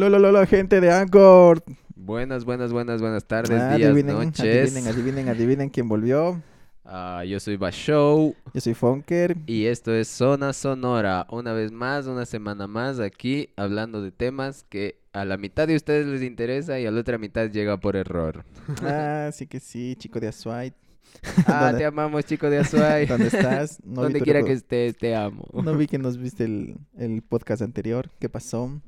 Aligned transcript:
Hola, 0.00 0.16
hola, 0.16 0.28
hola, 0.28 0.46
gente 0.46 0.80
de 0.80 0.92
Anchor. 0.92 1.60
Buenas, 1.96 2.44
buenas, 2.44 2.72
buenas, 2.72 3.00
buenas 3.00 3.24
tardes, 3.24 3.60
Ah, 3.60 3.74
días, 3.76 3.90
adivinen, 3.90 4.14
noches. 4.14 4.70
adivinen, 4.70 4.86
adivinen, 4.92 5.28
adivinen 5.28 5.68
quién 5.70 5.88
volvió. 5.88 6.40
Ah, 6.84 7.24
yo 7.24 7.40
soy 7.40 7.56
Bashow 7.56 8.32
Yo 8.54 8.60
soy 8.60 8.74
Fonker. 8.74 9.36
y 9.46 9.64
esto 9.66 9.92
es 9.92 10.06
Zona 10.06 10.52
Sonora. 10.52 11.26
Una 11.30 11.52
vez 11.52 11.72
más, 11.72 12.06
una 12.06 12.26
semana 12.26 12.68
más 12.68 13.00
aquí 13.00 13.48
hablando 13.56 14.00
de 14.00 14.12
temas 14.12 14.64
que 14.68 15.00
a 15.12 15.24
la 15.24 15.36
mitad 15.36 15.66
de 15.66 15.74
ustedes 15.74 16.06
les 16.06 16.22
interesa 16.22 16.78
y 16.78 16.86
a 16.86 16.92
la 16.92 17.00
otra 17.00 17.18
mitad 17.18 17.50
llega 17.50 17.76
por 17.78 17.96
error. 17.96 18.44
Ah, 18.84 19.30
sí 19.32 19.48
que 19.48 19.58
sí, 19.58 19.96
chico 19.98 20.20
de 20.20 20.28
Azuay. 20.28 20.72
Ah, 21.48 21.64
¿Dónde- 21.64 21.78
te 21.78 21.84
amamos, 21.86 22.24
chico 22.24 22.48
de 22.48 22.58
Azuay. 22.58 23.04
¿Dónde 23.06 23.26
estás? 23.26 23.80
No 23.84 24.02
vi 24.02 24.02
Donde 24.04 24.20
quiera 24.20 24.44
que 24.44 24.52
estés, 24.52 24.96
te 24.96 25.16
amo. 25.16 25.44
No 25.52 25.74
vi 25.76 25.88
que 25.88 25.98
nos 25.98 26.18
viste 26.18 26.44
el, 26.44 26.76
el 26.96 27.20
podcast 27.22 27.62
anterior. 27.62 28.10
¿Qué 28.20 28.28
pasó? 28.28 28.80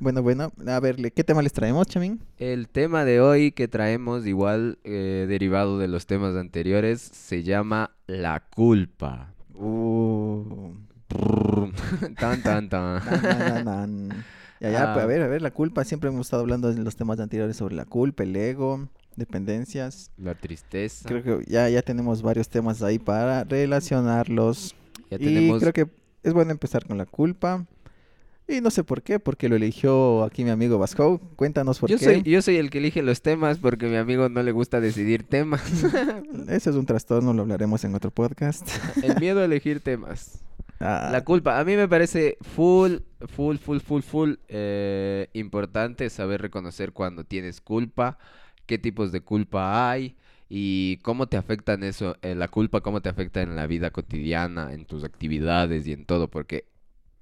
Bueno, 0.00 0.22
bueno, 0.22 0.50
a 0.66 0.80
ver, 0.80 0.98
¿le- 0.98 1.10
¿qué 1.10 1.22
tema 1.24 1.42
les 1.42 1.52
traemos, 1.52 1.86
Chamín? 1.86 2.20
El 2.38 2.68
tema 2.68 3.04
de 3.04 3.20
hoy 3.20 3.52
que 3.52 3.68
traemos, 3.68 4.26
igual 4.26 4.78
eh, 4.82 5.26
derivado 5.28 5.78
de 5.78 5.88
los 5.88 6.06
temas 6.06 6.36
anteriores, 6.36 7.02
se 7.02 7.42
llama 7.42 7.90
la 8.06 8.40
culpa. 8.40 9.34
Uh, 9.54 10.72
tan, 12.18 12.42
tan, 12.42 12.68
tan. 12.70 14.08
Ya, 14.58 14.70
ya, 14.70 14.92
pues, 14.94 15.00
Ah. 15.00 15.02
a 15.02 15.06
ver, 15.06 15.20
a 15.22 15.26
ver, 15.26 15.42
la 15.42 15.50
culpa. 15.50 15.84
Siempre 15.84 16.08
hemos 16.08 16.26
estado 16.26 16.42
hablando 16.42 16.70
en 16.70 16.82
los 16.82 16.96
temas 16.96 17.20
anteriores 17.20 17.56
sobre 17.56 17.74
la 17.74 17.84
culpa, 17.84 18.22
el 18.22 18.34
ego, 18.36 18.88
dependencias. 19.16 20.10
La 20.16 20.34
tristeza. 20.34 21.06
Creo 21.08 21.22
que 21.22 21.44
ya, 21.50 21.68
ya 21.68 21.82
tenemos 21.82 22.22
varios 22.22 22.48
temas 22.48 22.82
ahí 22.82 22.98
para 22.98 23.44
relacionarlos. 23.44 24.74
Ya 25.10 25.16
y 25.16 25.24
tenemos 25.24 25.60
creo 25.60 25.72
que 25.74 25.88
es 26.22 26.32
bueno 26.32 26.52
empezar 26.52 26.86
con 26.86 26.96
la 26.96 27.04
culpa. 27.06 27.66
Y 28.50 28.60
no 28.60 28.70
sé 28.70 28.82
por 28.82 29.02
qué, 29.02 29.20
porque 29.20 29.48
lo 29.48 29.56
eligió 29.56 30.24
aquí 30.24 30.42
mi 30.44 30.50
amigo 30.50 30.78
Vasco. 30.78 31.20
Cuéntanos 31.36 31.78
por 31.78 31.88
Yo 31.88 31.98
qué. 31.98 32.04
soy, 32.04 32.22
yo 32.22 32.42
soy 32.42 32.56
el 32.56 32.68
que 32.70 32.78
elige 32.78 33.00
los 33.02 33.22
temas 33.22 33.58
porque 33.58 33.86
a 33.86 33.88
mi 33.88 33.96
amigo 33.96 34.28
no 34.28 34.42
le 34.42 34.50
gusta 34.52 34.80
decidir 34.80 35.22
temas. 35.22 35.62
Ese 36.48 36.70
es 36.70 36.76
un 36.76 36.84
trastorno, 36.86 37.32
lo 37.32 37.42
hablaremos 37.42 37.84
en 37.84 37.94
otro 37.94 38.10
podcast. 38.10 38.68
El 39.04 39.20
miedo 39.20 39.40
a 39.40 39.44
elegir 39.44 39.80
temas. 39.80 40.42
Ah, 40.80 41.10
La 41.12 41.22
culpa. 41.24 41.60
A 41.60 41.64
mí 41.64 41.76
me 41.76 41.86
parece 41.86 42.38
full, 42.40 42.96
full, 43.28 43.56
full, 43.58 43.78
full, 43.78 44.00
full 44.02 44.32
eh, 44.48 45.28
importante 45.34 46.10
saber 46.10 46.40
reconocer 46.42 46.92
cuando 46.92 47.22
tienes 47.24 47.60
culpa, 47.60 48.18
qué 48.66 48.78
tipos 48.78 49.12
de 49.12 49.20
culpa 49.20 49.90
hay 49.90 50.16
y 50.48 50.96
cómo 51.02 51.28
te 51.28 51.36
afectan 51.36 51.84
eso, 51.84 52.16
eh, 52.22 52.34
la 52.34 52.48
culpa, 52.48 52.80
cómo 52.80 53.00
te 53.00 53.08
afecta 53.08 53.42
en 53.42 53.54
la 53.54 53.66
vida 53.68 53.90
cotidiana, 53.90 54.72
en 54.72 54.86
tus 54.86 55.04
actividades 55.04 55.86
y 55.86 55.92
en 55.92 56.04
todo. 56.06 56.28
Porque 56.28 56.64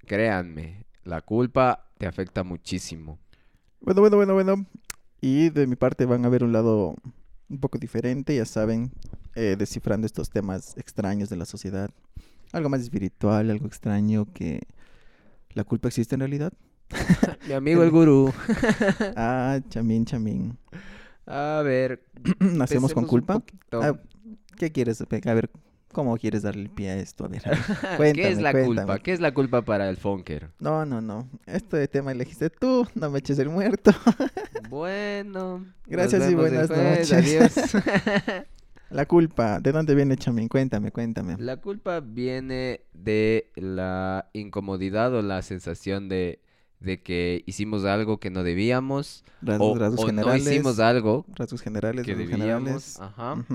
créanme, 0.07 0.85
la 1.03 1.21
culpa 1.21 1.87
te 1.97 2.07
afecta 2.07 2.43
muchísimo. 2.43 3.19
Bueno, 3.81 4.01
bueno, 4.01 4.17
bueno, 4.17 4.33
bueno. 4.33 4.65
Y 5.21 5.49
de 5.49 5.67
mi 5.67 5.75
parte 5.75 6.05
van 6.05 6.25
a 6.25 6.29
ver 6.29 6.43
un 6.43 6.53
lado 6.53 6.95
un 7.49 7.59
poco 7.59 7.77
diferente, 7.77 8.35
ya 8.35 8.45
saben, 8.45 8.91
eh, 9.35 9.55
descifrando 9.57 10.05
estos 10.05 10.29
temas 10.29 10.77
extraños 10.77 11.29
de 11.29 11.35
la 11.35 11.45
sociedad. 11.45 11.89
Algo 12.51 12.69
más 12.69 12.81
espiritual, 12.81 13.49
algo 13.49 13.67
extraño 13.67 14.27
que 14.33 14.61
la 15.53 15.63
culpa 15.63 15.87
existe 15.87 16.15
en 16.15 16.21
realidad. 16.21 16.53
Mi 17.47 17.53
amigo 17.53 17.83
el 17.83 17.91
gurú. 17.91 18.33
Ah, 19.15 19.59
chamín, 19.69 20.05
chamín. 20.05 20.57
A 21.25 21.61
ver, 21.63 22.03
¿Nacemos 22.39 22.93
con 22.93 23.05
culpa? 23.05 23.43
Ah, 23.71 23.93
¿Qué 24.57 24.71
quieres? 24.71 25.01
A 25.01 25.33
ver, 25.33 25.49
¿cómo 25.91 26.17
quieres 26.17 26.43
darle 26.43 26.63
el 26.63 26.69
pie 26.69 26.89
a 26.89 26.95
esto? 26.97 27.25
A 27.25 27.27
ver, 27.27 27.41
ver. 27.43 28.15
¿Qué 28.15 28.29
es 28.29 28.37
cuéntame, 28.37 28.41
la 28.41 28.51
culpa? 28.51 28.65
cuéntame. 28.65 28.99
¿Qué 29.01 29.13
es 29.13 29.19
la 29.19 29.33
culpa 29.33 29.61
para 29.61 29.89
el 29.89 29.97
Fonker? 29.97 30.49
No, 30.59 30.85
no, 30.85 31.01
no. 31.01 31.29
Este 31.45 31.87
tema 31.87 32.11
elegiste 32.11 32.49
tú, 32.49 32.87
no 32.95 33.09
me 33.09 33.19
eches 33.19 33.39
el 33.39 33.49
muerto. 33.49 33.91
Bueno. 34.69 35.65
Gracias 35.87 36.29
y 36.29 36.35
buenas 36.35 36.69
noches. 36.69 37.11
Adiós. 37.11 37.53
La 38.91 39.05
culpa, 39.05 39.59
¿de 39.59 39.71
dónde 39.71 39.93
viene, 39.93 40.15
chamín? 40.15 40.47
Cuéntame, 40.47 40.91
cuéntame. 40.91 41.35
La 41.37 41.57
culpa 41.57 41.99
viene 41.99 42.81
de 42.93 43.51
la 43.55 44.29
incomodidad 44.33 45.13
o 45.13 45.21
la 45.21 45.43
sensación 45.43 46.09
de, 46.09 46.39
de 46.79 47.01
que 47.01 47.43
hicimos 47.45 47.85
algo 47.85 48.19
que 48.19 48.29
no 48.29 48.43
debíamos 48.43 49.23
Rasgos, 49.41 49.75
o, 49.75 49.79
rasgos 49.79 49.99
o 49.99 50.03
no 50.03 50.07
generales. 50.09 50.47
hicimos 50.47 50.79
algo 50.79 51.25
Rasgos 51.35 51.61
generales, 51.61 52.05
que 52.05 52.13
rasgos 52.13 52.29
debíamos. 52.29 52.95
generales. 52.95 52.99
Ajá. 52.99 53.45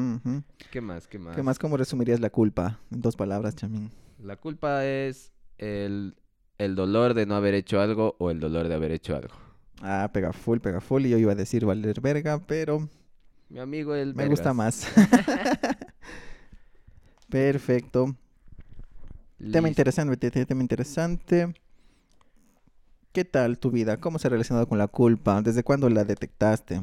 ¿Qué 0.71 0.81
más? 0.81 1.07
¿Qué 1.09 1.19
más? 1.19 1.37
¿Qué 1.37 1.43
más? 1.43 1.59
¿Cómo 1.59 1.77
resumirías 1.77 2.21
la 2.21 2.31
culpa? 2.31 2.79
En 2.91 3.01
dos 3.01 3.17
palabras, 3.17 3.55
chamín. 3.57 3.91
La 4.23 4.37
culpa 4.37 4.85
es 4.85 5.33
el, 5.59 6.15
el 6.59 6.75
dolor 6.75 7.15
de 7.15 7.27
no 7.27 7.35
haber 7.35 7.55
hecho 7.55 7.81
algo 7.81 8.17
o 8.19 8.31
el 8.31 8.41
dolor 8.41 8.69
de 8.69 8.75
haber 8.75 8.93
hecho 8.93 9.17
algo. 9.17 9.35
Ah, 9.83 10.11
pega 10.13 10.33
full, 10.33 10.59
pega 10.59 10.81
full. 10.81 11.05
Y 11.07 11.11
yo 11.11 11.19
iba 11.19 11.33
a 11.33 11.35
decir 11.35 11.65
valer 11.65 12.01
verga, 12.01 12.39
pero 12.47 12.89
Mi 13.49 13.59
amigo 13.59 13.95
el 13.95 14.15
me 14.15 14.29
gusta 14.29 14.53
más. 14.55 14.87
Perfecto. 17.29 18.15
Tema 19.53 19.69
interesante, 19.69 20.17
te- 20.17 20.31
te- 20.31 20.47
tema 20.47 20.63
interesante. 20.63 21.53
¿Qué 23.15 23.25
tal 23.25 23.61
tu 23.61 23.71
vida? 23.71 23.99
¿Cómo 23.99 24.19
se 24.19 24.27
ha 24.27 24.31
relacionado 24.31 24.67
con 24.67 24.77
la 24.77 24.89
culpa? 24.89 25.41
¿Desde 25.41 25.63
cuándo 25.63 25.89
la 25.89 26.03
detectaste? 26.03 26.83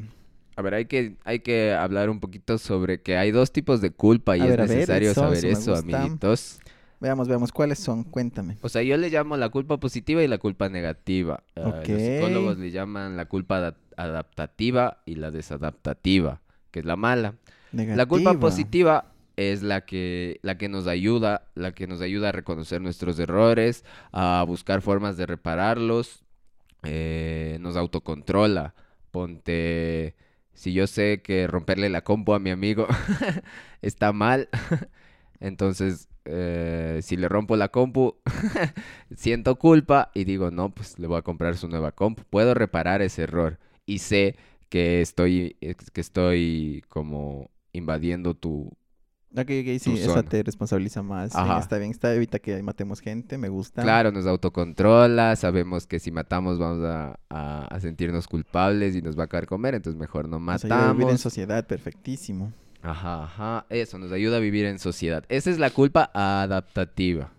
A 0.56 0.62
ver, 0.62 0.75
hay 0.75 0.86
que, 0.86 1.18
hay 1.25 1.42
que 1.42 1.74
hablar 1.74 2.09
un 2.09 2.22
poquito 2.22 2.58
sobre 2.58 3.02
que 3.02 3.18
hay 3.18 3.31
dos 3.31 3.52
tipos 3.52 3.81
de 3.81 3.92
culpa 3.92 4.38
y 4.38 4.40
A 4.40 4.44
es 4.46 4.50
ver, 4.52 4.62
a 4.62 4.66
ver, 4.66 4.78
necesario 4.78 5.12
eso, 5.12 5.20
saber 5.20 5.46
eso 5.46 5.75
amiguitos. 5.75 6.59
Veamos, 7.02 7.28
veamos, 7.28 7.52
¿cuáles 7.52 7.80
son? 7.80 8.06
Cuéntame. 8.06 8.56
O 8.62 8.70
sea, 8.70 8.81
yo 8.81 8.96
le 8.96 9.09
llamo 9.09 9.36
la 9.36 9.50
culpa 9.50 9.78
positiva 9.78 10.24
y 10.24 10.30
la 10.30 10.38
culpa 10.38 10.70
negativa. 10.70 11.44
Ah, 11.58 11.64
Ok. 11.81 11.90
Los 11.90 12.02
psicólogos 12.02 12.58
le 12.59 12.72
llaman 12.72 13.18
la 13.18 13.25
culpa 13.25 13.58
ada- 13.58 13.75
adaptativa 13.97 15.02
y 15.06 15.16
la 15.16 15.31
desadaptativa, 15.31 16.40
que 16.72 16.80
es 16.80 16.86
la 16.86 16.96
mala. 16.96 17.36
La 17.74 18.06
culpa 18.06 18.30
Negativa. 18.31 18.40
positiva 18.40 19.11
es 19.50 19.63
la 19.63 19.85
que, 19.85 20.40
la 20.44 20.57
que 20.57 20.69
nos 20.69 20.88
ayuda, 20.88 21.50
la 21.56 21.74
que 21.74 21.88
nos 21.88 22.02
ayuda 22.02 22.29
a 22.29 22.31
reconocer 22.31 22.81
nuestros 22.81 23.19
errores, 23.19 23.84
a 24.12 24.44
buscar 24.47 24.81
formas 24.81 25.18
de 25.18 25.25
repararlos, 25.25 26.24
eh, 26.84 27.57
nos 27.62 27.75
autocontrola. 27.75 28.75
Ponte, 29.12 30.16
si 30.53 30.74
yo 30.74 30.88
sé 30.88 31.22
que 31.24 31.47
romperle 31.47 31.90
la 31.90 32.03
compu 32.03 32.34
a 32.34 32.40
mi 32.40 32.50
amigo 32.50 32.88
está 33.81 34.13
mal, 34.13 34.50
entonces 35.40 36.08
eh, 36.25 37.00
si 37.02 37.18
le 37.18 37.28
rompo 37.29 37.56
la 37.56 37.69
compu, 37.69 38.16
siento 39.16 39.58
culpa 39.58 40.12
y 40.13 40.23
digo, 40.23 40.52
no, 40.52 40.69
pues 40.69 41.00
le 41.00 41.08
voy 41.08 41.18
a 41.18 41.23
comprar 41.23 41.58
su 41.58 41.68
nueva 41.68 41.91
compu. 41.91 42.23
Puedo 42.29 42.53
reparar 42.53 43.02
ese 43.02 43.23
error 43.23 43.59
y 43.85 44.00
sé 44.00 44.35
que 44.69 45.02
estoy, 45.02 45.58
que 45.59 46.02
estoy 46.02 46.84
como 46.90 47.50
invadiendo 47.73 48.34
tu... 48.35 48.72
Ok, 49.34 49.40
ok, 49.40 49.80
sí, 49.80 49.94
esa 49.94 50.08
zona. 50.08 50.24
te 50.24 50.44
responsabiliza 50.44 51.02
más. 51.03 51.34
Ajá. 51.36 51.59
está 51.59 51.78
bien, 51.78 51.92
está, 51.92 52.14
evita 52.14 52.40
que 52.40 52.62
matemos 52.64 53.00
gente, 53.00 53.38
me 53.38 53.47
gusta. 53.47 53.81
Claro, 53.81 54.12
nos 54.12 54.25
autocontrola, 54.25 55.36
sabemos 55.38 55.88
que 55.88 56.00
si 56.00 56.12
matamos 56.12 56.59
vamos 56.59 56.84
a, 56.84 57.18
a- 57.30 57.66
a 57.66 57.80
sentirnos 57.80 58.28
culpables 58.28 58.94
y 58.96 59.02
nos 59.02 59.18
va 59.18 59.24
a 59.24 59.28
caer 59.28 59.46
comer, 59.47 59.75
entonces 59.75 59.97
mejor 59.97 60.28
no 60.28 60.38
Nos 60.40 60.66
ayuda 60.66 60.75
a 60.75 60.91
vivir 60.91 61.02
en 61.03 61.06
matamos. 61.06 61.22
sociedad, 61.22 61.66
perfectísimo. 61.66 62.52
Ajá, 62.81 63.24
ajá, 63.24 63.66
eso 63.70 63.97
nos 64.00 64.12
ayuda 64.12 64.38
a 64.38 64.40
vivir 64.41 64.66
en 64.66 64.80
sociedad. 64.80 65.24
Esa 65.30 65.50
es 65.50 65.59
la 65.59 65.70
culpa 65.70 66.12
adaptativa. 66.14 67.31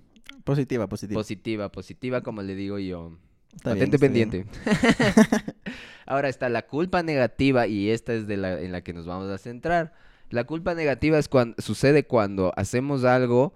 Positiva, 0.44 0.86
positiva. 0.88 1.18
Positiva, 1.20 1.68
positiva, 1.70 2.20
como 2.22 2.42
le 2.42 2.54
digo 2.54 2.78
yo. 2.78 3.18
Está 3.54 3.74
bien. 3.74 3.90
pendiente. 3.90 4.46
Ahora 6.06 6.28
está 6.28 6.48
la 6.48 6.62
culpa 6.62 7.02
negativa 7.02 7.66
y 7.66 7.90
esta 7.90 8.12
es 8.14 8.26
de 8.26 8.36
la 8.36 8.60
en 8.60 8.72
la 8.72 8.80
que 8.82 8.92
nos 8.92 9.06
vamos 9.06 9.30
a 9.30 9.38
centrar. 9.38 9.92
La 10.32 10.44
culpa 10.44 10.74
negativa 10.74 11.18
es 11.18 11.28
cuando 11.28 11.54
sucede 11.62 12.04
cuando 12.06 12.52
hacemos 12.56 13.04
algo, 13.04 13.54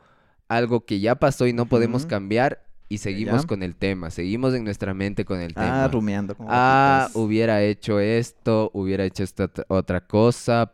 algo 0.48 0.84
que 0.84 1.00
ya 1.00 1.14
pasó 1.16 1.46
y 1.46 1.52
no 1.52 1.66
podemos 1.66 2.06
cambiar 2.06 2.62
y 2.88 2.98
seguimos 2.98 3.42
Ya. 3.42 3.46
con 3.48 3.62
el 3.64 3.74
tema, 3.74 4.10
seguimos 4.10 4.54
en 4.54 4.62
nuestra 4.64 4.94
mente 4.94 5.24
con 5.24 5.40
el 5.40 5.52
Ah, 5.56 5.60
tema. 5.60 5.88
rumiando. 5.88 6.36
como 6.36 6.48
Ah, 6.52 7.08
hubiera 7.14 7.62
hecho 7.62 7.98
esto, 7.98 8.70
hubiera 8.74 9.04
hecho 9.04 9.24
esta 9.24 9.44
ot- 9.52 9.64
otra 9.68 10.06
cosa. 10.06 10.72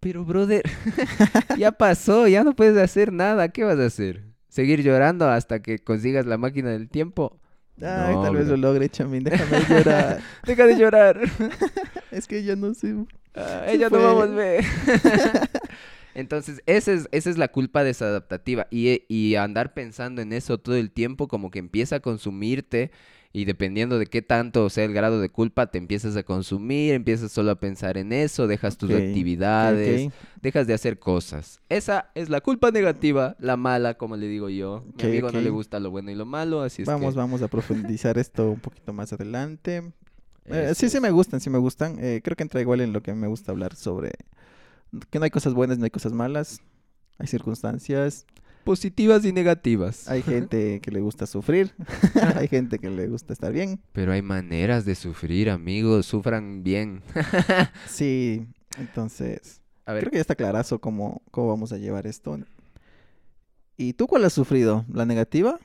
Pero, 0.00 0.24
brother, 0.24 0.62
ya 1.58 1.70
pasó, 1.70 2.26
ya 2.26 2.42
no 2.42 2.56
puedes 2.56 2.76
hacer 2.78 3.12
nada. 3.12 3.50
¿Qué 3.50 3.62
vas 3.62 3.78
a 3.78 3.84
hacer? 3.86 4.24
¿Seguir 4.48 4.82
llorando 4.82 5.28
hasta 5.28 5.60
que 5.62 5.78
consigas 5.78 6.26
la 6.26 6.38
máquina 6.38 6.70
del 6.70 6.88
tiempo? 6.88 7.38
Ay, 7.80 8.16
No, 8.16 8.22
tal 8.22 8.34
vez 8.36 8.46
bro. 8.46 8.56
lo 8.56 8.56
logre, 8.56 8.88
chamín. 8.88 9.24
Déjame 9.24 9.64
llorar. 9.68 10.20
Deja 10.46 10.66
de 10.66 10.76
llorar. 10.76 11.20
es 12.10 12.26
que 12.26 12.42
ya 12.44 12.54
no 12.56 12.74
sé. 12.74 12.94
Ah, 13.34 13.64
ella 13.68 13.88
no 13.90 13.98
va 14.00 14.10
a 14.10 14.14
volver. 14.14 14.64
Entonces, 16.14 16.62
esa 16.66 16.92
es, 16.92 17.08
esa 17.10 17.30
es 17.30 17.38
la 17.38 17.48
culpa 17.48 17.82
desadaptativa. 17.84 18.66
Y, 18.70 19.04
y 19.08 19.36
andar 19.36 19.72
pensando 19.72 20.20
en 20.20 20.32
eso 20.32 20.58
todo 20.58 20.76
el 20.76 20.90
tiempo, 20.90 21.26
como 21.28 21.50
que 21.50 21.58
empieza 21.58 21.96
a 21.96 22.00
consumirte. 22.00 22.90
Y 23.34 23.46
dependiendo 23.46 23.98
de 23.98 24.06
qué 24.06 24.20
tanto 24.20 24.68
sea 24.68 24.84
el 24.84 24.92
grado 24.92 25.18
de 25.20 25.30
culpa, 25.30 25.70
te 25.70 25.78
empiezas 25.78 26.16
a 26.16 26.22
consumir, 26.22 26.92
empiezas 26.92 27.32
solo 27.32 27.50
a 27.50 27.54
pensar 27.54 27.96
en 27.96 28.12
eso, 28.12 28.46
dejas 28.46 28.76
tus 28.76 28.90
actividades, 28.90 30.12
dejas 30.42 30.66
de 30.66 30.74
hacer 30.74 30.98
cosas. 30.98 31.60
Esa 31.70 32.10
es 32.14 32.28
la 32.28 32.42
culpa 32.42 32.70
negativa, 32.70 33.34
la 33.38 33.56
mala, 33.56 33.94
como 33.94 34.16
le 34.16 34.28
digo 34.28 34.50
yo. 34.50 34.84
Ok, 34.92 35.04
Mi 35.04 35.08
amigo 35.10 35.32
no 35.32 35.40
le 35.40 35.48
gusta 35.48 35.80
lo 35.80 35.90
bueno 35.90 36.10
y 36.10 36.14
lo 36.14 36.26
malo, 36.26 36.60
así 36.60 36.82
es 36.82 36.88
Vamos, 36.88 37.14
que... 37.14 37.18
vamos 37.18 37.40
a 37.40 37.48
profundizar 37.48 38.18
esto 38.18 38.50
un 38.50 38.60
poquito 38.60 38.92
más 38.92 39.12
adelante. 39.14 39.82
Eh, 40.44 40.72
sí, 40.74 40.90
sí 40.90 41.00
me 41.00 41.10
gustan, 41.10 41.40
sí 41.40 41.48
me 41.48 41.58
gustan. 41.58 41.96
Eh, 42.00 42.20
creo 42.22 42.36
que 42.36 42.42
entra 42.42 42.60
igual 42.60 42.82
en 42.82 42.92
lo 42.92 43.02
que 43.02 43.14
me 43.14 43.28
gusta 43.28 43.52
hablar 43.52 43.76
sobre 43.76 44.12
que 45.10 45.18
no 45.18 45.24
hay 45.24 45.30
cosas 45.30 45.54
buenas, 45.54 45.78
no 45.78 45.84
hay 45.84 45.90
cosas 45.90 46.12
malas. 46.12 46.60
Hay 47.18 47.26
circunstancias, 47.26 48.26
Positivas 48.64 49.24
y 49.24 49.32
negativas. 49.32 50.08
hay 50.08 50.22
gente 50.22 50.80
que 50.80 50.90
le 50.90 51.00
gusta 51.00 51.26
sufrir, 51.26 51.72
hay 52.36 52.46
gente 52.48 52.78
que 52.78 52.90
le 52.90 53.08
gusta 53.08 53.32
estar 53.32 53.52
bien. 53.52 53.80
Pero 53.92 54.12
hay 54.12 54.22
maneras 54.22 54.84
de 54.84 54.94
sufrir, 54.94 55.50
amigos. 55.50 56.06
Sufran 56.06 56.62
bien. 56.62 57.02
Sí, 57.88 58.46
entonces, 58.78 59.60
A 59.84 59.92
ver, 59.92 60.02
creo 60.04 60.10
que 60.12 60.16
ya 60.18 60.22
está 60.22 60.34
clarazo 60.36 60.78
cómo, 60.80 61.22
cómo 61.30 61.48
vamos 61.48 61.72
a 61.72 61.78
llevar 61.78 62.06
esto. 62.06 62.38
¿Y 63.76 63.94
tú 63.94 64.06
cuál 64.06 64.24
has 64.24 64.32
sufrido? 64.32 64.84
¿La 64.92 65.04
negativa? 65.06 65.58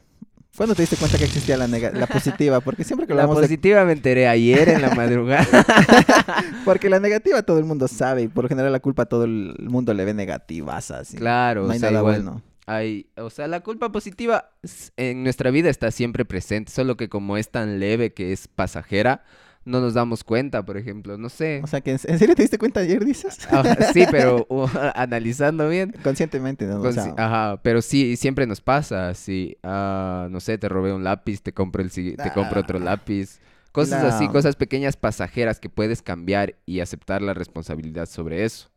¿Cuándo 0.56 0.74
te 0.74 0.82
diste 0.82 0.96
cuenta 0.96 1.20
que 1.20 1.26
existía 1.26 1.56
la, 1.56 1.68
nega- 1.68 1.92
la 1.94 2.08
positiva? 2.08 2.62
Porque 2.62 2.84
siempre 2.84 3.06
que 3.06 3.14
la 3.14 3.22
hablamos 3.24 3.42
de... 3.42 3.48
positiva 3.48 3.86
me 3.86 3.92
enteré 3.92 4.28
ayer 4.28 4.70
en 4.70 4.82
la 4.82 4.96
madrugada. 4.96 5.46
Porque 6.66 6.90
la 6.90 7.00
negativa 7.00 7.44
todo 7.44 7.60
el 7.60 7.66
mundo 7.66 7.88
sabe 7.88 8.24
y 8.24 8.28
por 8.28 8.46
lo 8.46 8.50
general 8.50 8.72
la 8.72 8.80
culpa 8.80 9.04
a 9.04 9.06
todo 9.06 9.26
el 9.26 9.56
mundo 9.70 9.94
le 9.94 10.04
ve 10.04 10.16
negativas 10.16 10.90
así. 10.90 11.16
claro, 11.18 11.64
no 11.64 11.68
o 11.68 11.72
hay 11.72 11.80
sea, 11.80 11.92
nada 11.92 12.00
igual 12.02 12.24
bueno. 12.24 12.42
Hay, 12.68 13.10
o 13.18 13.30
sea, 13.30 13.48
la 13.48 13.62
culpa 13.62 13.92
positiva 13.92 14.52
en 14.98 15.24
nuestra 15.24 15.50
vida 15.52 15.70
está 15.70 15.90
siempre 15.90 16.26
presente, 16.26 16.72
solo 16.72 16.98
que 16.98 17.10
como 17.10 17.38
es 17.38 17.50
tan 17.50 17.80
leve 17.80 18.14
que 18.14 18.34
es 18.34 18.48
pasajera, 18.48 19.24
no 19.66 19.82
nos 19.82 19.94
damos 19.96 20.24
cuenta, 20.24 20.64
por 20.64 20.78
ejemplo, 20.78 21.18
no 21.18 21.28
sé. 21.30 21.62
O 21.64 21.68
sea, 21.68 21.82
que 21.82 21.92
en 21.92 22.00
serio 22.00 22.36
te 22.36 22.42
diste 22.44 22.58
cuenta 22.58 22.80
ayer, 22.82 23.04
dices? 23.04 23.40
Ah, 23.52 23.64
sí, 23.94 24.06
pero 24.12 24.46
uh, 24.50 24.68
analizando 24.96 25.68
bien, 25.68 25.94
Conscientemente, 26.04 26.66
¿no? 26.66 26.80
O 26.80 26.82
Con- 26.82 26.94
sea, 26.94 27.14
Ajá, 27.18 27.60
pero 27.64 27.82
sí, 27.82 28.16
siempre 28.16 28.46
nos 28.48 28.62
pasa, 28.62 29.14
sí. 29.14 29.58
Ah, 29.64 30.28
no 30.30 30.40
sé, 30.40 30.58
te 30.58 30.70
robé 30.70 30.94
un 30.94 31.04
lápiz, 31.04 31.42
te 31.42 31.54
compro 31.54 31.82
el 31.84 31.92
te 31.92 32.32
compro 32.34 32.62
otro 32.62 32.78
Ah. 32.80 32.84
lápiz. 32.84 33.40
Cosas 33.72 34.04
así, 34.04 34.28
cosas 34.30 34.56
pequeñas 34.56 34.96
pasajeras 34.98 35.60
que 35.60 35.70
puedes 35.70 36.02
cambiar 36.02 36.56
y 36.66 36.80
aceptar 36.80 37.22
la 37.22 37.34
responsabilidad 37.34 38.08
sobre 38.08 38.44
eso. 38.44 38.70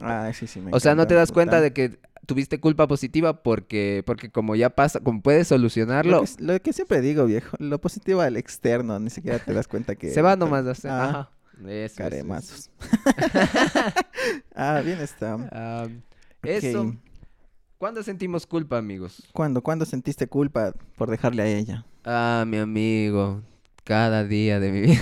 ah, 0.00 0.30
sí, 0.32 0.46
sí, 0.46 0.60
me 0.60 0.72
O 0.74 0.80
sea, 0.80 0.94
no 0.94 1.06
te 1.06 1.14
das 1.14 1.30
cuenta 1.32 1.60
de 1.60 1.72
que 1.72 1.98
tuviste 2.30 2.60
culpa 2.60 2.86
positiva 2.86 3.42
porque, 3.42 4.04
porque 4.06 4.30
como 4.30 4.54
ya 4.54 4.70
pasa, 4.70 5.00
como 5.00 5.20
puedes 5.20 5.48
solucionarlo, 5.48 6.20
Lo 6.20 6.24
que, 6.24 6.42
lo 6.44 6.62
que 6.62 6.72
siempre 6.72 7.00
digo, 7.00 7.26
viejo, 7.26 7.56
lo 7.58 7.80
positivo 7.80 8.20
al 8.20 8.36
externo, 8.36 9.00
ni 9.00 9.10
siquiera 9.10 9.40
te 9.40 9.52
das 9.52 9.66
cuenta 9.66 9.96
que... 9.96 10.10
se 10.14 10.22
va 10.22 10.36
nomás 10.36 10.64
a 10.64 10.70
hacer. 10.70 10.90
Ah, 10.92 11.08
Ajá. 11.08 11.30
Eso, 11.58 11.68
eso, 11.68 11.84
eso. 11.86 11.94
Caremazos. 11.96 12.70
ah, 14.54 14.80
bien 14.84 15.00
está. 15.00 15.36
Eso. 16.42 16.94
¿Cuándo 17.76 18.02
sentimos 18.04 18.46
culpa, 18.46 18.78
amigos? 18.78 19.22
¿Cuándo, 19.32 19.60
¿Cuándo 19.60 19.84
sentiste 19.84 20.28
culpa 20.28 20.72
por 20.96 21.10
dejarle 21.10 21.42
a 21.42 21.46
ella? 21.46 21.84
Ah, 22.04 22.44
mi 22.46 22.58
amigo. 22.58 23.42
Cada 23.82 24.22
día 24.24 24.60
de 24.60 24.70
mi 24.70 24.80
vida. 24.82 25.00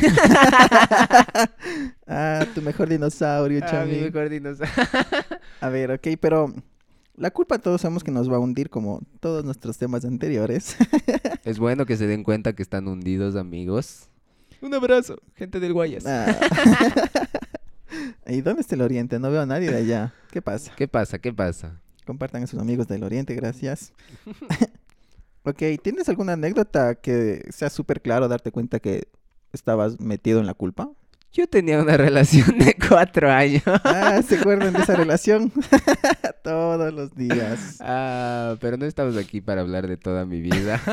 Ah, 2.06 2.46
tu 2.54 2.62
mejor 2.62 2.88
dinosaurio, 2.88 3.60
Ah, 3.64 3.84
mi 3.86 3.98
mejor 3.98 4.30
dinosaurio. 4.30 4.74
A 5.60 5.68
ver, 5.68 5.92
ok, 5.92 6.08
pero 6.18 6.54
la 7.18 7.30
culpa 7.30 7.58
todos 7.58 7.80
sabemos 7.80 8.04
que 8.04 8.10
nos 8.10 8.30
va 8.30 8.36
a 8.36 8.38
hundir 8.38 8.70
como 8.70 9.00
todos 9.20 9.44
nuestros 9.44 9.76
temas 9.76 10.04
anteriores. 10.04 10.76
Es 11.44 11.58
bueno 11.58 11.86
que 11.86 11.96
se 11.96 12.06
den 12.06 12.24
cuenta 12.24 12.52
que 12.52 12.62
están 12.62 12.88
hundidos, 12.88 13.34
amigos. 13.34 14.10
Un 14.60 14.74
abrazo, 14.74 15.16
gente 15.34 15.60
del 15.60 15.72
Guayas. 15.72 16.04
Ah. 16.06 16.38
¿Y 18.26 18.42
dónde 18.42 18.60
está 18.60 18.74
el 18.74 18.82
Oriente? 18.82 19.18
No 19.18 19.30
veo 19.30 19.40
a 19.40 19.46
nadie 19.46 19.70
de 19.70 19.78
allá. 19.78 20.14
¿Qué 20.30 20.42
pasa? 20.42 20.72
¿Qué 20.76 20.86
pasa? 20.88 21.18
¿Qué 21.18 21.32
pasa? 21.32 21.80
Compartan 22.04 22.42
a 22.42 22.46
sus 22.46 22.60
amigos 22.60 22.86
del 22.86 23.02
Oriente, 23.02 23.34
gracias. 23.34 23.92
ok, 25.44 25.62
¿tienes 25.82 26.08
alguna 26.10 26.34
anécdota 26.34 26.96
que 26.96 27.46
sea 27.50 27.70
súper 27.70 28.02
claro 28.02 28.28
darte 28.28 28.52
cuenta 28.52 28.78
que 28.78 29.08
estabas 29.52 30.00
metido 30.00 30.40
en 30.40 30.46
la 30.46 30.54
culpa? 30.54 30.90
Yo 31.32 31.46
tenía 31.46 31.80
una 31.80 31.96
relación 31.96 32.58
de 32.58 32.74
cuatro 32.88 33.30
años. 33.30 33.62
Ah, 33.84 34.20
¿se 34.26 34.38
acuerdan 34.38 34.72
de 34.72 34.80
esa 34.80 34.96
relación? 34.96 35.52
Todos 36.42 36.92
los 36.92 37.14
días. 37.14 37.76
Ah, 37.80 38.56
pero 38.60 38.76
no 38.76 38.86
estamos 38.86 39.16
aquí 39.16 39.40
para 39.40 39.60
hablar 39.60 39.86
de 39.86 39.96
toda 39.96 40.24
mi 40.24 40.40
vida. 40.40 40.80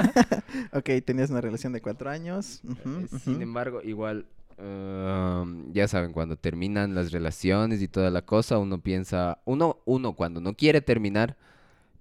Ok, 0.71 0.89
tenías 1.05 1.29
una 1.31 1.41
relación 1.41 1.73
de 1.73 1.81
cuatro 1.81 2.09
años. 2.09 2.61
ujú, 2.63 2.99
Eh, 3.01 3.19
Sin 3.23 3.41
embargo, 3.41 3.81
igual, 3.83 4.25
um, 4.57 5.71
ya 5.73 5.87
saben, 5.87 6.13
cuando 6.13 6.37
terminan 6.37 6.95
las 6.95 7.11
relaciones 7.11 7.81
y 7.81 7.87
toda 7.89 8.09
la 8.09 8.21
cosa, 8.21 8.57
uno 8.57 8.79
piensa, 8.81 9.39
uno, 9.45 9.79
uno 9.85 10.13
cuando 10.13 10.39
no 10.39 10.53
quiere 10.53 10.79
terminar, 10.81 11.35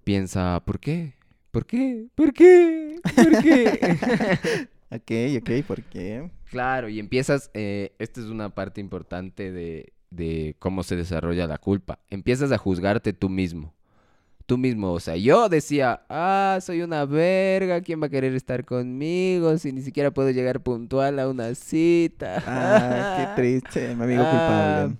piensa, 0.05 0.61
¿por 0.65 0.79
qué? 0.79 1.15
¿Por 1.51 1.65
qué? 1.65 2.07
¿Por 2.15 2.31
qué? 2.33 2.99
¿Por 3.15 3.41
qué? 3.43 4.67
Ok, 4.91 5.11
ok, 5.39 5.65
¿por 5.65 5.83
qué? 5.83 6.29
Claro, 6.49 6.89
y 6.89 6.99
empiezas, 6.99 7.49
eh, 7.53 7.93
esta 7.99 8.21
es 8.21 8.27
una 8.27 8.49
parte 8.53 8.79
importante 8.79 9.51
de, 9.51 9.93
de 10.09 10.55
cómo 10.59 10.83
se 10.83 10.95
desarrolla 10.95 11.47
la 11.47 11.57
culpa. 11.57 11.99
Empiezas 12.09 12.51
a 12.51 12.57
juzgarte 12.57 13.11
tú 13.13 13.29
mismo. 13.29 13.73
Tú 14.45 14.59
mismo, 14.59 14.93
o 14.93 14.99
sea, 14.99 15.15
yo 15.15 15.49
decía, 15.49 16.05
ah, 16.07 16.59
soy 16.61 16.83
una 16.83 17.03
verga, 17.05 17.81
¿quién 17.81 17.99
va 17.99 18.05
a 18.05 18.09
querer 18.09 18.35
estar 18.35 18.63
conmigo 18.63 19.57
si 19.57 19.71
ni 19.73 19.81
siquiera 19.81 20.11
puedo 20.11 20.29
llegar 20.29 20.61
puntual 20.61 21.17
a 21.17 21.27
una 21.27 21.55
cita? 21.55 22.43
Ah, 22.45 23.33
qué 23.35 23.41
triste, 23.41 23.95
mi 23.95 24.03
amigo 24.03 24.21
Ah, 24.23 24.29
culpable. 24.85 24.97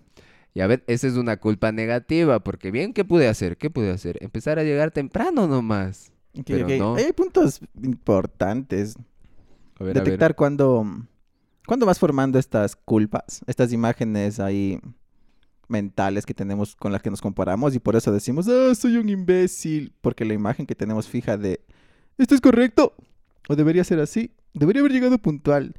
Y 0.56 0.62
a 0.62 0.68
ver, 0.68 0.84
esa 0.88 1.06
es 1.06 1.14
una 1.16 1.38
culpa 1.38 1.72
negativa, 1.72 2.40
porque 2.40 2.72
bien, 2.72 2.92
¿qué 2.92 3.06
pude 3.06 3.28
hacer? 3.28 3.56
¿Qué 3.58 3.70
pude 3.70 3.92
hacer? 3.92 4.18
Empezar 4.22 4.58
a 4.58 4.64
llegar 4.64 4.90
temprano 4.90 5.48
nomás. 5.48 6.12
Ok, 6.34 6.46
pero 6.48 6.68
no. 6.70 6.96
Hay 6.96 7.14
puntos 7.14 7.62
importantes. 7.84 8.96
A 9.80 9.84
ver, 9.84 9.98
a 9.98 10.02
ver. 10.02 10.04
Detectar 10.04 10.36
cuándo, 10.36 10.86
cuándo 11.66 11.86
vas 11.86 12.00
formando 12.00 12.40
estas 12.40 12.76
culpas, 12.76 13.42
estas 13.48 13.74
imágenes 13.74 14.40
ahí 14.40 14.80
mentales 15.68 16.26
que 16.26 16.34
tenemos 16.34 16.76
con 16.76 16.92
las 16.92 17.02
que 17.02 17.10
nos 17.10 17.22
comparamos 17.22 17.76
y 17.76 17.80
por 17.80 17.96
eso 17.96 18.12
decimos, 18.12 18.48
ah, 18.48 18.74
soy 18.76 18.98
un 18.98 19.10
imbécil, 19.10 19.94
porque 20.02 20.26
la 20.26 20.34
imagen 20.34 20.66
que 20.66 20.76
tenemos 20.76 21.08
fija 21.08 21.38
de, 21.38 21.62
esto 22.18 22.36
es 22.36 22.42
correcto, 22.42 22.96
o 23.50 23.56
debería 23.56 23.84
ser 23.84 24.00
así, 24.00 24.32
debería 24.54 24.82
haber 24.82 24.92
llegado 24.92 25.18
puntual. 25.18 25.76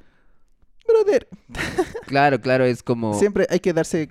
Brother, 0.87 1.29
Claro, 2.07 2.41
claro, 2.41 2.65
es 2.65 2.83
como... 2.83 3.15
siempre 3.19 3.47
hay 3.51 3.61
que 3.61 3.73
darse 3.73 4.11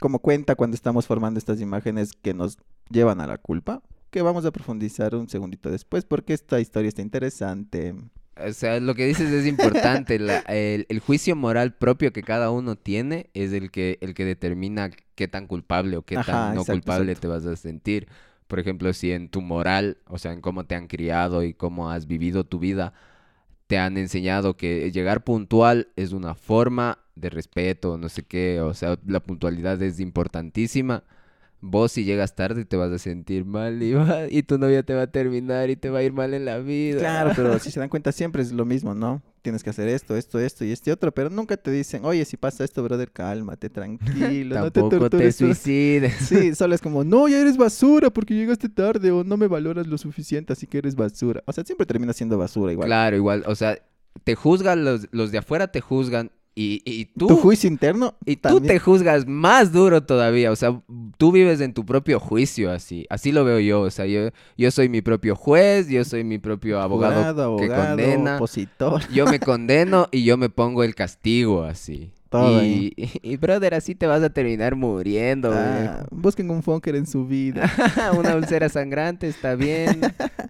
como 0.00 0.18
cuenta 0.18 0.56
cuando 0.56 0.74
estamos 0.74 1.06
formando 1.06 1.38
estas 1.38 1.60
imágenes 1.60 2.12
que 2.12 2.34
nos 2.34 2.58
llevan 2.90 3.20
a 3.20 3.26
la 3.26 3.38
culpa, 3.38 3.82
que 4.10 4.20
vamos 4.20 4.44
a 4.44 4.50
profundizar 4.50 5.14
un 5.14 5.28
segundito 5.28 5.70
después 5.70 6.04
porque 6.04 6.34
esta 6.34 6.60
historia 6.60 6.88
está 6.88 7.00
interesante. 7.02 7.94
O 8.36 8.52
sea, 8.52 8.80
lo 8.80 8.94
que 8.94 9.06
dices 9.06 9.30
es 9.30 9.46
importante. 9.46 10.18
la- 10.18 10.38
el, 10.48 10.86
el 10.88 11.00
juicio 11.00 11.36
moral 11.36 11.74
propio 11.74 12.12
que 12.12 12.22
cada 12.24 12.50
uno 12.50 12.76
tiene 12.76 13.28
es 13.34 13.52
el 13.52 13.70
que, 13.70 13.98
el 14.00 14.14
que 14.14 14.24
determina 14.24 14.90
qué 15.14 15.28
tan 15.28 15.46
culpable 15.46 15.96
o 15.98 16.02
qué 16.02 16.18
Ajá, 16.20 16.24
tan 16.24 16.54
no 16.54 16.64
exacto, 16.64 16.90
culpable 16.90 17.14
exacto. 17.14 17.20
te 17.20 17.28
vas 17.28 17.44
a 17.46 17.56
sentir. 17.56 18.08
Por 18.48 18.58
ejemplo, 18.58 18.92
si 18.92 19.12
en 19.12 19.28
tu 19.28 19.40
moral, 19.42 19.98
o 20.08 20.18
sea, 20.18 20.32
en 20.32 20.40
cómo 20.40 20.64
te 20.64 20.74
han 20.74 20.86
criado 20.88 21.42
y 21.42 21.54
cómo 21.54 21.90
has 21.90 22.06
vivido 22.06 22.44
tu 22.44 22.58
vida, 22.58 22.92
te 23.66 23.78
han 23.78 23.96
enseñado 23.98 24.56
que 24.56 24.90
llegar 24.92 25.24
puntual 25.24 25.88
es 25.96 26.12
una 26.12 26.34
forma 26.34 26.98
de 27.16 27.30
respeto, 27.30 27.98
no 27.98 28.08
sé 28.08 28.22
qué, 28.24 28.60
o 28.60 28.74
sea, 28.74 28.98
la 29.06 29.20
puntualidad 29.20 29.80
es 29.82 30.00
importantísima. 30.00 31.04
Vos 31.64 31.92
si 31.92 32.04
llegas 32.04 32.34
tarde 32.34 32.64
te 32.64 32.76
vas 32.76 32.90
a 32.90 32.98
sentir 32.98 33.44
mal 33.44 33.80
y, 33.84 33.92
va- 33.94 34.26
y 34.28 34.42
tu 34.42 34.58
novia 34.58 34.82
te 34.82 34.94
va 34.94 35.02
a 35.02 35.06
terminar 35.06 35.70
y 35.70 35.76
te 35.76 35.90
va 35.90 36.00
a 36.00 36.02
ir 36.02 36.12
mal 36.12 36.34
en 36.34 36.44
la 36.44 36.58
vida. 36.58 36.98
Claro, 36.98 37.30
pero 37.36 37.56
si 37.60 37.70
se 37.72 37.78
dan 37.78 37.88
cuenta 37.88 38.10
siempre 38.10 38.42
es 38.42 38.50
lo 38.50 38.64
mismo, 38.64 38.94
¿no? 38.94 39.22
Tienes 39.42 39.62
que 39.62 39.70
hacer 39.70 39.86
esto, 39.88 40.16
esto, 40.16 40.38
esto 40.40 40.64
y 40.64 40.72
este 40.72 40.90
otro, 40.92 41.12
pero 41.12 41.30
nunca 41.30 41.56
te 41.56 41.70
dicen, 41.70 42.04
oye, 42.04 42.24
si 42.24 42.36
pasa 42.36 42.64
esto, 42.64 42.82
brother, 42.82 43.10
cálmate, 43.12 43.70
tranquilo, 43.70 44.56
no 44.56 44.70
te 44.72 44.82
te 44.82 44.88
tortures. 44.98 45.36
tú". 45.36 45.46
suicides. 45.46 46.14
Sí, 46.28 46.54
solo 46.54 46.74
es 46.74 46.80
como, 46.80 47.04
no, 47.04 47.28
ya 47.28 47.38
eres 47.40 47.56
basura 47.56 48.10
porque 48.10 48.34
llegaste 48.34 48.68
tarde 48.68 49.10
o 49.12 49.22
no 49.24 49.36
me 49.36 49.46
valoras 49.46 49.86
lo 49.86 49.98
suficiente, 49.98 50.52
así 50.52 50.66
que 50.66 50.78
eres 50.78 50.94
basura. 50.96 51.42
O 51.46 51.52
sea, 51.52 51.64
siempre 51.64 51.86
termina 51.86 52.12
siendo 52.12 52.36
basura 52.38 52.72
igual. 52.72 52.88
Claro, 52.88 53.16
igual, 53.16 53.44
o 53.46 53.54
sea, 53.54 53.78
te 54.24 54.34
juzgan 54.34 54.84
los, 54.84 55.08
los 55.12 55.30
de 55.32 55.38
afuera 55.38 55.68
te 55.68 55.80
juzgan 55.80 56.30
y, 56.54 56.82
y 56.84 57.06
tú, 57.06 57.28
Tu 57.28 57.36
juicio 57.36 57.68
interno 57.68 58.14
y 58.26 58.36
tú 58.36 58.42
también- 58.42 58.66
te 58.66 58.78
juzgas 58.78 59.26
más 59.26 59.72
duro 59.72 60.02
todavía, 60.04 60.50
o 60.52 60.56
sea, 60.56 60.80
tú 61.16 61.32
vives 61.32 61.60
en 61.60 61.72
tu 61.72 61.84
propio 61.86 62.20
juicio 62.20 62.70
así, 62.70 63.06
así 63.08 63.32
lo 63.32 63.44
veo 63.44 63.58
yo, 63.60 63.80
o 63.80 63.90
sea, 63.90 64.06
yo, 64.06 64.28
yo 64.58 64.70
soy 64.70 64.88
mi 64.88 65.00
propio 65.02 65.34
juez, 65.34 65.88
yo 65.88 66.04
soy 66.04 66.24
mi 66.24 66.38
propio 66.38 66.80
abogado, 66.80 67.14
jurado, 67.14 67.56
que 67.56 67.64
abogado, 67.64 67.86
condena. 67.96 68.36
opositor, 68.36 69.02
yo 69.12 69.26
me 69.26 69.40
condeno 69.40 70.08
y 70.12 70.24
yo 70.24 70.36
me 70.36 70.50
pongo 70.50 70.84
el 70.84 70.94
castigo 70.94 71.64
así. 71.64 72.12
Todo 72.28 72.64
y, 72.64 72.94
y, 73.22 73.36
brother, 73.36 73.74
así 73.74 73.94
te 73.94 74.06
vas 74.06 74.22
a 74.22 74.30
terminar 74.30 74.74
muriendo, 74.74 75.50
Ah, 75.52 76.06
busquen 76.10 76.50
un 76.50 76.62
funker 76.62 76.96
en 76.96 77.06
su 77.06 77.26
vida. 77.26 77.70
Una 78.18 78.36
úlcera 78.36 78.70
sangrante 78.70 79.28
está 79.28 79.54
bien. 79.54 80.00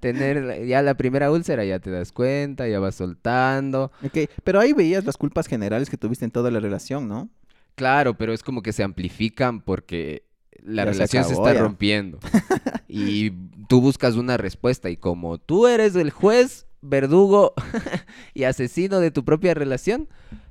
Tener 0.03 0.67
ya 0.67 0.83
la 0.83 0.97
primera 0.97 1.31
úlcera 1.31 1.65
ya 1.65 1.79
te 1.79 1.89
das 1.93 2.11
cuenta, 2.11 2.67
ya 2.67 2.81
vas 2.81 2.97
soltando. 2.97 3.93
Ok, 4.05 4.29
pero 4.43 4.59
ahí 4.59 4.73
veías 4.73 5.05
las 5.05 5.17
culpas 5.17 5.47
generales 5.47 5.89
que 5.89 5.97
tuviste 5.97 6.25
en 6.25 6.33
toda 6.33 6.51
la 6.51 6.59
relación, 6.59 7.07
¿no? 7.07 7.31
Claro, 7.77 8.15
pero 8.19 8.33
es 8.33 8.43
como 8.43 8.63
que 8.63 8.73
se 8.73 8.83
amplifican 8.83 9.61
porque 9.61 10.25
la 10.61 10.83
Ya 10.85 10.91
relación 10.91 11.23
se, 11.23 11.35
acabó, 11.35 11.47
está 11.47 11.55
ya. 11.57 11.63
rompiendo. 11.63 12.19
y 12.89 13.31
tú 13.69 13.81
buscas 13.81 14.17
una 14.17 14.37
respuesta 14.37 14.91
y 14.91 14.97
como 14.97 15.39
tú 15.39 15.69
eres 15.69 15.95
el 15.95 16.11
juez, 16.11 16.67
verdugo 16.81 17.55
y 18.35 18.43
asesino 18.43 18.99
de 18.99 19.13
tu 19.13 19.25
propia 19.25 19.55
relación, 19.55 20.09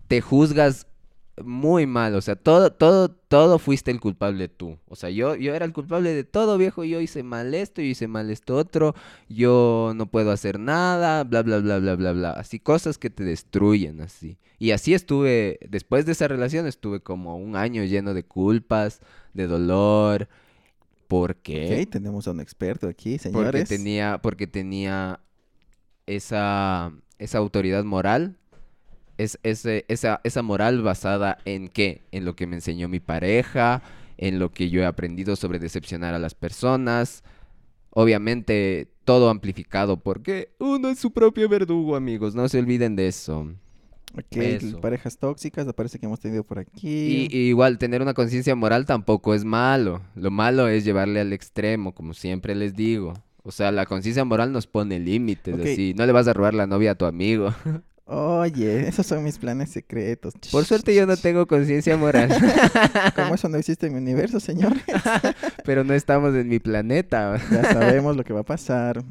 te 0.07 0.21
juzgas 0.21 0.87
muy 1.43 1.87
mal, 1.87 2.15
o 2.15 2.21
sea, 2.21 2.35
todo, 2.35 2.71
todo, 2.71 3.09
todo 3.09 3.59
fuiste 3.59 3.91
el 3.91 3.99
culpable 3.99 4.47
tú. 4.47 4.77
O 4.87 4.95
sea, 4.95 5.09
yo, 5.09 5.35
yo 5.35 5.53
era 5.53 5.65
el 5.65 5.73
culpable 5.73 6.13
de 6.13 6.23
todo, 6.23 6.57
viejo, 6.57 6.83
yo 6.83 7.01
hice 7.01 7.23
mal 7.23 7.53
esto, 7.53 7.81
yo 7.81 7.87
hice 7.87 8.07
mal 8.07 8.29
esto 8.29 8.55
otro, 8.55 8.95
yo 9.29 9.93
no 9.95 10.05
puedo 10.05 10.31
hacer 10.31 10.59
nada, 10.59 11.23
bla, 11.23 11.43
bla, 11.43 11.59
bla, 11.59 11.79
bla, 11.79 11.95
bla, 11.95 12.11
bla. 12.11 12.31
Así, 12.31 12.59
cosas 12.59 12.97
que 12.97 13.09
te 13.09 13.23
destruyen, 13.23 14.01
así. 14.01 14.37
Y 14.59 14.71
así 14.71 14.93
estuve, 14.93 15.59
después 15.67 16.05
de 16.05 16.11
esa 16.11 16.27
relación 16.27 16.67
estuve 16.67 16.99
como 16.99 17.37
un 17.37 17.55
año 17.55 17.83
lleno 17.83 18.13
de 18.13 18.23
culpas, 18.23 19.01
de 19.33 19.47
dolor. 19.47 20.27
¿Por 21.07 21.35
qué? 21.37 21.87
Tenemos 21.89 22.27
a 22.27 22.31
un 22.31 22.39
experto 22.39 22.87
aquí, 22.87 23.17
señores. 23.17 23.63
Porque 23.63 23.65
tenía, 23.65 24.19
porque 24.21 24.47
tenía 24.47 25.19
esa, 26.05 26.93
esa 27.17 27.37
autoridad 27.37 27.83
moral, 27.83 28.37
es, 29.23 29.39
esa, 29.43 30.21
esa 30.23 30.41
moral 30.41 30.81
basada 30.81 31.37
en 31.45 31.67
qué? 31.67 32.01
En 32.11 32.25
lo 32.25 32.35
que 32.35 32.47
me 32.47 32.55
enseñó 32.55 32.87
mi 32.89 32.99
pareja, 32.99 33.81
en 34.17 34.39
lo 34.39 34.51
que 34.51 34.69
yo 34.69 34.81
he 34.81 34.85
aprendido 34.85 35.35
sobre 35.35 35.59
decepcionar 35.59 36.13
a 36.13 36.19
las 36.19 36.33
personas. 36.35 37.23
Obviamente, 37.91 38.87
todo 39.03 39.29
amplificado 39.29 39.97
porque 39.97 40.53
uno 40.59 40.87
es 40.89 40.99
su 40.99 41.11
propio 41.11 41.49
verdugo, 41.49 41.95
amigos. 41.95 42.35
No 42.35 42.47
se 42.47 42.59
olviden 42.59 42.95
de 42.95 43.07
eso. 43.07 43.47
Ok, 44.13 44.37
Eso. 44.37 44.81
parejas 44.81 45.17
tóxicas, 45.17 45.65
parece 45.73 45.97
que 45.97 46.05
hemos 46.05 46.19
tenido 46.19 46.43
por 46.43 46.59
aquí. 46.59 47.27
y 47.31 47.37
igual, 47.47 47.77
tener 47.77 48.01
una 48.01 48.13
conciencia 48.13 48.55
moral 48.55 48.85
tampoco 48.85 49.33
es 49.33 49.45
malo. 49.45 50.01
Lo 50.15 50.31
malo 50.31 50.67
es 50.67 50.83
llevarle 50.83 51.21
al 51.21 51.31
extremo, 51.31 51.93
como 51.93 52.13
siempre 52.13 52.53
les 52.55 52.75
digo. 52.75 53.13
O 53.43 53.51
sea, 53.51 53.71
la 53.71 53.85
conciencia 53.85 54.23
moral 54.25 54.51
nos 54.51 54.67
pone 54.67 54.99
límites, 54.99 55.55
Ok. 55.55 55.61
así. 55.61 55.93
No 55.97 56.05
le 56.05 56.11
vas 56.11 56.27
a 56.27 56.33
robar 56.33 56.53
la 56.53 56.67
novia 56.67 56.91
a 56.91 56.95
tu 56.95 57.05
amigo. 57.05 57.53
Oye, 58.13 58.89
esos 58.89 59.05
son 59.07 59.23
mis 59.23 59.37
planes 59.37 59.69
secretos. 59.69 60.33
Por 60.51 60.65
suerte 60.65 60.93
yo 60.93 61.05
no 61.05 61.15
tengo 61.17 61.47
conciencia 61.47 61.95
moral, 61.95 62.29
Como 63.15 63.35
eso 63.35 63.47
no 63.47 63.57
existe 63.57 63.87
en 63.87 63.93
mi 63.93 63.99
universo, 63.99 64.41
señor. 64.41 64.73
pero 65.63 65.85
no 65.85 65.93
estamos 65.93 66.35
en 66.35 66.49
mi 66.49 66.59
planeta. 66.59 67.39
Ya 67.49 67.71
sabemos 67.71 68.17
lo 68.17 68.25
que 68.25 68.33
va 68.33 68.41
a 68.41 68.43
pasar. 68.43 69.01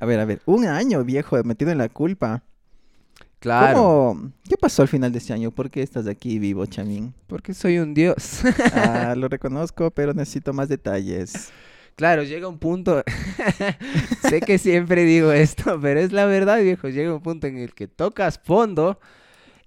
A 0.00 0.06
ver, 0.06 0.20
a 0.20 0.24
ver, 0.24 0.40
un 0.46 0.64
año 0.64 1.04
viejo 1.04 1.36
metido 1.44 1.70
en 1.70 1.76
la 1.76 1.90
culpa. 1.90 2.42
Claro, 3.40 3.76
¿Cómo? 3.76 4.32
¿Qué 4.48 4.56
pasó 4.56 4.80
al 4.80 4.88
final 4.88 5.12
de 5.12 5.18
este 5.18 5.34
año? 5.34 5.50
¿Por 5.50 5.68
qué 5.68 5.82
estás 5.82 6.06
aquí 6.06 6.38
vivo, 6.38 6.64
Chamín? 6.64 7.12
porque 7.26 7.52
soy 7.52 7.78
un 7.78 7.92
dios. 7.92 8.40
Ah, 8.72 9.14
lo 9.18 9.28
reconozco, 9.28 9.90
pero 9.90 10.14
necesito 10.14 10.54
más 10.54 10.70
detalles. 10.70 11.50
Claro, 11.96 12.22
llega 12.22 12.48
un 12.48 12.58
punto, 12.58 13.02
sé 14.28 14.40
que 14.40 14.58
siempre 14.58 15.04
digo 15.04 15.30
esto, 15.32 15.78
pero 15.80 16.00
es 16.00 16.12
la 16.12 16.26
verdad, 16.26 16.60
viejo, 16.62 16.88
llega 16.88 17.14
un 17.14 17.22
punto 17.22 17.46
en 17.46 17.58
el 17.58 17.74
que 17.74 17.86
tocas 17.86 18.40
fondo 18.42 18.98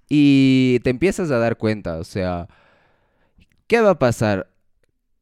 y 0.08 0.80
te 0.82 0.90
empiezas 0.90 1.30
a 1.30 1.38
dar 1.38 1.56
cuenta, 1.56 1.98
o 1.98 2.04
sea, 2.04 2.48
¿qué 3.66 3.80
va 3.80 3.90
a 3.90 3.98
pasar? 3.98 4.50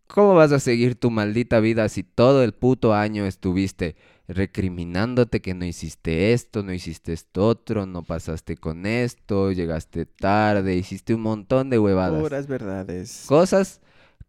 ¿Cómo 0.06 0.34
vas 0.34 0.52
a 0.52 0.61
seguir 0.61 0.94
tu 0.94 1.11
maldita 1.11 1.61
vida 1.61 1.88
si 1.88 2.02
todo 2.04 2.42
el 2.42 2.52
puto 2.52 2.94
año 2.94 3.26
estuviste 3.26 3.96
recriminándote 4.26 5.42
que 5.42 5.54
no 5.54 5.64
hiciste 5.64 6.32
esto, 6.32 6.62
no 6.62 6.73
hiciste 6.73 7.12
esto 7.12 7.46
otro, 7.46 7.84
no 7.84 8.02
pasaste 8.02 8.56
con 8.56 8.87
esto, 8.87 9.52
llegaste 9.52 10.06
tarde, 10.06 10.76
hiciste 10.76 11.14
un 11.14 11.23
montón 11.23 11.68
de 11.68 11.78
huevadas? 11.78 12.20
Puras 12.20 12.46
verdades. 12.46 13.25
Cosas, 13.26 13.80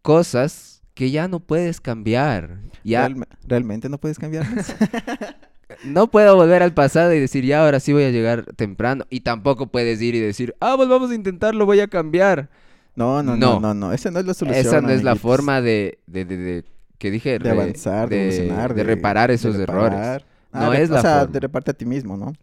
cosas 0.01 0.74
que 0.95 1.11
ya 1.11 1.27
no 1.27 1.39
puedes 1.39 1.79
cambiar. 1.79 2.57
Ya 2.83 3.07
Realme- 3.07 3.27
¿Realmente 3.47 3.87
no 3.89 3.99
puedes 3.99 4.17
cambiarlas? 4.17 4.75
no 5.85 6.09
puedo 6.09 6.35
volver 6.35 6.63
al 6.63 6.73
pasado 6.73 7.13
y 7.13 7.19
decir, 7.19 7.45
ya 7.45 7.63
ahora 7.63 7.79
sí 7.79 7.93
voy 7.93 8.03
a 8.03 8.11
llegar 8.11 8.45
temprano. 8.55 9.05
Y 9.09 9.19
tampoco 9.21 9.67
puedes 9.67 10.01
ir 10.01 10.15
y 10.15 10.19
decir, 10.19 10.55
ah, 10.59 10.73
pues 10.77 10.89
vamos 10.89 11.11
a 11.11 11.15
intentarlo, 11.15 11.65
voy 11.65 11.79
a 11.81 11.87
cambiar. 11.87 12.49
No, 12.95 13.21
no, 13.23 13.35
No. 13.35 13.53
no, 13.55 13.59
no, 13.59 13.73
no. 13.73 13.93
Esa 13.93 14.09
no 14.09 14.19
es 14.19 14.25
la 14.25 14.33
solución. 14.33 14.65
Esa 14.65 14.81
no 14.81 14.89
es 14.89 15.03
la 15.03 15.15
forma 15.15 15.61
de, 15.61 15.99
de, 16.07 16.25
de- 16.25 16.37
de- 16.37 16.63
que 16.97 17.11
dije, 17.11 17.39
de 17.39 17.49
avanzar, 17.49 18.07
de, 18.07 18.29
evolucionar, 18.29 18.73
de 18.73 18.83
reparar 18.85 19.31
esos 19.31 19.55
errores. 19.57 19.91
reparar. 19.91 20.25
No 20.53 20.71
de- 20.71 20.81
es 20.81 20.89
la 20.89 20.99
O 20.99 21.01
sea, 21.01 21.19
forma. 21.19 21.33
de 21.33 21.39
repararte 21.41 21.71
a 21.71 21.73
ti 21.73 21.85
mismo, 21.85 22.15
¿no? 22.15 22.27
En 22.27 22.33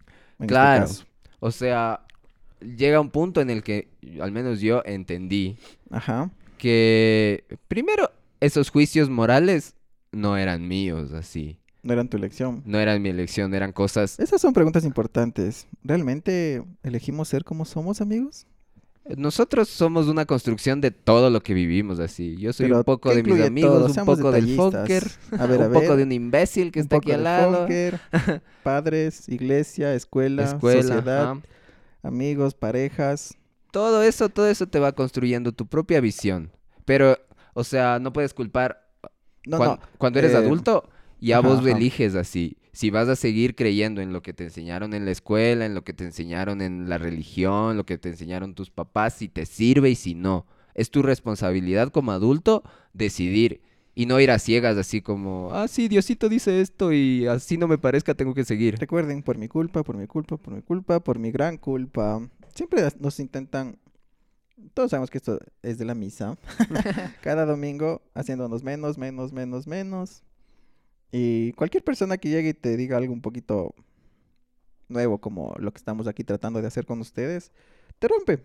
este 0.40 0.46
Claro. 0.48 0.86
O 1.40 1.50
sea, 1.50 2.00
llega 2.60 3.00
un 3.00 3.08
punto 3.08 3.40
en 3.40 3.48
el 3.48 3.62
que, 3.62 3.88
al 4.20 4.30
menos 4.30 4.60
yo 4.60 4.82
entendí, 4.84 5.56
Ajá. 5.90 6.30
que 6.58 7.44
primero 7.66 8.10
esos 8.42 8.70
juicios 8.70 9.08
morales 9.08 9.76
no 10.10 10.36
eran 10.36 10.66
míos, 10.66 11.12
así. 11.12 11.60
No 11.84 11.92
eran 11.92 12.08
tu 12.08 12.16
elección. 12.16 12.62
No 12.66 12.78
eran 12.80 13.00
mi 13.00 13.08
elección, 13.08 13.54
eran 13.54 13.72
cosas 13.72 14.18
Esas 14.18 14.40
son 14.40 14.52
preguntas 14.52 14.84
importantes. 14.84 15.66
¿Realmente 15.82 16.64
elegimos 16.82 17.28
ser 17.28 17.44
como 17.44 17.64
somos, 17.64 18.00
amigos? 18.00 18.46
Nosotros 19.16 19.68
somos 19.68 20.08
una 20.08 20.26
construcción 20.26 20.80
de 20.80 20.90
todo 20.90 21.30
lo 21.30 21.40
que 21.40 21.54
vivimos 21.54 22.00
así. 22.00 22.36
Yo 22.36 22.52
soy 22.52 22.66
Pero, 22.66 22.78
un 22.78 22.84
poco 22.84 23.10
¿qué 23.10 23.16
de 23.16 23.22
mis 23.22 23.40
amigos, 23.40 23.96
un 23.96 24.04
poco 24.06 24.32
del 24.32 24.58
A 24.58 25.46
ver, 25.46 25.62
a 25.62 25.66
un 25.66 25.72
poco 25.72 25.96
de 25.96 26.02
un 26.02 26.12
imbécil 26.12 26.72
que 26.72 26.80
Un 26.80 26.84
está 26.84 26.96
poco 26.96 27.08
aquí 27.08 27.12
al 27.12 27.24
lado, 27.24 27.66
padres, 28.64 29.28
iglesia, 29.28 29.94
escuela, 29.94 30.44
escuela, 30.44 30.82
sociedad, 30.82 31.30
ajá. 31.30 31.42
amigos, 32.02 32.54
parejas. 32.54 33.36
Todo 33.72 34.02
eso, 34.02 34.28
todo 34.28 34.48
eso 34.48 34.66
te 34.66 34.78
va 34.78 34.92
construyendo 34.92 35.52
tu 35.52 35.66
propia 35.66 36.00
visión. 36.00 36.50
Pero, 36.84 37.18
o 37.54 37.64
sea, 37.64 37.98
no 37.98 38.12
puedes 38.12 38.34
culpar 38.34 38.88
No, 39.46 39.56
cuan- 39.58 39.70
no. 39.70 39.78
cuando 39.98 40.18
eres 40.18 40.32
eh, 40.32 40.36
adulto, 40.38 40.88
ya 41.20 41.38
ajá, 41.38 41.48
vos 41.48 41.58
ajá. 41.60 41.70
eliges 41.70 42.14
así. 42.14 42.56
Si 42.72 42.90
vas 42.90 43.08
a 43.08 43.16
seguir 43.16 43.54
creyendo 43.54 44.00
en 44.00 44.12
lo 44.12 44.22
que 44.22 44.32
te 44.32 44.44
enseñaron 44.44 44.94
en 44.94 45.04
la 45.04 45.10
escuela, 45.10 45.66
en 45.66 45.74
lo 45.74 45.82
que 45.84 45.92
te 45.92 46.04
enseñaron 46.04 46.62
en 46.62 46.88
la 46.88 46.96
religión, 46.98 47.76
lo 47.76 47.84
que 47.84 47.98
te 47.98 48.08
enseñaron 48.08 48.54
tus 48.54 48.70
papás, 48.70 49.14
si 49.14 49.28
te 49.28 49.44
sirve 49.44 49.90
y 49.90 49.94
si 49.94 50.14
no. 50.14 50.46
Es 50.74 50.90
tu 50.90 51.02
responsabilidad 51.02 51.90
como 51.90 52.12
adulto 52.12 52.62
decidir 52.94 53.60
y 53.94 54.06
no 54.06 54.18
ir 54.20 54.30
a 54.30 54.38
ciegas 54.38 54.78
así 54.78 55.02
como, 55.02 55.50
ah, 55.52 55.68
sí, 55.68 55.86
Diosito 55.88 56.30
dice 56.30 56.62
esto 56.62 56.94
y 56.94 57.26
así 57.26 57.58
no 57.58 57.68
me 57.68 57.76
parezca, 57.76 58.14
tengo 58.14 58.32
que 58.32 58.44
seguir. 58.46 58.76
Recuerden, 58.78 59.22
por 59.22 59.36
mi 59.36 59.48
culpa, 59.48 59.82
por 59.82 59.98
mi 59.98 60.06
culpa, 60.06 60.38
por 60.38 60.54
mi 60.54 60.62
culpa, 60.62 61.00
por 61.00 61.18
mi 61.18 61.30
gran 61.30 61.58
culpa. 61.58 62.26
Siempre 62.54 62.82
nos 63.00 63.20
intentan. 63.20 63.76
Todos 64.74 64.90
sabemos 64.90 65.10
que 65.10 65.18
esto 65.18 65.38
es 65.62 65.78
de 65.78 65.84
la 65.84 65.94
misa. 65.94 66.36
Cada 67.22 67.44
domingo 67.46 68.02
haciéndonos 68.14 68.62
menos, 68.62 68.98
menos, 68.98 69.32
menos, 69.32 69.66
menos. 69.66 70.22
Y 71.10 71.52
cualquier 71.52 71.84
persona 71.84 72.16
que 72.18 72.28
llegue 72.30 72.50
y 72.50 72.54
te 72.54 72.76
diga 72.76 72.96
algo 72.96 73.12
un 73.12 73.20
poquito 73.22 73.74
nuevo, 74.88 75.18
como 75.18 75.54
lo 75.58 75.72
que 75.72 75.78
estamos 75.78 76.06
aquí 76.06 76.24
tratando 76.24 76.60
de 76.60 76.68
hacer 76.68 76.86
con 76.86 77.00
ustedes, 77.00 77.52
te 77.98 78.08
rompe. 78.08 78.42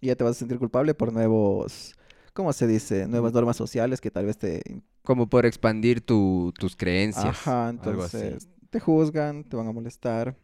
Y 0.00 0.08
ya 0.08 0.16
te 0.16 0.24
vas 0.24 0.36
a 0.36 0.38
sentir 0.38 0.58
culpable 0.58 0.94
por 0.94 1.12
nuevos, 1.12 1.94
¿cómo 2.32 2.52
se 2.52 2.66
dice? 2.66 3.06
Nuevas 3.08 3.32
normas 3.32 3.56
sociales 3.56 4.00
que 4.00 4.10
tal 4.10 4.26
vez 4.26 4.38
te 4.38 4.62
Como 5.02 5.28
por 5.28 5.44
expandir 5.46 6.00
tu- 6.00 6.52
tus 6.58 6.76
creencias. 6.76 7.26
Ajá, 7.26 7.68
entonces 7.70 8.48
te 8.70 8.80
juzgan, 8.80 9.44
te 9.44 9.56
van 9.56 9.66
a 9.66 9.72
molestar. 9.72 10.36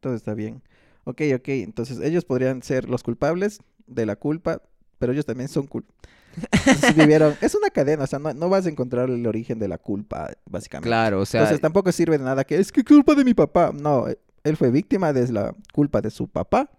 Todo 0.00 0.14
está 0.14 0.34
bien. 0.34 0.62
Ok, 1.04 1.22
ok, 1.34 1.48
entonces 1.48 1.98
ellos 2.00 2.24
podrían 2.24 2.62
ser 2.62 2.88
los 2.88 3.02
culpables 3.02 3.60
de 3.86 4.06
la 4.06 4.16
culpa, 4.16 4.62
pero 4.98 5.12
ellos 5.12 5.26
también 5.26 5.48
son 5.48 5.66
culpables. 5.66 5.96
vivieron, 6.96 7.34
es 7.40 7.54
una 7.54 7.70
cadena, 7.70 8.04
o 8.04 8.06
sea, 8.06 8.18
no, 8.18 8.32
no 8.34 8.48
vas 8.50 8.66
a 8.66 8.68
encontrar 8.68 9.08
el 9.08 9.26
origen 9.26 9.58
de 9.58 9.68
la 9.68 9.78
culpa, 9.78 10.30
básicamente. 10.50 10.88
Claro, 10.88 11.20
o 11.22 11.26
sea, 11.26 11.40
entonces 11.40 11.60
tampoco 11.62 11.90
sirve 11.92 12.18
de 12.18 12.24
nada 12.24 12.44
que 12.44 12.58
es 12.58 12.70
que 12.70 12.84
culpa 12.84 13.14
de 13.14 13.24
mi 13.24 13.32
papá. 13.32 13.72
No, 13.74 14.06
él 14.44 14.56
fue 14.56 14.70
víctima 14.70 15.12
de 15.12 15.32
la 15.32 15.54
culpa 15.72 16.00
de 16.02 16.10
su 16.10 16.28
papá 16.28 16.70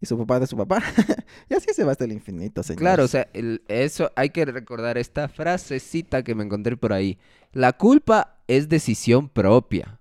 y 0.00 0.06
su 0.06 0.16
papá 0.18 0.38
de 0.38 0.46
su 0.46 0.56
papá. 0.56 0.82
y 1.50 1.54
así 1.54 1.66
se 1.74 1.82
va 1.84 1.92
hasta 1.92 2.04
el 2.04 2.12
infinito, 2.12 2.62
señor. 2.62 2.78
Claro, 2.78 3.04
o 3.04 3.08
sea, 3.08 3.28
el- 3.32 3.62
eso 3.66 4.12
hay 4.14 4.30
que 4.30 4.44
recordar 4.44 4.98
esta 4.98 5.28
frasecita 5.28 6.22
que 6.22 6.34
me 6.34 6.44
encontré 6.44 6.76
por 6.76 6.92
ahí. 6.92 7.18
La 7.52 7.72
culpa 7.72 8.38
es 8.46 8.68
decisión 8.68 9.28
propia. 9.28 10.00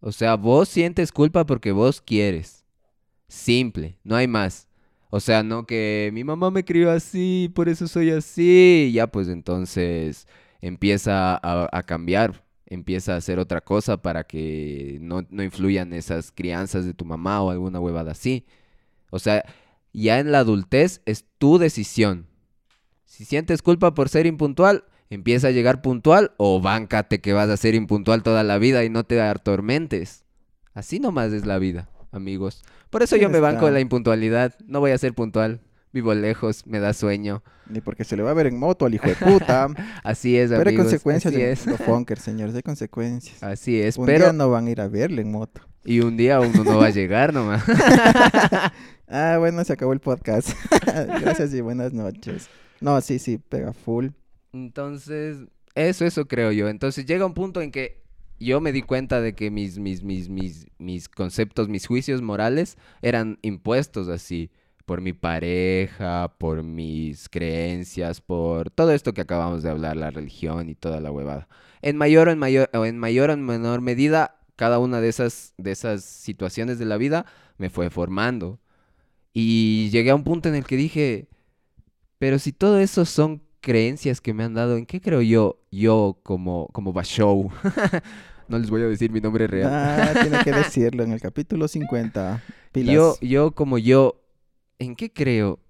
O 0.00 0.12
sea, 0.12 0.36
vos 0.36 0.68
sientes 0.68 1.12
culpa 1.12 1.44
porque 1.44 1.72
vos 1.72 2.00
quieres. 2.00 2.64
Simple, 3.26 3.98
no 4.04 4.16
hay 4.16 4.28
más. 4.28 4.67
O 5.10 5.20
sea, 5.20 5.42
no 5.42 5.66
que 5.66 6.10
mi 6.12 6.24
mamá 6.24 6.50
me 6.50 6.64
crió 6.64 6.90
así, 6.90 7.50
por 7.54 7.68
eso 7.68 7.88
soy 7.88 8.10
así. 8.10 8.90
Ya, 8.92 9.06
pues 9.06 9.28
entonces 9.28 10.26
empieza 10.60 11.38
a, 11.42 11.82
cambiar, 11.84 12.44
empieza 12.66 13.14
a 13.14 13.16
hacer 13.16 13.38
otra 13.38 13.60
cosa 13.60 14.02
para 14.02 14.24
que 14.24 14.98
no, 15.00 15.26
no 15.30 15.42
influyan 15.42 15.92
esas 15.92 16.32
crianzas 16.32 16.84
de 16.84 16.94
tu 16.94 17.04
mamá 17.04 17.40
o 17.42 17.50
alguna 17.50 17.80
huevada 17.80 18.12
así. 18.12 18.44
O 19.10 19.18
sea, 19.18 19.44
ya 19.92 20.18
en 20.18 20.32
la 20.32 20.40
adultez 20.40 21.00
es 21.06 21.24
tu 21.38 21.58
decisión. 21.58 22.26
Si 23.04 23.24
sientes 23.24 23.62
culpa 23.62 23.94
por 23.94 24.08
ser 24.10 24.26
impuntual, 24.26 24.84
empieza 25.10 25.48
a 25.48 25.52
llegar 25.52 25.80
puntual 25.80 26.32
o 26.36 26.60
báncate 26.60 27.20
que 27.20 27.32
vas 27.32 27.48
a 27.48 27.56
ser 27.56 27.74
impuntual 27.74 28.22
toda 28.22 28.42
la 28.42 28.58
vida 28.58 28.84
y 28.84 28.90
no 28.90 29.04
te 29.04 29.20
atormentes. 29.20 30.24
Así 30.74 31.00
nomás 31.00 31.32
es 31.32 31.46
la 31.46 31.58
vida, 31.58 31.88
amigos. 32.12 32.62
Por 32.90 33.02
eso 33.02 33.16
yo 33.16 33.28
me 33.30 33.40
banco 33.40 33.66
de 33.66 33.72
la 33.72 33.80
impuntualidad. 33.80 34.54
No 34.66 34.80
voy 34.80 34.90
a 34.92 34.98
ser 34.98 35.14
puntual. 35.14 35.60
Vivo 35.90 36.12
lejos, 36.12 36.66
me 36.66 36.80
da 36.80 36.92
sueño. 36.92 37.42
Ni 37.66 37.80
porque 37.80 38.04
se 38.04 38.14
le 38.16 38.22
va 38.22 38.30
a 38.30 38.34
ver 38.34 38.46
en 38.46 38.58
moto 38.58 38.84
al 38.84 38.94
hijo 38.94 39.08
de 39.08 39.14
puta. 39.14 39.68
Así 40.04 40.36
es, 40.36 40.50
Pero 40.50 40.60
hay 40.62 40.68
amigos. 40.68 40.84
consecuencias 40.86 41.32
así 41.32 41.42
en 41.42 41.48
es. 41.50 41.66
los 41.66 41.80
funkers, 41.80 42.22
señores, 42.22 42.54
hay 42.54 42.62
consecuencias. 42.62 43.42
Así 43.42 43.80
es, 43.80 43.96
Un 43.96 44.04
pero 44.06 44.24
día 44.26 44.32
no 44.34 44.50
van 44.50 44.66
a 44.66 44.70
ir 44.70 44.80
a 44.82 44.88
verle 44.88 45.22
en 45.22 45.32
moto. 45.32 45.62
y 45.84 46.00
un 46.00 46.16
día 46.18 46.40
uno 46.40 46.62
no 46.62 46.76
va 46.78 46.86
a 46.86 46.90
llegar 46.90 47.32
nomás. 47.32 47.64
Ah, 49.10 49.36
bueno, 49.38 49.64
se 49.64 49.72
acabó 49.72 49.94
el 49.94 50.00
podcast. 50.00 50.50
Gracias 51.22 51.54
y 51.54 51.62
buenas 51.62 51.94
noches. 51.94 52.50
No, 52.80 53.00
sí, 53.00 53.18
sí, 53.18 53.38
pega 53.38 53.72
full. 53.72 54.08
Entonces, 54.52 55.38
eso, 55.74 56.04
eso 56.04 56.26
creo 56.28 56.52
yo. 56.52 56.68
Entonces 56.68 57.06
llega 57.06 57.24
un 57.24 57.32
punto 57.32 57.62
en 57.62 57.70
que 57.70 58.02
yo 58.38 58.60
me 58.60 58.72
di 58.72 58.82
cuenta 58.82 59.20
de 59.20 59.34
que 59.34 59.50
mis, 59.50 59.78
mis, 59.78 60.02
mis, 60.02 60.28
mis, 60.28 60.66
mis 60.78 61.08
conceptos, 61.08 61.68
mis 61.68 61.86
juicios 61.86 62.22
morales 62.22 62.76
eran 63.02 63.38
impuestos 63.42 64.08
así 64.08 64.50
por 64.88 65.00
mi 65.02 65.12
pareja, 65.12 66.34
por 66.38 66.62
mis 66.62 67.28
creencias, 67.28 68.20
por 68.22 68.70
todo 68.70 68.92
esto 68.92 69.12
que 69.12 69.20
acabamos 69.20 69.62
de 69.62 69.70
hablar, 69.70 69.96
la 69.96 70.10
religión 70.10 70.70
y 70.70 70.74
toda 70.74 71.00
la 71.00 71.10
huevada. 71.10 71.46
En 71.82 71.96
mayor 71.96 72.28
o 72.28 72.32
en 72.32 72.38
mayor 72.38 72.70
o 72.72 72.86
en 72.86 72.98
mayor 72.98 73.30
o 73.30 73.34
en 73.34 73.44
menor 73.44 73.82
medida, 73.82 74.40
cada 74.56 74.78
una 74.78 75.00
de 75.00 75.08
esas 75.08 75.52
de 75.58 75.72
esas 75.72 76.04
situaciones 76.04 76.78
de 76.78 76.86
la 76.86 76.96
vida 76.96 77.26
me 77.58 77.70
fue 77.70 77.90
formando. 77.90 78.60
Y 79.34 79.90
llegué 79.90 80.10
a 80.10 80.14
un 80.14 80.24
punto 80.24 80.48
en 80.48 80.54
el 80.54 80.64
que 80.64 80.76
dije, 80.76 81.28
pero 82.18 82.38
si 82.38 82.52
todo 82.52 82.78
eso 82.78 83.04
son 83.04 83.42
creencias 83.60 84.20
que 84.20 84.34
me 84.34 84.44
han 84.44 84.54
dado, 84.54 84.76
¿en 84.76 84.86
qué 84.86 85.00
creo 85.00 85.22
yo, 85.22 85.60
yo 85.70 86.18
como, 86.22 86.68
como 86.72 86.92
Bashow? 86.92 87.50
no 88.48 88.58
les 88.58 88.70
voy 88.70 88.82
a 88.82 88.86
decir 88.86 89.10
mi 89.10 89.20
nombre 89.20 89.46
real. 89.46 89.70
Ah, 89.72 90.12
tiene 90.20 90.42
que 90.42 90.52
decirlo 90.64 91.02
en 91.02 91.12
el 91.12 91.20
capítulo 91.20 91.68
50. 91.68 92.42
Pilas. 92.72 92.94
Yo, 92.94 93.18
yo 93.20 93.52
como 93.52 93.78
yo, 93.78 94.22
¿en 94.78 94.96
qué 94.96 95.12
creo? 95.12 95.60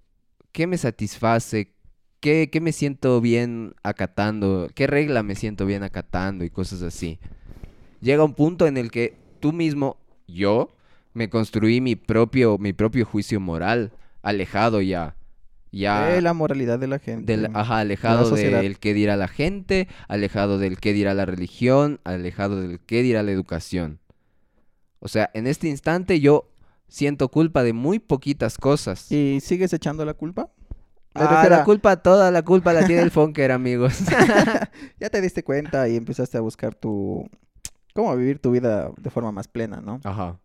¿Qué 0.51 0.67
me 0.67 0.77
satisface? 0.77 1.73
¿Qué, 2.19 2.49
¿Qué 2.51 2.61
me 2.61 2.71
siento 2.71 3.21
bien 3.21 3.75
acatando? 3.83 4.69
¿Qué 4.75 4.87
regla 4.87 5.23
me 5.23 5.35
siento 5.35 5.65
bien 5.65 5.83
acatando? 5.83 6.43
Y 6.43 6.49
cosas 6.49 6.81
así. 6.81 7.19
Llega 8.01 8.23
un 8.23 8.33
punto 8.33 8.67
en 8.67 8.77
el 8.77 8.91
que 8.91 9.17
tú 9.39 9.53
mismo, 9.53 9.97
yo, 10.27 10.75
me 11.13 11.29
construí 11.29 11.81
mi 11.81 11.95
propio, 11.95 12.57
mi 12.57 12.73
propio 12.73 13.05
juicio 13.05 13.39
moral, 13.39 13.91
alejado 14.21 14.81
ya. 14.81 15.15
Ya 15.71 16.07
De 16.07 16.21
la 16.21 16.33
moralidad 16.33 16.79
de 16.79 16.87
la 16.87 16.99
gente. 16.99 17.31
del, 17.31 17.49
ajá, 17.53 17.79
alejado 17.79 18.25
sociedad. 18.25 18.61
del 18.61 18.79
qué 18.79 18.93
dirá 18.93 19.15
la 19.17 19.27
gente, 19.27 19.87
alejado 20.07 20.57
del 20.57 20.79
qué 20.79 20.93
dirá 20.93 21.13
la 21.13 21.25
religión, 21.25 21.99
alejado 22.03 22.59
del 22.59 22.79
qué 22.79 23.03
dirá 23.03 23.21
la 23.23 23.31
educación. 23.31 23.99
O 24.99 25.07
sea, 25.07 25.29
en 25.33 25.47
este 25.47 25.67
instante 25.67 26.19
yo 26.19 26.49
siento 26.87 27.29
culpa 27.29 27.63
de 27.63 27.73
muy 27.73 27.99
poquitas 27.99 28.57
cosas. 28.57 29.11
¿Y 29.11 29.39
sigues 29.41 29.71
echando 29.73 30.03
la 30.05 30.13
culpa? 30.13 30.49
Ah, 31.15 31.47
la 31.49 31.63
culpa, 31.63 31.97
toda 31.97 32.31
la 32.31 32.43
culpa 32.43 32.73
la 32.73 32.85
tiene 32.85 33.01
el 33.01 33.11
Fonker, 33.11 33.51
amigos. 33.51 33.99
ya 34.99 35.09
te 35.09 35.21
diste 35.21 35.43
cuenta 35.43 35.87
y 35.89 35.95
empezaste 35.95 36.37
a 36.37 36.41
buscar 36.41 36.75
tu... 36.75 37.29
cómo 37.93 38.15
vivir 38.15 38.39
tu 38.39 38.51
vida 38.51 38.91
de 38.97 39.09
forma 39.09 39.31
más 39.31 39.47
plena, 39.47 39.81
¿no? 39.81 39.99
Ajá. 40.03 40.39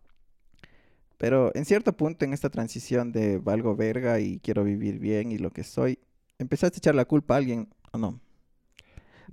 Pero 1.25 1.49
en 1.55 1.65
cierto 1.65 1.91
punto 1.97 2.23
en 2.23 2.33
esta 2.33 2.51
transición 2.51 3.11
de 3.11 3.39
valgo 3.39 3.75
verga 3.75 4.19
y 4.19 4.37
quiero 4.41 4.63
vivir 4.63 4.99
bien 4.99 5.31
y 5.31 5.39
lo 5.39 5.49
que 5.49 5.63
soy, 5.63 5.97
¿empezaste 6.37 6.77
a 6.77 6.77
echar 6.77 6.93
la 6.93 7.05
culpa 7.05 7.33
a 7.33 7.37
alguien 7.37 7.67
o 7.93 7.97
no? 7.97 8.19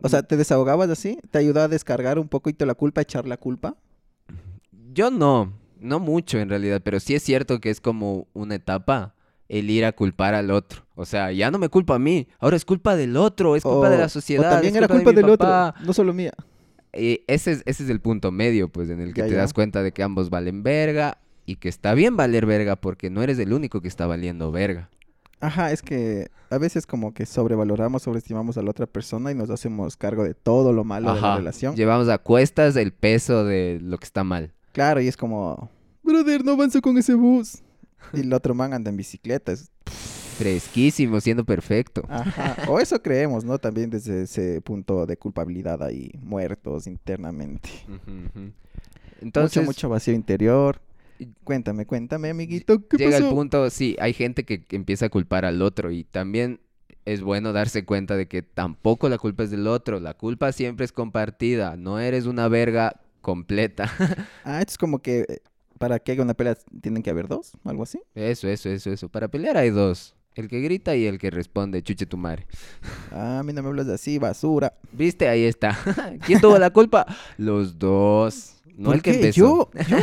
O 0.03 0.09
sea, 0.09 0.23
¿te 0.23 0.39
desahogabas 0.39 0.89
así? 0.89 1.19
¿Te 1.31 1.37
ayudó 1.37 1.61
a 1.61 1.69
descargar 1.69 2.19
un 2.19 2.29
poco 2.29 2.49
y 2.49 2.55
te 2.55 2.65
la 2.65 2.73
culpa, 2.75 3.03
a 3.03 3.03
echar 3.03 3.27
la 3.29 3.37
culpa? 3.37 3.77
Yo 4.95 5.11
no, 5.11 5.53
no 5.81 6.01
mucho 6.01 6.39
en 6.39 6.49
realidad, 6.49 6.81
pero 6.83 6.99
sí 6.99 7.15
es 7.15 7.25
cierto 7.25 7.61
que 7.61 7.69
es 7.69 7.79
como 7.83 8.27
una 8.33 8.55
etapa 8.55 9.15
el 9.51 9.69
ir 9.69 9.85
a 9.85 9.93
culpar 9.93 10.33
al 10.33 10.51
otro. 10.51 10.87
O 10.95 11.05
sea, 11.05 11.31
ya 11.31 11.51
no 11.51 11.59
me 11.59 11.69
culpa 11.69 11.97
a 11.97 11.99
mí, 11.99 12.27
ahora 12.39 12.57
es 12.57 12.65
culpa 12.65 12.97
del 12.97 13.19
otro, 13.19 13.55
es 13.55 13.65
culpa 13.65 13.91
de 13.91 13.99
la 13.99 14.07
o 14.07 14.09
sociedad. 14.09 14.49
también 14.51 14.73
es 14.73 14.79
era 14.79 14.87
de 14.87 14.95
culpa 14.95 15.13
del 15.13 15.27
papá. 15.37 15.69
otro, 15.75 15.85
no 15.87 15.93
solo 15.93 16.15
mía. 16.15 16.33
Y 16.95 17.21
ese 17.27 17.53
es, 17.53 17.63
ese 17.67 17.85
es 17.85 17.91
el 17.91 18.01
punto 18.01 18.33
medio, 18.33 18.71
pues, 18.71 18.89
en 18.89 18.99
el 19.03 19.13
que 19.13 19.21
Ya, 19.21 19.27
te 19.27 19.33
ya. 19.33 19.37
das 19.41 19.53
cuenta 19.53 19.83
de 19.83 19.93
que 19.93 20.03
ambos 20.03 20.31
valen 20.31 20.63
verga 20.63 21.19
y 21.53 21.57
que 21.57 21.69
está 21.69 21.95
bien 21.95 22.17
valer 22.17 22.47
verga 22.47 22.77
porque 22.77 23.11
no 23.11 23.23
eres 23.23 23.39
el 23.39 23.53
único 23.53 23.81
que 23.81 23.89
está 23.89 24.07
valiendo 24.07 24.51
verga. 24.51 24.89
Ajá, 25.41 25.73
es 25.73 25.83
que 25.83 26.31
a 26.51 26.59
veces 26.59 26.87
como 26.87 27.13
que 27.15 27.27
sobrevaloramos, 27.27 28.03
sobreestimamos 28.03 28.57
a 28.59 28.63
la 28.63 28.71
otra 28.71 28.87
persona 28.87 29.33
y 29.33 29.35
nos 29.35 29.51
hacemos 29.51 29.97
cargo 29.97 30.23
de 30.25 30.35
todo 30.35 30.73
lo 30.73 30.85
malo 30.85 31.15
de 31.15 31.21
la 31.21 31.37
relación. 31.37 31.75
Llevamos 31.75 32.09
a 32.09 32.19
cuestas 32.19 32.77
el 32.77 32.93
peso 32.93 33.45
de 33.45 33.79
lo 33.83 33.99
que 33.99 34.05
está 34.05 34.23
mal. 34.25 34.53
Claro, 34.73 35.01
y 35.01 35.09
es 35.09 35.17
como, 35.17 35.69
brother, 36.03 36.45
no 36.45 36.53
avanzo 36.53 36.81
con 36.81 36.97
ese 36.97 37.15
bus. 37.15 37.59
Y 38.13 38.21
el 38.21 38.33
otro 38.33 38.55
man 38.55 38.73
anda 38.73 38.91
en 38.91 38.97
bicicleta. 38.97 39.53
es- 39.53 39.69
Fresquísimo, 40.39 41.21
siendo 41.21 41.45
perfecto. 41.45 42.03
Ajá. 42.09 42.57
O 42.69 42.81
eso 42.81 43.01
creemos, 43.03 43.45
¿no? 43.45 43.59
También 43.59 43.91
desde 43.91 44.23
ese 44.23 44.61
punto 44.61 45.07
de 45.07 45.17
culpabilidad 45.17 45.83
ahí, 45.83 46.11
muertos 46.23 46.87
internamente. 46.87 47.69
Ujú, 47.87 48.11
ujú. 48.41 48.53
Entonces, 49.21 49.57
mucho, 49.63 49.67
mucho 49.67 49.89
vacío 49.89 50.15
interior. 50.15 50.81
Cuéntame, 51.45 51.87
cuéntame, 51.87 52.31
amiguito, 52.31 52.87
¿qué 52.89 52.97
llega 52.97 53.13
pasó? 53.13 53.29
el 53.29 53.35
punto, 53.35 53.71
sí, 53.71 53.97
hay 54.01 54.13
gente 54.13 54.45
que 54.45 54.65
que 54.65 54.77
empieza 54.77 55.07
a 55.07 55.09
culpar 55.09 55.45
al 55.45 55.63
otro 55.63 55.91
y 55.91 56.05
también 56.05 56.61
es 57.05 57.21
bueno 57.23 57.53
darse 57.53 57.85
cuenta 57.85 58.17
de 58.17 58.27
que 58.29 58.43
tampoco 58.43 59.09
la 59.09 59.19
culpa 59.19 59.43
es 59.43 59.51
del 59.51 59.67
otro, 59.67 60.01
la 60.01 60.15
culpa 60.15 60.53
siempre 60.53 60.85
es 60.85 60.93
compartida, 60.93 61.77
no 61.77 61.99
eres 61.99 62.27
una 62.27 62.49
verga 62.49 63.01
completa. 63.21 63.91
Ah, 64.45 64.61
esto 64.61 64.73
es 64.73 64.79
como 64.79 65.01
que 65.01 65.21
eh, 65.29 65.39
para 65.79 65.99
que 65.99 66.13
haya 66.13 66.23
una 66.23 66.35
pelea 66.35 66.57
tienen 66.81 67.03
que 67.03 67.11
haber 67.11 67.29
dos, 67.29 67.53
algo 67.65 67.83
así. 67.85 68.01
Eso, 68.15 68.49
eso, 68.49 68.69
eso, 68.69 68.91
eso. 68.91 69.09
Para 69.09 69.29
pelear 69.29 69.57
hay 69.57 69.71
dos, 69.71 70.15
el 70.35 70.49
que 70.49 70.61
grita 70.61 70.95
y 70.97 71.07
el 71.07 71.19
que 71.19 71.31
responde, 71.31 71.83
chuche 71.83 72.07
tu 72.07 72.17
madre. 72.17 72.47
Ah, 73.15 73.41
a 73.41 73.43
mí 73.43 73.53
no 73.53 73.63
me 73.63 73.69
hablas 73.69 73.87
de 73.87 73.95
así, 73.95 74.17
basura. 74.19 74.73
¿Viste? 74.91 75.29
Ahí 75.29 75.45
está. 75.45 75.79
¿Quién 76.27 76.41
tuvo 76.41 76.59
la 76.59 76.71
culpa? 76.71 77.07
Los 77.37 77.79
dos. 77.79 78.55
No 78.75 78.87
¿Por 78.87 78.95
el 78.95 79.03
que 79.03 79.11
empezó. 79.13 79.71
Yo, 79.71 79.71
yo. 79.87 79.97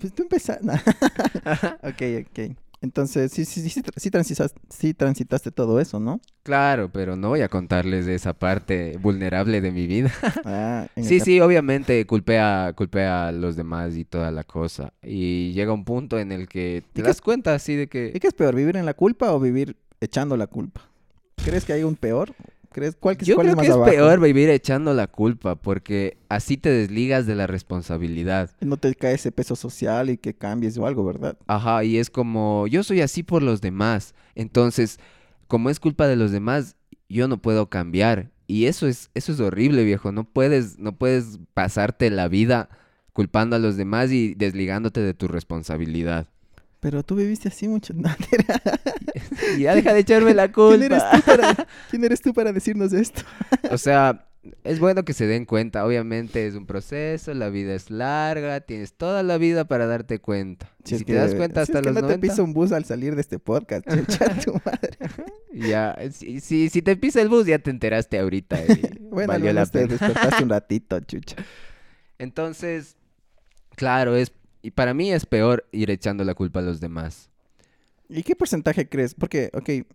Pues 0.00 0.12
tú 0.14 0.22
empezaste. 0.22 0.66
ok, 1.82 2.26
ok. 2.26 2.56
Entonces, 2.82 3.30
sí, 3.32 3.44
sí, 3.44 3.60
sí, 3.60 3.68
sí, 3.68 3.82
tra- 3.82 3.92
sí 3.96 4.10
transitas- 4.10 4.54
sí 4.70 4.94
transitaste 4.94 5.50
todo 5.50 5.80
eso, 5.80 6.00
¿no? 6.00 6.18
Claro, 6.42 6.90
pero 6.90 7.14
no 7.14 7.28
voy 7.28 7.42
a 7.42 7.50
contarles 7.50 8.06
de 8.06 8.14
esa 8.14 8.32
parte 8.32 8.96
vulnerable 9.02 9.60
de 9.60 9.70
mi 9.70 9.86
vida. 9.86 10.10
Ah, 10.46 10.86
el 10.96 11.04
Sí, 11.04 11.20
sí, 11.20 11.40
obviamente 11.40 12.06
culpé 12.06 12.38
a, 12.38 12.72
culpé 12.74 13.04
a 13.04 13.32
los 13.32 13.54
demás 13.56 13.96
y 13.96 14.06
toda 14.06 14.30
la 14.30 14.44
cosa. 14.44 14.94
Y 15.02 15.52
llega 15.52 15.74
un 15.74 15.84
punto 15.84 16.18
en 16.18 16.32
el 16.32 16.48
que 16.48 16.82
te 16.94 17.02
das 17.02 17.16
es- 17.16 17.20
cuenta 17.20 17.54
así 17.54 17.76
de 17.76 17.82
¿Y 17.82 17.86
que... 17.88 18.18
qué 18.18 18.26
es 18.28 18.32
peor, 18.34 18.54
vivir 18.54 18.78
en 18.78 18.86
la 18.86 18.94
culpa 18.94 19.30
o 19.34 19.40
vivir 19.40 19.76
echando 20.00 20.38
la 20.38 20.46
culpa? 20.46 20.80
¿Crees 21.44 21.66
que 21.66 21.74
hay 21.74 21.82
un 21.84 21.96
peor? 21.96 22.32
¿Crees 22.72 22.94
cuál, 22.96 23.16
que- 23.16 23.24
Yo 23.24 23.34
cuál 23.34 23.46
creo 23.46 23.52
es 23.52 23.56
más 23.56 23.64
que 23.64 23.68
es 23.70 23.74
abajo? 23.76 23.90
peor 23.90 24.20
vivir 24.20 24.48
echando 24.50 24.94
la 24.94 25.06
culpa 25.08 25.56
porque 25.56 26.18
así 26.28 26.56
te 26.56 26.70
desligas 26.70 27.26
de 27.26 27.34
la 27.34 27.46
responsabilidad. 27.46 28.50
No 28.60 28.76
te 28.76 28.94
cae 28.94 29.14
ese 29.14 29.32
peso 29.32 29.56
social 29.56 30.10
y 30.10 30.16
que 30.18 30.34
cambies 30.34 30.78
o 30.78 30.86
algo, 30.86 31.04
¿verdad? 31.04 31.36
Ajá, 31.48 31.82
y 31.84 31.98
es 31.98 32.10
como, 32.10 32.66
yo 32.68 32.82
soy 32.84 33.00
así 33.00 33.22
por 33.22 33.42
los 33.42 33.60
demás. 33.60 34.14
Entonces, 34.34 34.98
como 35.48 35.68
es 35.70 35.80
culpa 35.80 36.06
de 36.06 36.16
los 36.16 36.30
demás, 36.30 36.76
yo 37.08 37.26
no 37.26 37.42
puedo 37.42 37.68
cambiar. 37.68 38.30
Y 38.46 38.66
eso 38.66 38.86
es, 38.86 39.10
eso 39.14 39.32
es 39.32 39.40
horrible, 39.40 39.84
viejo. 39.84 40.12
No 40.12 40.24
puedes, 40.24 40.78
no 40.78 40.92
puedes 40.96 41.38
pasarte 41.54 42.10
la 42.10 42.28
vida 42.28 42.68
culpando 43.12 43.56
a 43.56 43.58
los 43.58 43.76
demás 43.76 44.12
y 44.12 44.34
desligándote 44.34 45.00
de 45.00 45.14
tu 45.14 45.26
responsabilidad. 45.28 46.28
Pero 46.80 47.02
tú 47.02 47.14
viviste 47.16 47.48
así 47.48 47.68
mucho. 47.68 47.92
No, 47.96 48.08
ya 49.58 49.74
deja 49.74 49.92
de 49.92 50.00
echarme 50.00 50.34
la 50.34 50.50
¿Quién 50.50 50.82
eres 50.82 51.02
culpa. 51.02 51.16
tú 51.18 51.22
para, 51.24 51.54
¿quién 51.90 52.04
eres 52.04 52.20
tú 52.20 52.32
para 52.34 52.52
decirnos 52.52 52.92
esto? 52.92 53.22
O 53.70 53.78
sea, 53.78 54.26
es 54.64 54.78
bueno 54.80 55.04
que 55.04 55.12
se 55.12 55.26
den 55.26 55.44
cuenta. 55.44 55.84
Obviamente 55.84 56.46
es 56.46 56.54
un 56.54 56.66
proceso, 56.66 57.34
la 57.34 57.48
vida 57.50 57.74
es 57.74 57.90
larga, 57.90 58.60
tienes 58.60 58.94
toda 58.94 59.22
la 59.22 59.36
vida 59.38 59.66
para 59.66 59.86
darte 59.86 60.18
cuenta. 60.20 60.70
Y 60.84 60.96
Si, 60.98 61.04
te 61.04 61.12
das 61.14 61.34
cuenta 61.34 61.64
si 61.66 61.72
hasta 61.72 61.78
es 61.80 61.82
que 61.84 61.92
los 61.92 61.94
no 61.94 62.00
te 62.08 62.14
90, 62.16 62.20
pisa 62.20 62.42
un 62.42 62.52
bus 62.54 62.72
al 62.72 62.84
salir 62.84 63.14
de 63.14 63.20
este 63.20 63.38
podcast, 63.38 63.86
chucha 63.88 64.38
tu 64.40 64.52
madre. 64.64 64.96
ya, 65.52 65.96
si, 66.12 66.40
si, 66.40 66.68
si 66.70 66.82
te 66.82 66.96
pisa 66.96 67.20
el 67.20 67.28
bus 67.28 67.46
ya 67.46 67.58
te 67.58 67.70
enteraste 67.70 68.18
ahorita 68.18 68.58
y 68.64 68.98
Bueno, 69.10 69.32
al 69.32 69.40
valió 69.40 69.52
la 69.52 69.60
menos 69.60 69.70
te 69.70 69.80
pena. 69.80 69.88
despertaste 69.90 70.42
un 70.44 70.50
ratito, 70.50 71.00
chucha. 71.00 71.36
Entonces, 72.18 72.96
claro, 73.76 74.16
es 74.16 74.32
y 74.62 74.70
para 74.70 74.94
mí 74.94 75.12
es 75.12 75.26
peor 75.26 75.66
ir 75.72 75.90
echando 75.90 76.24
la 76.24 76.34
culpa 76.34 76.60
a 76.60 76.62
los 76.62 76.80
demás. 76.80 77.30
¿Y 78.08 78.22
qué 78.22 78.34
porcentaje 78.34 78.88
crees? 78.88 79.14
Porque, 79.14 79.50
ok, 79.54 79.86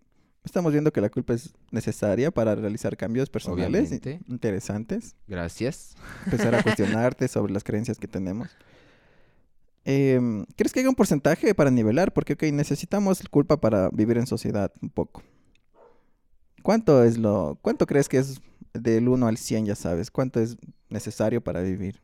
estamos 0.43 0.71
viendo 0.71 0.91
que 0.93 1.01
la 1.01 1.09
culpa 1.09 1.33
es 1.33 1.53
necesaria 1.71 2.31
para 2.31 2.55
realizar 2.55 2.95
cambios 2.95 3.29
personales 3.29 3.67
Obviamente. 3.67 4.19
interesantes. 4.27 5.15
Gracias. 5.27 5.95
Empezar 6.25 6.55
a 6.55 6.63
cuestionarte 6.63 7.27
sobre 7.27 7.51
las 7.51 7.63
creencias 7.63 7.97
que 7.97 8.07
tenemos. 8.07 8.49
Em, 9.83 10.45
¿Crees 10.55 10.73
que 10.73 10.79
hay 10.79 10.87
un 10.87 10.95
porcentaje 10.95 11.53
para 11.53 11.69
nivelar? 11.69 12.11
Porque, 12.13 12.33
ok, 12.33 12.43
necesitamos 12.53 13.21
culpa 13.29 13.59
para 13.61 13.89
vivir 13.89 14.17
en 14.17 14.25
sociedad 14.25 14.71
un 14.81 14.89
poco. 14.89 15.21
¿Cuánto 16.63 17.03
es 17.03 17.17
lo... 17.17 17.59
¿Cuánto 17.61 17.85
crees 17.85 18.09
que 18.09 18.17
es 18.17 18.41
del 18.73 19.07
1 19.07 19.27
al 19.27 19.37
100, 19.37 19.67
ya 19.67 19.75
sabes? 19.75 20.09
¿Cuánto 20.09 20.39
es 20.39 20.57
necesario 20.89 21.41
para 21.41 21.61
vivir? 21.61 22.01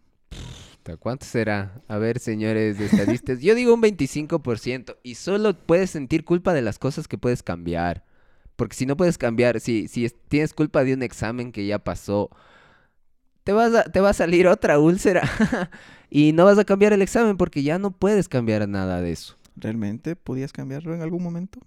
Puta, 0.84 0.98
¿Cuánto 0.98 1.26
será? 1.28 1.80
A 1.88 1.98
ver, 2.00 2.18
señores 2.18 2.80
de 2.80 2.86
estadistas. 2.88 3.40
Yo 3.40 3.54
digo 3.54 3.72
un 3.74 3.82
25% 3.82 4.98
y 5.04 5.14
solo 5.14 5.54
puedes 5.56 5.92
sentir 5.92 6.26
culpa 6.26 6.54
de 6.54 6.64
las 6.64 6.80
cosas 6.80 7.08
que 7.08 7.20
puedes 7.20 7.44
cambiar. 7.44 8.04
Porque 8.56 8.76
si 8.76 8.88
no 8.88 8.98
puedes 8.98 9.20
cambiar, 9.20 9.60
si, 9.60 9.88
si 9.88 10.06
es- 10.06 10.16
tienes 10.28 10.54
culpa 10.56 10.84
de 10.84 10.96
un 10.96 11.04
examen 11.04 11.52
que 11.52 11.68
ya 11.68 11.78
pasó, 11.78 12.32
te, 13.44 13.54
vas 13.54 13.74
a- 13.76 13.84
te 13.84 14.00
va 14.02 14.10
a 14.10 14.14
salir 14.14 14.48
otra 14.48 14.80
úlcera 14.80 15.22
y 16.10 16.32
no 16.34 16.46
vas 16.46 16.58
a 16.58 16.66
cambiar 16.66 16.94
el 16.94 17.04
examen 17.04 17.38
porque 17.38 17.62
ya 17.62 17.78
no 17.78 17.92
puedes 17.92 18.28
cambiar 18.28 18.68
nada 18.68 19.02
de 19.02 19.12
eso. 19.12 19.36
¿Realmente 19.56 20.16
podías 20.16 20.52
cambiarlo 20.52 20.96
en 20.96 21.02
algún 21.04 21.22
momento? 21.22 21.60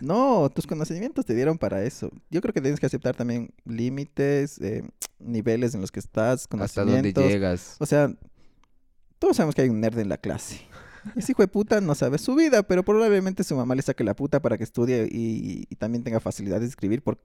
no, 0.00 0.48
tus 0.54 0.66
conocimientos 0.66 1.26
te 1.26 1.34
dieron 1.34 1.58
para 1.58 1.82
eso. 1.84 2.10
Yo 2.30 2.40
creo 2.40 2.54
que 2.54 2.62
tienes 2.62 2.80
que 2.80 2.86
aceptar 2.86 3.14
también 3.14 3.50
límites, 3.66 4.58
eh, 4.62 4.84
niveles 5.18 5.74
en 5.74 5.82
los 5.82 5.92
que 5.92 6.00
estás, 6.00 6.44
Hasta 6.58 6.82
dónde 6.82 7.12
conocimientos. 7.12 7.24
llegas. 7.32 7.76
O 7.80 7.84
sea, 7.86 8.10
todos 9.18 9.36
sabemos 9.36 9.54
que 9.54 9.62
hay 9.62 9.68
un 9.68 9.80
nerd 9.80 9.98
en 9.98 10.08
la 10.08 10.18
clase. 10.18 10.60
Ese 11.16 11.32
hijo 11.32 11.42
de 11.42 11.48
puta 11.48 11.80
no 11.80 11.94
sabe 11.94 12.18
su 12.18 12.34
vida, 12.34 12.62
pero 12.62 12.84
probablemente 12.84 13.44
su 13.44 13.54
mamá 13.56 13.74
le 13.74 13.82
saque 13.82 14.04
la 14.04 14.14
puta 14.14 14.40
para 14.40 14.58
que 14.58 14.64
estudie 14.64 15.08
y, 15.10 15.66
y 15.68 15.76
también 15.76 16.04
tenga 16.04 16.20
facilidad 16.20 16.60
de 16.60 16.66
escribir 16.66 17.02
por 17.02 17.18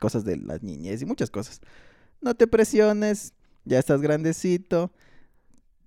cosas 0.00 0.24
de 0.24 0.36
la 0.36 0.58
niñez 0.58 1.00
y 1.02 1.06
muchas 1.06 1.30
cosas. 1.30 1.60
No 2.20 2.34
te 2.34 2.46
presiones, 2.46 3.32
ya 3.64 3.78
estás 3.78 4.00
grandecito. 4.00 4.92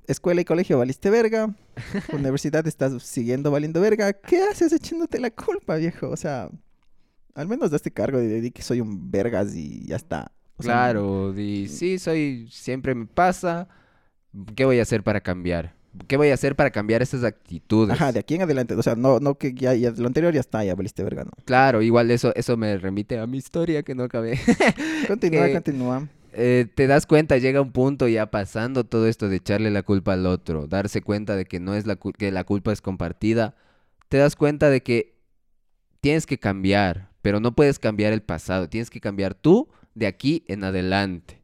Escuela 0.07 0.41
y 0.41 0.45
colegio 0.45 0.77
valiste 0.77 1.09
verga. 1.09 1.55
Universidad 2.13 2.65
estás 2.67 3.01
siguiendo 3.03 3.51
valiendo 3.51 3.79
verga. 3.81 4.13
¿Qué 4.13 4.41
haces 4.41 4.73
echándote 4.73 5.19
la 5.19 5.31
culpa, 5.31 5.75
viejo? 5.75 6.09
O 6.09 6.17
sea, 6.17 6.49
al 7.35 7.47
menos 7.47 7.71
daste 7.71 7.91
cargo 7.91 8.17
de, 8.17 8.41
de 8.41 8.51
que 8.51 8.61
soy 8.61 8.81
un 8.81 9.11
vergas 9.11 9.55
y 9.55 9.85
ya 9.85 9.95
está. 9.95 10.31
O 10.57 10.63
sea, 10.63 10.73
Claro, 10.73 11.33
di, 11.33 11.67
sí, 11.67 11.99
soy, 11.99 12.47
siempre 12.51 12.93
me 12.95 13.05
pasa. 13.05 13.67
¿Qué 14.55 14.65
voy 14.65 14.79
a 14.79 14.81
hacer 14.83 15.03
para 15.03 15.21
cambiar? 15.21 15.73
¿Qué 16.07 16.17
voy 16.17 16.29
a 16.29 16.33
hacer 16.33 16.55
para 16.55 16.71
cambiar 16.71 17.03
esas 17.03 17.23
actitudes? 17.23 17.93
Ajá, 17.93 18.11
de 18.11 18.19
aquí 18.19 18.33
en 18.35 18.41
adelante. 18.41 18.73
O 18.73 18.81
sea, 18.81 18.95
no, 18.95 19.19
no 19.19 19.35
que 19.37 19.53
ya, 19.53 19.75
ya 19.75 19.91
lo 19.91 20.07
anterior 20.07 20.33
ya 20.33 20.39
está, 20.39 20.63
ya 20.63 20.73
valiste 20.73 21.03
verga, 21.03 21.23
no. 21.23 21.31
Claro, 21.45 21.83
igual 21.83 22.09
eso, 22.09 22.33
eso 22.35 22.57
me 22.57 22.75
remite 22.77 23.19
a 23.19 23.27
mi 23.27 23.37
historia 23.37 23.83
que 23.83 23.93
no 23.93 24.03
acabé. 24.03 24.39
Continúa, 25.07 25.45
Que- 25.47 25.53
continúa. 25.53 26.07
Eh, 26.35 26.65
te 26.73 26.87
das 26.87 27.05
cuenta, 27.05 27.37
llega 27.37 27.61
un 27.61 27.71
punto 27.71 28.07
ya 28.07 28.31
pasando 28.31 28.85
todo 28.85 29.05
esto 29.07 29.29
de 29.29 29.35
echarle 29.35 29.69
la 29.69 29.83
culpa 29.83 30.13
al 30.13 30.25
otro, 30.25 30.65
darse 30.65 31.01
cuenta 31.03 31.35
de 31.35 31.45
que 31.45 31.59
no 31.59 31.75
es 31.75 31.85
la 31.85 31.95
que 31.95 32.31
la 32.31 32.43
culpa 32.43 32.73
es 32.73 32.81
compartida, 32.81 33.55
te 34.09 34.17
das 34.17 34.35
cuenta 34.35 34.71
de 34.71 34.81
que 34.81 35.13
tienes 36.01 36.25
que 36.25 36.39
cambiar, 36.39 37.11
pero 37.21 37.39
no 37.39 37.55
puedes 37.55 37.77
cambiar 37.77 38.13
el 38.13 38.23
pasado, 38.23 38.67
tienes 38.67 38.89
que 38.89 38.99
cambiar 38.99 39.35
tú 39.35 39.69
de 39.93 40.07
aquí 40.07 40.43
en 40.47 40.63
adelante. 40.63 41.42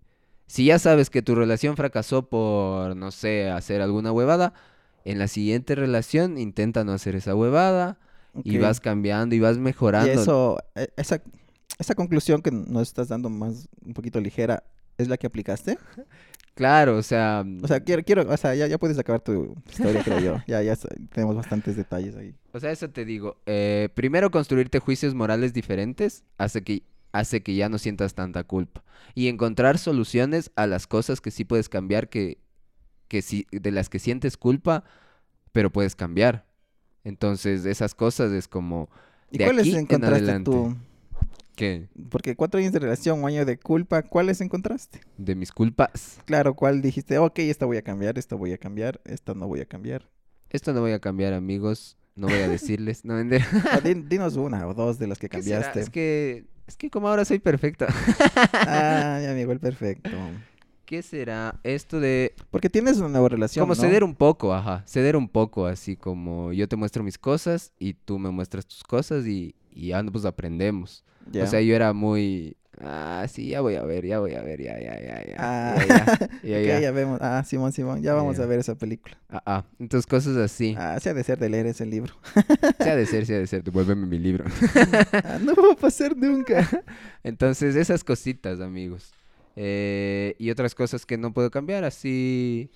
Si 0.50 0.66
ya 0.66 0.80
sabes 0.80 1.12
que 1.12 1.22
tu 1.22 1.36
relación 1.36 1.78
fracasó 1.78 2.28
por, 2.28 2.96
no 2.96 3.12
sé, 3.12 3.50
hacer 3.52 3.82
alguna 3.82 4.12
huevada, 4.12 4.54
en 5.06 5.20
la 5.20 5.28
siguiente 5.28 5.76
relación 5.76 6.40
intenta 6.40 6.84
no 6.84 6.92
hacer 6.92 7.16
esa 7.16 7.36
huevada 7.36 8.00
y 8.44 8.58
vas 8.58 8.80
cambiando 8.80 9.36
y 9.36 9.40
vas 9.40 9.58
Y 9.58 9.60
mejorando. 9.60 10.12
eso, 10.12 10.58
e- 10.74 10.90
esa, 10.98 11.22
esa 11.78 11.94
conclusión 11.94 12.42
que 12.42 12.50
nos 12.52 12.82
estás 12.88 13.10
dando 13.10 13.30
más, 13.30 13.70
un 13.86 13.94
poquito 13.94 14.20
ligera, 14.20 14.64
¿es 14.98 15.08
la 15.08 15.18
que 15.18 15.28
aplicaste? 15.28 15.78
Claro, 16.56 16.98
o 16.98 17.04
sea, 17.04 17.46
O 17.62 17.68
sea, 17.68 17.80
quiero, 17.82 18.04
quiero, 18.04 18.28
o 18.28 18.36
sea, 18.36 18.56
ya, 18.56 18.66
ya 18.66 18.78
puedes 18.80 18.98
acabar 18.98 19.22
tu 19.22 19.56
historia, 19.70 20.02
creo 20.04 20.20
yo. 20.20 20.44
Ya, 20.48 20.64
ya 20.64 20.76
tenemos 21.14 21.36
bastantes 21.36 21.76
detalles 21.78 22.16
ahí. 22.16 22.34
O 22.54 22.60
sea, 22.60 22.72
eso 22.72 22.90
te 22.90 23.06
digo. 23.06 23.38
eh, 23.46 23.90
primero, 23.94 24.32
construirte 24.32 24.80
juicios 24.80 25.14
morales 25.14 25.54
diferentes 25.54 26.24
hace 26.40 26.64
que, 26.64 26.82
hace 27.12 27.42
que 27.42 27.56
ya 27.56 27.70
no 27.70 27.78
sientas 27.78 28.14
tanta 28.14 28.44
culpa. 28.44 28.84
Y 29.16 29.28
encontrar 29.28 29.78
soluciones 29.78 30.52
a 30.56 30.68
las 30.68 30.88
cosas 30.88 31.22
que 31.22 31.32
sí 31.32 31.46
puedes 31.46 31.70
cambiar, 31.70 32.10
que, 32.10 32.38
que 33.08 33.22
sí, 33.22 33.48
de 33.52 33.72
las 33.72 33.90
que 33.90 34.00
sientes 34.00 34.38
culpa, 34.38 34.84
pero 35.52 35.72
puedes 35.72 35.96
cambiar. 35.96 36.46
Entonces, 37.04 37.66
esas 37.66 37.96
cosas 37.96 38.32
es 38.32 38.48
como... 38.48 38.90
¿Y 39.32 39.38
De 39.38 39.46
cuáles 39.46 39.62
aquí 39.62 39.72
en 39.72 39.82
encontraste 39.82 40.18
adelante. 40.18 40.52
tú? 40.52 40.76
¿Qué? 41.56 41.90
Porque 42.10 42.36
cuatro 42.36 42.60
años 42.60 42.72
de 42.72 42.80
relación, 42.80 43.20
un 43.20 43.28
año 43.28 43.46
de 43.46 43.60
culpa, 43.60 44.04
¿cuáles 44.04 44.40
encontraste? 44.42 45.02
De 45.18 45.36
mis 45.36 45.52
culpas. 45.52 46.20
Claro, 46.26 46.54
¿cuál 46.54 46.82
dijiste? 46.82 47.18
Ok, 47.18 47.40
esta 47.40 47.66
voy 47.66 47.78
a 47.78 47.82
cambiar, 47.82 48.18
esta 48.18 48.36
voy 48.36 48.54
a 48.54 48.58
cambiar, 48.58 49.02
esta 49.04 49.34
no 49.34 49.48
voy 49.48 49.60
a 49.60 49.66
cambiar. 49.66 50.10
Esto 50.50 50.74
no 50.74 50.82
voy 50.82 50.94
a 50.94 51.00
cambiar, 51.00 51.34
amigos. 51.34 51.98
No 52.16 52.28
voy 52.28 52.38
a 52.38 52.48
decirles. 52.50 53.06
No 53.06 53.16
dinos 54.10 54.36
una 54.36 54.68
o 54.68 54.74
dos 54.74 55.00
de 55.00 55.08
las 55.08 55.20
que 55.20 55.30
cambiaste. 55.30 55.80
Es 55.82 55.90
que... 55.90 56.46
Es 56.70 56.78
que 56.78 56.92
como 56.92 57.10
ahora 57.10 57.26
soy 57.26 57.40
perfecta. 57.40 57.88
Ah, 58.54 59.18
mi 59.22 59.26
amigo, 59.26 59.52
el 59.52 59.60
perfecto. 59.60 60.12
¿Qué 60.86 61.02
será 61.02 61.60
esto 61.64 62.00
de 62.00 62.36
Porque 62.52 62.70
tienes 62.70 62.98
una 63.00 63.10
nueva 63.10 63.28
relación, 63.30 63.64
Como 63.64 63.74
¿no? 63.74 63.82
ceder 63.82 64.04
un 64.04 64.14
poco, 64.14 64.54
ajá. 64.54 64.84
Ceder 64.86 65.16
un 65.16 65.28
poco, 65.28 65.66
así 65.66 65.96
como 65.96 66.54
yo 66.54 66.68
te 66.68 66.76
muestro 66.76 67.04
mis 67.04 67.18
cosas 67.18 67.74
y 67.80 67.94
tú 67.94 68.20
me 68.20 68.30
muestras 68.30 68.68
tus 68.68 68.84
cosas 68.84 69.26
y, 69.26 69.56
y 69.72 69.94
ambos 69.94 70.26
aprendemos. 70.26 71.04
O 71.42 71.48
sea, 71.48 71.60
yo 71.62 71.76
era 71.76 71.92
muy... 71.94 72.56
Ah, 72.82 73.26
sí, 73.30 73.50
ya 73.50 73.60
voy 73.60 73.76
a 73.76 73.84
ver, 73.84 74.06
ya 74.06 74.20
voy 74.20 74.36
a 74.36 74.42
ver, 74.42 74.62
ya, 74.62 74.80
ya, 74.80 74.98
ya, 75.02 75.26
ya. 75.26 75.36
Ah, 75.38 75.76
ya, 75.86 76.30
ya, 76.44 76.62
ya, 76.62 76.80
ya. 76.80 76.92
vemos. 76.92 77.20
Ah, 77.22 77.44
Simón, 77.46 77.74
Simón, 77.74 78.02
ya 78.02 78.14
vamos 78.14 78.40
a 78.40 78.46
ver 78.46 78.60
esa 78.60 78.76
película. 78.76 79.18
Ah, 79.30 79.42
ah. 79.46 79.66
Entonces, 79.80 80.08
cosas 80.08 80.38
así. 80.38 80.76
Ah, 80.78 80.98
se 81.02 81.10
ha 81.10 81.14
de 81.14 81.24
ser 81.24 81.40
de 81.40 81.50
leer 81.50 81.66
ese 81.66 81.86
libro. 81.86 82.14
Se 82.80 82.90
ha 82.90 82.96
de 82.96 83.06
ser, 83.06 83.26
se 83.26 83.36
ha 83.36 83.40
de 83.40 83.48
ser. 83.48 83.64
Devuélveme 83.64 84.06
mi 84.06 84.18
libro. 84.18 84.46
Ah, 85.12 85.38
no 85.42 85.54
va 85.54 85.74
a 85.74 85.76
pasar 85.76 86.16
nunca. 86.16 86.68
Entonces, 87.24 87.76
esas 87.76 88.04
cositas, 88.04 88.62
amigos. 88.62 89.12
Eh, 89.56 90.36
y 90.40 90.50
otras 90.50 90.74
cosas 90.74 91.06
que 91.06 91.18
no 91.18 91.34
puedo 91.34 91.52
cambiar, 91.52 91.84
así... 91.84 92.72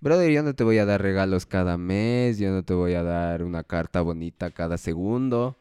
Brother, 0.00 0.32
yo 0.32 0.42
no 0.42 0.54
te 0.54 0.64
voy 0.64 0.78
a 0.78 0.84
dar 0.84 1.00
regalos 1.00 1.46
cada 1.46 1.76
mes, 1.76 2.38
yo 2.38 2.50
no 2.50 2.64
te 2.64 2.74
voy 2.74 2.94
a 2.94 3.04
dar 3.04 3.44
una 3.44 3.62
carta 3.62 4.00
bonita 4.00 4.50
cada 4.50 4.76
segundo. 4.76 5.56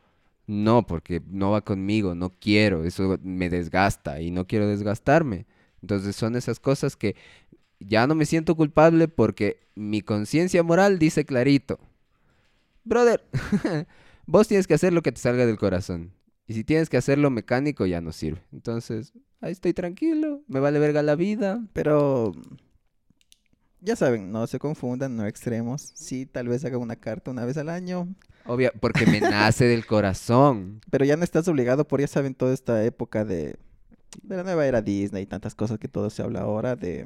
No, 0.52 0.86
porque 0.86 1.22
no 1.30 1.52
va 1.52 1.62
conmigo, 1.62 2.14
no 2.14 2.30
quiero, 2.30 2.84
eso 2.84 3.18
me 3.24 3.50
desgasta 3.50 4.20
y 4.20 4.32
no 4.32 4.48
quiero 4.48 4.68
desgastarme. 4.68 5.46
Entonces 5.82 6.14
son 6.14 6.36
esas 6.36 6.60
cosas 6.60 6.98
que 6.98 7.16
ya 7.80 8.06
no 8.06 8.16
me 8.16 8.26
siento 8.26 8.58
culpable 8.58 9.08
porque 9.08 9.62
mi 9.76 10.02
conciencia 10.02 10.62
moral 10.62 11.00
dice 11.00 11.24
clarito, 11.24 11.80
brother, 12.84 13.24
vos 14.26 14.50
tienes 14.50 14.68
que 14.68 14.74
hacer 14.74 14.92
lo 14.92 15.02
que 15.02 15.14
te 15.14 15.22
salga 15.22 15.46
del 15.46 15.58
corazón. 15.58 16.12
Y 16.48 16.54
si 16.54 16.66
tienes 16.66 16.90
que 16.90 16.98
hacerlo 16.98 17.30
mecánico, 17.30 17.86
ya 17.86 18.02
no 18.02 18.12
sirve. 18.12 18.42
Entonces, 18.52 19.14
ahí 19.40 19.54
estoy 19.54 19.72
tranquilo, 19.72 20.42
me 20.48 20.60
vale 20.60 20.80
verga 20.80 21.02
la 21.02 21.16
vida. 21.16 21.66
Pero 21.72 22.34
ya 23.82 23.96
saben, 23.96 24.32
no 24.32 24.48
se 24.48 24.60
confundan, 24.60 25.16
no 25.16 25.26
extremos. 25.26 25.92
Sí, 25.96 26.26
tal 26.26 26.48
vez 26.48 26.64
haga 26.66 26.78
una 26.78 26.96
carta 26.96 27.32
una 27.32 27.46
vez 27.46 27.58
al 27.58 27.70
año, 27.70 28.08
Obvio, 28.46 28.72
porque 28.80 29.06
me 29.06 29.20
nace 29.22 29.66
del 29.66 29.86
corazón. 29.86 30.82
pero 30.90 31.06
ya 31.06 31.16
no 31.16 31.24
estás 31.24 31.48
obligado 31.48 31.88
por, 31.88 32.02
ya 32.02 32.08
saben, 32.08 32.34
toda 32.34 32.54
esta 32.54 32.84
época 32.84 33.26
de, 33.26 33.56
de 34.24 34.36
la 34.36 34.44
nueva 34.44 34.66
era 34.66 34.82
Disney 34.82 35.24
y 35.24 35.26
tantas 35.26 35.56
cosas 35.56 35.78
que 35.78 35.88
todo 35.88 36.10
se 36.10 36.22
habla 36.22 36.42
ahora 36.42 36.76
de 36.76 37.06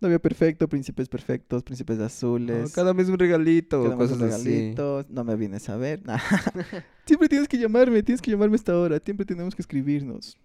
novio 0.00 0.20
perfecto, 0.20 0.68
príncipes 0.68 1.08
perfectos, 1.08 1.62
príncipes 1.62 1.98
azules. 2.00 2.70
Oh, 2.70 2.74
cada 2.74 2.94
mes 2.94 3.08
un 3.08 3.18
regalito, 3.18 3.82
cada 3.82 3.94
o 3.94 3.98
mes 3.98 4.08
cosas 4.08 4.22
un 4.22 4.28
así. 4.32 4.48
regalito, 4.48 5.06
no 5.08 5.24
me 5.24 5.36
vienes 5.36 5.68
a 5.68 5.76
ver. 5.76 6.02
siempre 7.06 7.28
tienes 7.28 7.48
que 7.48 7.58
llamarme, 7.58 8.02
tienes 8.02 8.20
que 8.20 8.30
llamarme 8.30 8.54
a 8.54 8.56
esta 8.56 8.76
hora, 8.76 9.00
siempre 9.04 9.24
tenemos 9.24 9.54
que 9.54 9.62
escribirnos. 9.62 10.36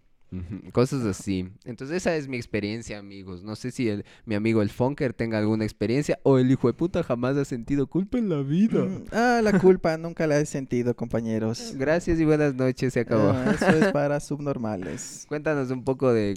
Cosas 0.71 1.03
así. 1.05 1.49
Entonces 1.65 1.97
esa 1.97 2.15
es 2.15 2.29
mi 2.29 2.37
experiencia, 2.37 2.97
amigos. 2.97 3.43
No 3.43 3.57
sé 3.57 3.69
si 3.71 3.89
el, 3.89 4.05
mi 4.25 4.35
amigo 4.35 4.61
el 4.61 4.69
Funker 4.69 5.13
tenga 5.13 5.37
alguna 5.37 5.65
experiencia 5.65 6.19
o 6.23 6.37
el 6.37 6.49
hijo 6.49 6.67
de 6.67 6.73
puta 6.73 7.03
jamás 7.03 7.35
ha 7.35 7.43
sentido 7.43 7.87
culpa 7.87 8.17
en 8.17 8.29
la 8.29 8.41
vida. 8.41 8.85
Mm, 8.85 9.03
Ah, 9.11 9.41
la 9.43 9.59
culpa 9.59 9.97
nunca 9.97 10.27
la 10.27 10.39
he 10.39 10.45
sentido, 10.45 10.95
compañeros. 10.95 11.73
Gracias 11.77 12.19
y 12.19 12.25
buenas 12.25 12.55
noches, 12.55 12.93
se 12.93 13.01
acabó. 13.01 13.31
Ah, 13.31 13.51
eso 13.53 13.67
es 13.67 13.91
para 13.91 14.19
subnormales. 14.21 15.25
Cuéntanos 15.27 15.69
un 15.69 15.83
poco 15.83 16.13
de, 16.13 16.35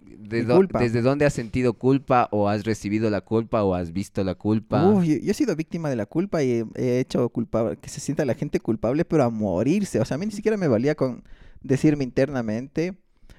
desde 0.00 1.02
dónde 1.02 1.26
has 1.26 1.34
sentido 1.34 1.74
culpa 1.74 2.28
o 2.30 2.48
has 2.48 2.64
recibido 2.64 3.10
la 3.10 3.20
culpa 3.20 3.62
o 3.62 3.74
has 3.74 3.92
visto 3.92 4.24
la 4.24 4.34
culpa. 4.36 4.88
Uy, 4.88 5.06
yo, 5.06 5.16
yo 5.16 5.30
he 5.32 5.34
sido 5.34 5.54
víctima 5.54 5.90
de 5.90 5.96
la 5.96 6.06
culpa 6.06 6.42
y 6.42 6.50
he, 6.50 6.64
he 6.76 7.00
hecho 7.00 7.28
culpable, 7.28 7.76
que 7.76 7.90
se 7.90 8.00
sienta 8.00 8.24
la 8.24 8.34
gente 8.34 8.58
culpable, 8.58 9.04
pero 9.04 9.22
a 9.24 9.28
morirse. 9.30 10.00
O 10.00 10.04
sea, 10.06 10.14
a 10.14 10.18
mí 10.18 10.24
ni 10.26 10.32
siquiera 10.32 10.56
me 10.56 10.66
valía 10.68 10.94
con 10.94 11.22
decirme 11.62 12.04
internamente, 12.04 12.94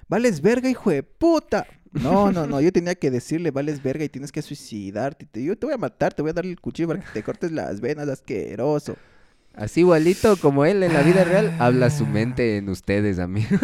vales 0.08 0.42
verga, 0.42 0.70
hijo 0.70 0.90
de 0.92 1.04
puta. 1.04 1.68
No, 1.92 2.30
no, 2.32 2.46
no, 2.46 2.60
yo 2.60 2.72
tenía 2.74 2.96
que 2.96 3.10
decirle, 3.10 3.52
vales 3.52 3.82
verga 3.82 4.04
y 4.04 4.10
tienes 4.10 4.32
que 4.32 4.42
suicidarte. 4.42 5.26
Te- 5.26 5.44
Yo 5.44 5.58
te 5.58 5.66
voy 5.66 5.76
a 5.76 5.78
matar, 5.78 6.14
te 6.14 6.22
voy 6.22 6.32
a 6.32 6.34
dar 6.34 6.46
el 6.46 6.60
cuchillo 6.60 6.90
para 6.90 7.00
que 7.00 7.08
te 7.14 7.24
cortes 7.24 7.52
las 7.52 7.80
venas, 7.80 8.10
asqueroso. 8.10 8.98
Así 9.54 9.80
igualito 9.80 10.36
como 10.38 10.66
él 10.66 10.84
en 10.84 10.92
la 10.94 11.02
vida 11.04 11.24
real, 11.24 11.54
habla 11.58 11.90
su 11.90 12.06
mente 12.06 12.58
en 12.58 12.68
ustedes, 12.68 13.20
amigos. 13.20 13.62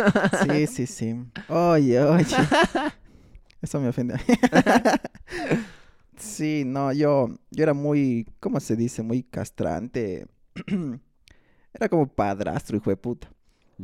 Sí, 0.49 0.65
sí, 0.67 0.87
sí. 0.87 1.15
Oye, 1.49 1.99
oye. 1.99 2.25
Eso 3.61 3.81
me 3.81 3.89
ofende. 3.89 4.15
Sí, 6.17 6.63
no, 6.65 6.93
yo, 6.93 7.29
yo 7.49 7.63
era 7.63 7.73
muy, 7.73 8.27
¿cómo 8.39 8.59
se 8.59 8.75
dice? 8.75 9.01
Muy 9.01 9.23
castrante. 9.23 10.27
Era 11.73 11.87
como 11.89 12.07
padrastro, 12.07 12.77
hijo 12.77 12.89
de 12.89 12.97
puta. 12.97 13.31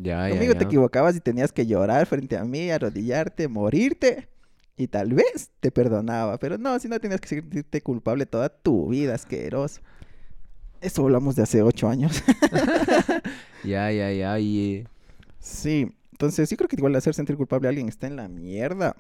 Ya, 0.02 0.28
ya, 0.28 0.30
Conmigo 0.30 0.56
te 0.56 0.64
equivocabas 0.64 1.16
y 1.16 1.20
tenías 1.20 1.52
que 1.52 1.66
llorar 1.66 2.06
frente 2.06 2.38
a 2.38 2.44
mí, 2.44 2.70
arrodillarte, 2.70 3.48
morirte. 3.48 4.30
Y 4.76 4.88
tal 4.88 5.14
vez 5.14 5.50
te 5.60 5.72
perdonaba. 5.72 6.38
Pero 6.38 6.58
no, 6.58 6.78
si 6.80 6.88
no 6.88 7.00
tenías 7.00 7.20
que 7.20 7.28
sentirte 7.30 7.82
culpable 7.82 8.26
toda 8.26 8.50
tu 8.50 8.90
vida, 8.90 9.16
asqueroso. 9.16 9.82
Eso 10.82 11.04
hablamos 11.04 11.36
de 11.36 11.44
hace 11.44 11.62
ocho 11.62 11.90
años. 11.90 12.24
Ya, 13.64 13.92
ya, 13.92 14.12
ya. 14.12 14.40
Y, 14.40 14.76
eh, 14.76 14.88
Sí, 15.40 15.92
entonces 16.12 16.50
yo 16.50 16.58
creo 16.58 16.68
que 16.68 16.76
igual 16.76 16.96
hacer 16.96 17.14
sentir 17.14 17.38
culpable 17.38 17.68
a 17.68 17.70
alguien 17.70 17.88
está 17.88 18.08
en 18.08 18.16
la 18.16 18.28
mierda. 18.28 18.96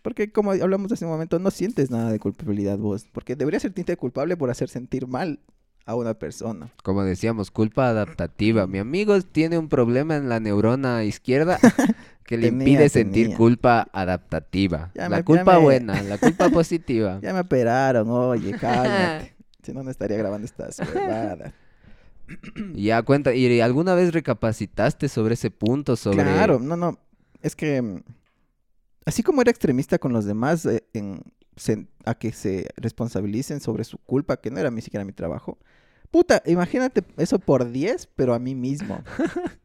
Porque 0.00 0.32
como 0.32 0.52
hablamos 0.52 0.90
hace 0.92 1.04
un 1.04 1.10
momento, 1.10 1.38
no 1.38 1.50
sientes 1.50 1.90
nada 1.90 2.10
de 2.10 2.18
culpabilidad 2.18 2.78
vos. 2.78 3.06
Porque 3.12 3.36
deberías 3.36 3.62
sentirte 3.62 3.96
culpable 3.96 4.36
por 4.36 4.50
hacer 4.50 4.68
sentir 4.68 5.06
mal 5.06 5.40
a 5.86 5.94
una 5.94 6.14
persona. 6.14 6.70
Como 6.82 7.02
decíamos, 7.04 7.50
culpa 7.50 7.88
adaptativa. 7.88 8.66
Mi 8.66 8.78
amigo 8.78 9.20
tiene 9.20 9.58
un 9.58 9.68
problema 9.68 10.16
en 10.16 10.28
la 10.28 10.40
neurona 10.40 11.04
izquierda 11.04 11.58
que 12.24 12.36
le 12.36 12.48
Tenía, 12.50 12.66
impide 12.68 12.88
sentir 12.88 13.24
tenía. 13.24 13.36
culpa 13.36 13.88
adaptativa. 13.92 14.90
Ya 14.94 15.08
la 15.08 15.18
me- 15.18 15.24
culpa 15.24 15.56
me- 15.58 15.64
buena, 15.64 16.02
la 16.02 16.18
culpa 16.18 16.48
positiva. 16.50 17.18
Ya 17.22 17.32
me 17.32 17.40
operaron, 17.40 18.08
oye, 18.10 18.52
cálmate. 18.58 19.34
si 19.62 19.72
no, 19.72 19.82
no 19.82 19.90
estaría 19.90 20.16
grabando 20.16 20.44
estas 20.46 20.78
huevadas. 20.78 21.52
Ya 22.74 23.02
cuenta, 23.02 23.34
¿y 23.34 23.60
alguna 23.60 23.94
vez 23.94 24.12
recapacitaste 24.14 25.08
sobre 25.08 25.34
ese 25.34 25.50
punto? 25.50 25.96
Sobre... 25.96 26.22
Claro, 26.22 26.58
no, 26.60 26.76
no. 26.76 26.98
Es 27.42 27.56
que 27.56 27.82
mm, 27.82 28.02
así 29.04 29.22
como 29.22 29.42
era 29.42 29.50
extremista 29.50 29.98
con 29.98 30.12
los 30.12 30.24
demás 30.24 30.64
eh, 30.64 30.84
en, 30.94 31.20
a 32.04 32.14
que 32.14 32.32
se 32.32 32.68
responsabilicen 32.76 33.60
sobre 33.60 33.84
su 33.84 33.98
culpa, 33.98 34.38
que 34.38 34.50
no 34.50 34.58
era 34.58 34.70
ni 34.70 34.80
siquiera 34.80 35.04
mi 35.04 35.12
trabajo. 35.12 35.58
Puta, 36.10 36.42
imagínate 36.46 37.02
eso 37.16 37.38
por 37.38 37.70
10, 37.70 38.08
pero 38.16 38.34
a 38.34 38.38
mí 38.38 38.54
mismo. 38.54 39.02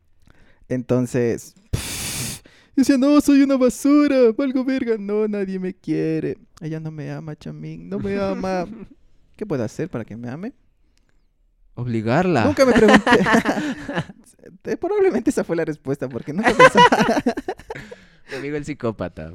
Entonces, 0.70 1.56
yo 1.74 2.82
decía, 2.82 2.98
no, 2.98 3.20
soy 3.22 3.42
una 3.42 3.58
basura, 3.58 4.32
valgo 4.38 4.64
verga, 4.64 4.98
no, 5.00 5.28
nadie 5.28 5.60
me 5.60 5.74
quiere. 5.74 6.38
Ella 6.62 6.80
no 6.80 6.92
me 6.92 7.12
ama, 7.12 7.36
chamín, 7.36 7.90
no 7.90 8.00
me 8.00 8.18
ama. 8.18 8.66
¿Qué 9.36 9.46
puedo 9.46 9.64
hacer 9.64 9.90
para 9.90 10.06
que 10.06 10.16
me 10.16 10.30
ame? 10.30 10.54
Obligarla. 11.76 12.46
Nunca 12.46 12.66
me 12.66 12.74
pregunté. 12.74 13.12
Probablemente 14.80 15.30
esa 15.30 15.44
fue 15.44 15.56
la 15.56 15.66
respuesta, 15.66 16.08
porque 16.10 16.34
nunca 16.34 16.54
pensaba. 16.54 17.24
Mi 18.38 18.42
amigo 18.42 18.58
el 18.58 18.66
psicópata. 18.66 19.34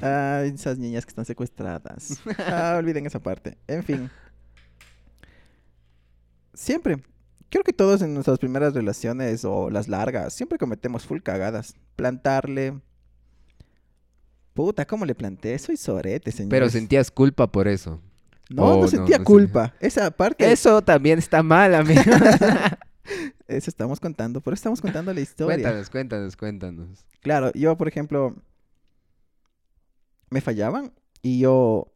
Ay, 0.00 0.50
esas 0.54 0.78
niñas 0.78 1.04
que 1.06 1.10
están 1.10 1.24
secuestradas. 1.24 2.20
Ah, 2.38 2.76
olviden 2.78 3.06
esa 3.06 3.18
parte. 3.20 3.56
En 3.66 3.82
fin. 3.82 4.10
Siempre. 6.54 7.02
Creo 7.48 7.64
que 7.64 7.72
todos 7.72 8.00
en 8.02 8.14
nuestras 8.14 8.38
primeras 8.38 8.72
relaciones 8.74 9.44
o 9.44 9.68
las 9.70 9.88
largas, 9.88 10.32
siempre 10.34 10.58
cometemos 10.58 11.04
full 11.04 11.20
cagadas. 11.20 11.74
Plantarle. 11.96 12.80
Puta, 14.54 14.86
¿cómo 14.86 15.04
le 15.06 15.14
planté? 15.14 15.58
Soy 15.58 15.76
sorete, 15.76 16.30
señor. 16.30 16.50
Pero 16.50 16.68
sentías 16.70 17.10
culpa 17.10 17.50
por 17.50 17.68
eso. 17.68 18.00
No, 18.50 18.64
Oh, 18.64 18.74
no 18.76 18.82
no, 18.82 18.88
sentía 18.88 19.18
no 19.18 19.24
culpa. 19.24 19.74
Esa 19.80 20.10
parte. 20.10 20.50
Eso 20.50 20.82
también 20.82 21.18
está 21.18 21.42
mal, 21.42 21.74
amigo. 21.74 22.02
Eso 23.48 23.70
estamos 23.70 23.98
contando. 23.98 24.40
Pero 24.40 24.54
estamos 24.54 24.80
contando 24.80 25.12
la 25.12 25.20
historia. 25.22 25.56
cuéntanos, 25.56 25.90
cuéntanos, 25.90 26.36
cuéntanos. 26.36 27.04
Claro, 27.22 27.52
yo, 27.54 27.76
por 27.76 27.88
ejemplo, 27.88 28.36
me 30.28 30.40
fallaban 30.40 30.92
y 31.22 31.38
yo, 31.38 31.92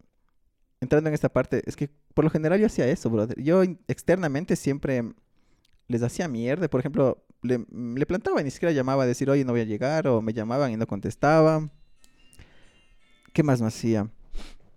entrando 0.80 1.08
en 1.08 1.14
esta 1.14 1.28
parte, 1.28 1.62
es 1.66 1.74
que 1.76 1.90
por 2.14 2.24
lo 2.24 2.30
general 2.30 2.60
yo 2.60 2.66
hacía 2.66 2.88
eso, 2.88 3.10
brother. 3.10 3.40
Yo 3.42 3.62
externamente 3.88 4.56
siempre 4.56 5.02
les 5.88 6.02
hacía 6.02 6.28
mierda. 6.28 6.68
Por 6.68 6.80
ejemplo, 6.80 7.24
le, 7.42 7.66
le 7.70 8.06
plantaba 8.06 8.40
y 8.40 8.44
ni 8.44 8.50
siquiera 8.50 8.72
llamaba 8.72 9.02
a 9.02 9.06
decir, 9.06 9.28
oye, 9.28 9.44
no 9.44 9.52
voy 9.52 9.60
a 9.62 9.64
llegar, 9.64 10.06
o 10.06 10.22
me 10.22 10.32
llamaban 10.32 10.72
y 10.72 10.76
no 10.76 10.86
contestaba. 10.86 11.68
¿Qué 13.32 13.42
más 13.42 13.60
me 13.60 13.66
hacía? 13.66 14.08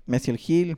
Me 0.05 0.17
hacía 0.17 0.33
el 0.33 0.37
gil. 0.37 0.77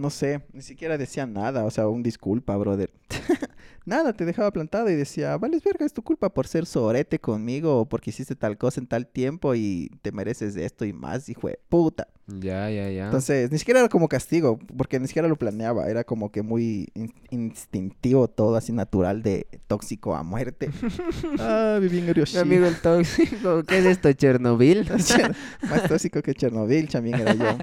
No 0.00 0.08
sé, 0.08 0.40
ni 0.54 0.62
siquiera 0.62 0.96
decía 0.96 1.26
nada, 1.26 1.64
o 1.66 1.70
sea, 1.70 1.86
un 1.86 2.02
disculpa, 2.02 2.56
brother. 2.56 2.90
nada, 3.84 4.14
te 4.14 4.24
dejaba 4.24 4.50
plantado 4.50 4.88
y 4.88 4.94
decía, 4.94 5.36
vales 5.36 5.62
verga, 5.62 5.84
es 5.84 5.92
tu 5.92 6.02
culpa 6.02 6.32
por 6.32 6.46
ser 6.46 6.64
sorete 6.64 7.18
conmigo 7.18 7.80
o 7.80 7.84
porque 7.86 8.08
hiciste 8.08 8.34
tal 8.34 8.56
cosa 8.56 8.80
en 8.80 8.86
tal 8.86 9.06
tiempo 9.06 9.54
y 9.54 9.90
te 10.00 10.10
mereces 10.10 10.56
esto 10.56 10.86
y 10.86 10.94
más, 10.94 11.28
hijo 11.28 11.48
de 11.48 11.58
puta. 11.68 12.08
Ya, 12.28 12.70
ya, 12.70 12.88
ya. 12.90 13.04
Entonces, 13.06 13.50
ni 13.50 13.58
siquiera 13.58 13.80
era 13.80 13.88
como 13.90 14.08
castigo, 14.08 14.58
porque 14.76 14.98
ni 14.98 15.06
siquiera 15.06 15.28
lo 15.28 15.36
planeaba, 15.36 15.90
era 15.90 16.02
como 16.04 16.32
que 16.32 16.42
muy 16.42 16.88
in- 16.94 17.12
instintivo 17.30 18.26
todo, 18.28 18.56
así 18.56 18.72
natural 18.72 19.22
de 19.22 19.46
tóxico 19.66 20.14
a 20.14 20.22
muerte. 20.22 20.70
ah, 21.40 21.78
viví 21.78 21.98
en 21.98 22.06
Mi 22.06 22.38
amigo 22.38 22.66
el 22.66 22.80
tóxico, 22.80 23.64
¿qué 23.64 23.78
es 23.80 23.84
esto, 23.84 24.10
Chernobyl? 24.12 24.88
Más 25.68 25.88
tóxico 25.88 26.22
que 26.22 26.32
Chernobyl, 26.34 26.88
también 26.88 27.20
era 27.20 27.34
yo. 27.34 27.58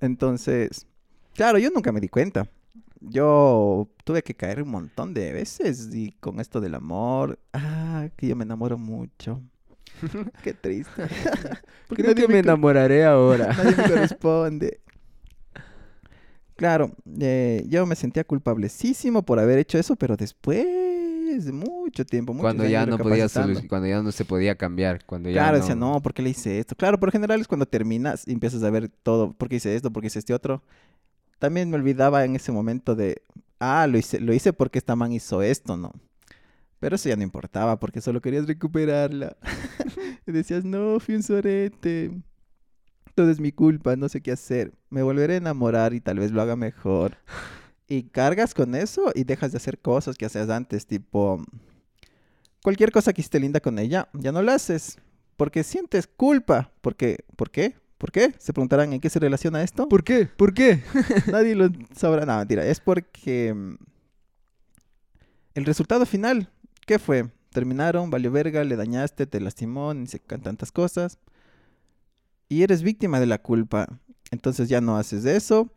Entonces, 0.00 0.86
claro, 1.34 1.58
yo 1.58 1.70
nunca 1.70 1.92
me 1.92 2.00
di 2.00 2.08
cuenta. 2.08 2.48
Yo 3.00 3.88
tuve 4.04 4.22
que 4.22 4.34
caer 4.34 4.62
un 4.62 4.70
montón 4.70 5.14
de 5.14 5.32
veces 5.32 5.88
y 5.94 6.12
con 6.20 6.38
esto 6.38 6.60
del 6.60 6.74
amor, 6.74 7.38
ah, 7.52 8.08
que 8.16 8.26
yo 8.26 8.36
me 8.36 8.44
enamoro 8.44 8.76
mucho. 8.76 9.42
Qué 10.42 10.52
triste. 10.52 11.06
Porque 11.88 12.02
Creo 12.02 12.14
nadie 12.14 12.26
que 12.26 12.32
me 12.32 12.38
enamoraré 12.40 13.04
ahora. 13.04 13.48
Nadie 13.54 13.76
me 13.76 13.88
corresponde. 13.88 14.80
Claro, 16.56 16.92
eh, 17.18 17.64
yo 17.68 17.86
me 17.86 17.96
sentía 17.96 18.22
culpablecísimo 18.22 19.22
por 19.22 19.38
haber 19.38 19.58
hecho 19.58 19.78
eso, 19.78 19.96
pero 19.96 20.16
después 20.16 20.66
de 21.38 21.52
mucho 21.52 22.04
tiempo, 22.04 22.36
Cuando 22.36 22.66
ya 22.66 22.86
no 22.86 22.98
podía 22.98 23.26
cuando 23.68 23.86
ya 23.88 24.02
no 24.02 24.12
se 24.12 24.24
podía 24.24 24.54
cambiar, 24.56 25.04
cuando 25.06 25.28
ya 25.28 25.34
Claro, 25.34 25.56
no... 25.56 25.58
decía, 25.62 25.74
no, 25.74 26.02
¿por 26.02 26.12
qué 26.14 26.22
le 26.22 26.30
hice 26.30 26.58
esto? 26.58 26.74
Claro, 26.74 26.98
por 26.98 27.10
general 27.12 27.40
es 27.40 27.48
cuando 27.48 27.66
terminas 27.66 28.26
y 28.26 28.32
empiezas 28.32 28.62
a 28.62 28.70
ver 28.70 28.88
todo, 28.88 29.32
¿por 29.32 29.48
qué 29.48 29.56
hice 29.56 29.74
esto? 29.74 29.90
¿Por 29.92 30.02
qué 30.02 30.08
hice 30.08 30.18
este 30.18 30.34
otro? 30.34 30.62
También 31.38 31.70
me 31.70 31.76
olvidaba 31.76 32.24
en 32.24 32.36
ese 32.36 32.52
momento 32.52 32.94
de, 32.94 33.22
ah, 33.58 33.86
lo 33.86 33.98
hice, 33.98 34.20
lo 34.20 34.34
hice 34.34 34.52
porque 34.52 34.78
esta 34.78 34.96
man 34.96 35.12
hizo 35.12 35.42
esto, 35.42 35.76
¿no? 35.76 35.92
Pero 36.80 36.96
eso 36.96 37.08
ya 37.08 37.16
no 37.16 37.22
importaba 37.22 37.78
porque 37.78 38.00
solo 38.00 38.20
querías 38.20 38.46
recuperarla. 38.46 39.36
y 40.26 40.32
decías, 40.32 40.64
no, 40.64 40.98
fui 40.98 41.14
un 41.14 41.22
sorete. 41.22 42.10
Todo 43.14 43.30
es 43.30 43.38
mi 43.38 43.52
culpa, 43.52 43.96
no 43.96 44.08
sé 44.08 44.22
qué 44.22 44.32
hacer. 44.32 44.72
Me 44.88 45.02
volveré 45.02 45.34
a 45.34 45.38
enamorar 45.38 45.92
y 45.92 46.00
tal 46.00 46.18
vez 46.18 46.30
lo 46.30 46.40
haga 46.40 46.56
mejor. 46.56 47.18
Y 47.90 48.04
cargas 48.04 48.54
con 48.54 48.76
eso 48.76 49.10
y 49.16 49.24
dejas 49.24 49.50
de 49.50 49.56
hacer 49.56 49.76
cosas 49.80 50.16
que 50.16 50.24
hacías 50.24 50.48
antes, 50.48 50.86
tipo, 50.86 51.44
cualquier 52.62 52.92
cosa 52.92 53.12
que 53.12 53.20
hiciste 53.20 53.40
linda 53.40 53.58
con 53.58 53.80
ella, 53.80 54.08
ya 54.12 54.30
no 54.30 54.42
la 54.42 54.54
haces. 54.54 54.96
Porque 55.36 55.64
sientes 55.64 56.06
culpa. 56.06 56.70
Porque, 56.82 57.24
¿Por 57.34 57.50
qué? 57.50 57.74
¿Por 57.98 58.12
qué? 58.12 58.32
Se 58.38 58.52
preguntarán 58.52 58.92
en 58.92 59.00
qué 59.00 59.10
se 59.10 59.18
relaciona 59.18 59.60
esto. 59.64 59.88
¿Por 59.88 60.04
qué? 60.04 60.26
¿Por 60.26 60.54
qué? 60.54 60.84
Nadie 61.32 61.56
lo 61.56 61.68
sabrá. 61.92 62.24
No, 62.24 62.38
mentira. 62.38 62.64
Es 62.64 62.78
porque 62.78 63.52
mm, 63.52 63.74
el 65.54 65.64
resultado 65.64 66.06
final, 66.06 66.48
¿qué 66.86 67.00
fue? 67.00 67.28
Terminaron, 67.50 68.08
valió 68.08 68.30
verga, 68.30 68.62
le 68.62 68.76
dañaste, 68.76 69.26
te 69.26 69.40
lastimó, 69.40 69.94
ni 69.94 70.06
se 70.06 70.20
tantas 70.20 70.70
cosas. 70.70 71.18
Y 72.48 72.62
eres 72.62 72.84
víctima 72.84 73.18
de 73.18 73.26
la 73.26 73.42
culpa. 73.42 73.88
Entonces 74.30 74.68
ya 74.68 74.80
no 74.80 74.96
haces 74.96 75.24
eso. 75.24 75.72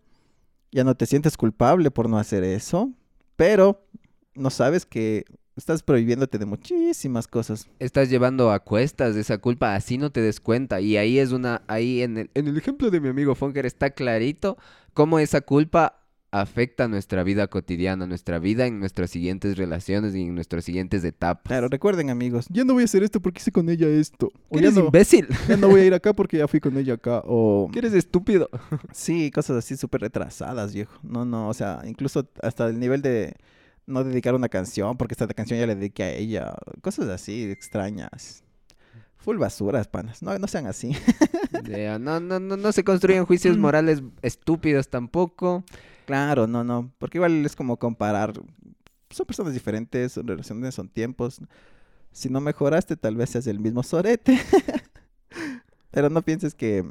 Ya 0.74 0.84
no 0.84 0.96
te 0.96 1.06
sientes 1.06 1.38
culpable 1.38 1.92
por 1.92 2.10
no 2.10 2.18
hacer 2.18 2.44
eso. 2.44 2.92
Pero 3.36 3.86
no 4.34 4.50
sabes 4.50 4.86
que 4.86 5.26
estás 5.56 5.84
prohibiéndote 5.84 6.40
de 6.40 6.46
muchísimas 6.46 7.28
cosas. 7.28 7.70
Estás 7.80 8.10
llevando 8.10 8.52
a 8.52 8.60
cuestas 8.60 9.16
esa 9.16 9.38
culpa, 9.38 9.76
así 9.76 9.98
no 9.98 10.12
te 10.12 10.22
des 10.22 10.40
cuenta. 10.40 10.82
Y 10.82 10.98
ahí 10.98 11.20
es 11.20 11.32
una, 11.32 11.62
ahí 11.68 12.02
en 12.02 12.18
el, 12.18 12.32
en 12.34 12.48
el 12.48 12.58
ejemplo 12.58 12.90
de 12.90 13.00
mi 13.00 13.10
amigo 13.10 13.36
Fonker 13.36 13.66
está 13.66 13.92
clarito 13.92 14.58
cómo 14.94 15.20
esa 15.20 15.42
culpa 15.42 16.03
afecta 16.34 16.88
nuestra 16.88 17.24
vida 17.24 17.48
cotidiana, 17.48 18.08
nuestra 18.08 18.40
vida 18.40 18.66
en 18.66 18.80
nuestras 18.80 19.12
siguientes 19.12 19.56
relaciones 19.56 20.16
y 20.16 20.24
en 20.24 20.34
nuestras 20.34 20.66
siguientes 20.66 21.04
etapas. 21.04 21.44
Claro, 21.46 21.68
recuerden 21.68 22.10
amigos, 22.10 22.48
ya 22.50 22.64
no 22.64 22.74
voy 22.74 22.82
a 22.82 22.86
hacer 22.86 23.04
esto 23.04 23.22
porque 23.22 23.40
hice 23.40 23.52
con 23.52 23.70
ella 23.70 23.88
esto. 23.88 24.32
O 24.50 24.56
ya 24.56 24.62
¿Eres 24.62 24.74
no, 24.74 24.86
imbécil? 24.86 25.28
ya 25.48 25.58
no 25.58 25.70
voy 25.70 25.82
a 25.82 25.86
ir 25.86 25.94
acá 25.94 26.14
porque 26.14 26.40
ya 26.40 26.48
fui 26.48 26.60
con 26.60 26.76
ella 26.76 26.96
acá. 26.96 27.22
O 27.26 27.70
¿Que 27.72 27.80
eres 27.80 27.94
estúpido? 27.94 28.50
sí, 28.92 29.30
cosas 29.30 29.58
así 29.58 29.78
súper 29.78 30.02
retrasadas, 30.02 30.74
viejo. 30.74 30.98
No, 31.04 31.24
no, 31.24 31.50
o 31.50 31.54
sea, 31.54 31.82
incluso 31.86 32.28
hasta 32.42 32.68
el 32.68 32.80
nivel 32.80 33.04
de 33.04 33.36
no 33.86 34.04
dedicar 34.04 34.34
una 34.34 34.50
canción 34.50 34.98
porque 34.98 35.14
esta 35.14 35.28
canción 35.28 35.60
ya 35.60 35.68
le 35.68 35.76
dediqué 35.76 36.04
a 36.04 36.14
ella. 36.14 36.56
Cosas 36.82 37.10
así 37.10 37.44
extrañas. 37.44 38.44
Full 39.18 39.38
basuras, 39.38 39.88
panas. 39.88 40.24
No, 40.24 40.38
no 40.40 40.48
sean 40.48 40.66
así. 40.66 40.98
No, 42.00 42.20
no, 42.20 42.40
no, 42.40 42.58
no 42.58 42.72
se 42.72 42.84
construyen 42.84 43.26
juicios 43.26 43.56
morales 43.60 44.02
estúpidos 44.24 44.90
tampoco. 44.90 45.64
Claro, 46.06 46.48
no, 46.48 46.64
no. 46.64 46.92
Porque 46.98 47.18
igual 47.18 47.46
es 47.46 47.56
como 47.56 47.78
comparar. 47.78 48.34
Son 49.10 49.26
personas 49.26 49.54
diferentes, 49.54 50.14
son 50.14 50.28
relaciones, 50.28 50.76
son 50.76 50.90
tiempos. 50.90 51.40
Si 52.12 52.30
no 52.30 52.42
mejoraste, 52.42 52.96
tal 52.96 53.16
vez 53.16 53.32
seas 53.32 53.48
el 53.48 53.60
mismo 53.60 53.84
sorete. 53.84 54.40
Pero 55.92 56.10
no 56.10 56.22
pienses 56.22 56.56
que 56.56 56.84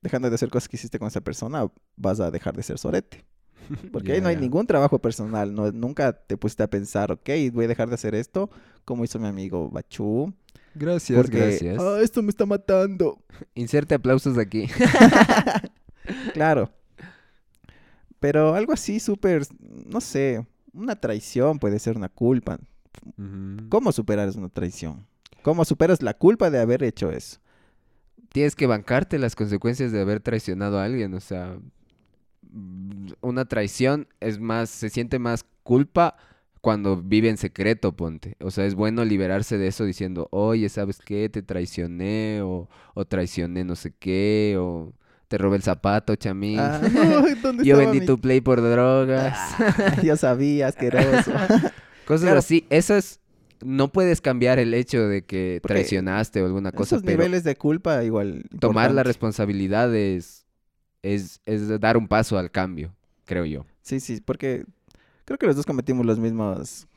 dejando 0.00 0.28
de 0.28 0.34
hacer 0.34 0.48
cosas 0.50 0.68
que 0.68 0.76
hiciste 0.76 0.98
con 0.98 1.08
esa 1.08 1.20
persona, 1.20 1.66
vas 1.96 2.20
a 2.20 2.30
dejar 2.30 2.56
de 2.56 2.62
ser 2.62 2.78
sorete. 2.78 3.24
Porque 3.92 4.12
ahí 4.12 4.20
no 4.20 4.28
hay 4.28 4.36
ningún 4.36 4.66
trabajo 4.66 4.98
personal. 4.98 5.54
No, 5.54 5.70
nunca 5.70 6.12
te 6.12 6.36
pusiste 6.36 6.62
a 6.62 6.70
pensar, 6.70 7.12
ok, 7.12 7.28
voy 7.52 7.66
a 7.66 7.68
dejar 7.68 7.88
de 7.88 7.94
hacer 7.94 8.14
esto, 8.14 8.50
como 8.84 9.04
hizo 9.04 9.18
mi 9.18 9.28
amigo 9.28 9.70
Bachú. 9.70 10.32
Gracias, 10.74 11.16
Porque, 11.18 11.38
gracias. 11.38 11.78
"Ah, 11.78 11.98
esto 12.02 12.22
me 12.22 12.30
está 12.30 12.46
matando. 12.46 13.18
Inserte 13.54 13.94
aplausos 13.94 14.38
aquí. 14.38 14.66
Claro. 16.32 16.70
Pero 18.22 18.54
algo 18.54 18.72
así 18.72 19.00
súper, 19.00 19.42
no 19.84 20.00
sé, 20.00 20.46
una 20.72 20.94
traición 20.94 21.58
puede 21.58 21.80
ser 21.80 21.96
una 21.96 22.08
culpa. 22.08 22.56
Ujú. 23.18 23.68
¿Cómo 23.68 23.90
superar 23.90 24.30
una 24.36 24.48
traición? 24.48 25.04
¿Cómo 25.42 25.64
superas 25.64 26.02
la 26.02 26.14
culpa 26.14 26.48
de 26.48 26.60
haber 26.60 26.84
hecho 26.84 27.10
eso? 27.10 27.40
Tienes 28.28 28.54
que 28.54 28.68
bancarte 28.68 29.18
las 29.18 29.34
consecuencias 29.34 29.90
de 29.90 30.00
haber 30.00 30.20
traicionado 30.20 30.78
a 30.78 30.84
alguien, 30.84 31.12
o 31.14 31.20
sea, 31.20 31.58
mm, 32.48 33.08
una 33.22 33.44
traición 33.44 34.06
es 34.20 34.38
más, 34.38 34.70
se 34.70 34.88
siente 34.88 35.18
más 35.18 35.44
culpa 35.64 36.14
cuando 36.60 37.02
vive 37.02 37.28
en 37.28 37.38
secreto, 37.38 37.96
ponte. 37.96 38.36
O 38.40 38.52
sea, 38.52 38.66
es 38.66 38.76
bueno 38.76 39.04
liberarse 39.04 39.58
de 39.58 39.66
eso 39.66 39.84
diciendo, 39.84 40.28
oye, 40.30 40.68
¿sabes 40.68 41.00
qué? 41.04 41.28
Te 41.28 41.42
traicioné 41.42 42.40
o, 42.42 42.68
o 42.94 43.04
traicioné 43.04 43.64
no 43.64 43.74
sé 43.74 43.92
qué 43.98 44.56
o 44.60 44.92
te 45.32 45.38
robé 45.38 45.56
el 45.56 45.62
zapato, 45.62 46.14
chamín. 46.14 46.58
Ah, 46.60 46.78
no, 46.92 47.22
¿dónde 47.42 47.64
Yo 47.64 47.78
vendí 47.78 48.00
mi- 48.00 48.06
tu 48.06 48.18
play 48.20 48.42
por 48.42 48.60
drogas. 48.60 49.32
Ah, 49.58 49.96
yo 50.02 50.14
sabía, 50.18 50.66
asqueroso. 50.66 51.32
Cosas 52.04 52.22
Claro. 52.24 52.38
así. 52.38 52.66
Eso 52.68 52.94
es... 52.96 53.18
No 53.64 53.90
puedes 53.92 54.20
cambiar 54.20 54.58
el 54.58 54.74
hecho 54.74 55.06
de 55.08 55.22
que 55.24 55.60
Porque 55.62 55.74
traicionaste 55.74 56.42
o 56.42 56.46
alguna 56.46 56.70
cosa, 56.72 56.96
Esos 56.96 57.04
pero 57.04 57.18
niveles 57.18 57.44
de 57.44 57.56
culpa 57.56 58.02
igual. 58.04 58.42
tomar 58.60 58.92
la 58.92 59.04
responsabilidad 59.04 59.94
es, 59.94 60.44
es, 61.02 61.40
es 61.46 61.80
dar 61.80 61.96
un 61.96 62.08
paso 62.08 62.36
al 62.36 62.50
cambio, 62.50 62.92
creo 63.24 63.44
yo. 63.46 63.64
Sí, 63.80 64.00
sí, 64.00 64.20
porque 64.20 64.64
creo 65.24 65.38
que 65.38 65.46
los 65.46 65.54
dos 65.56 65.64
cometimos 65.64 66.04
los 66.04 66.18
mismos 66.18 66.88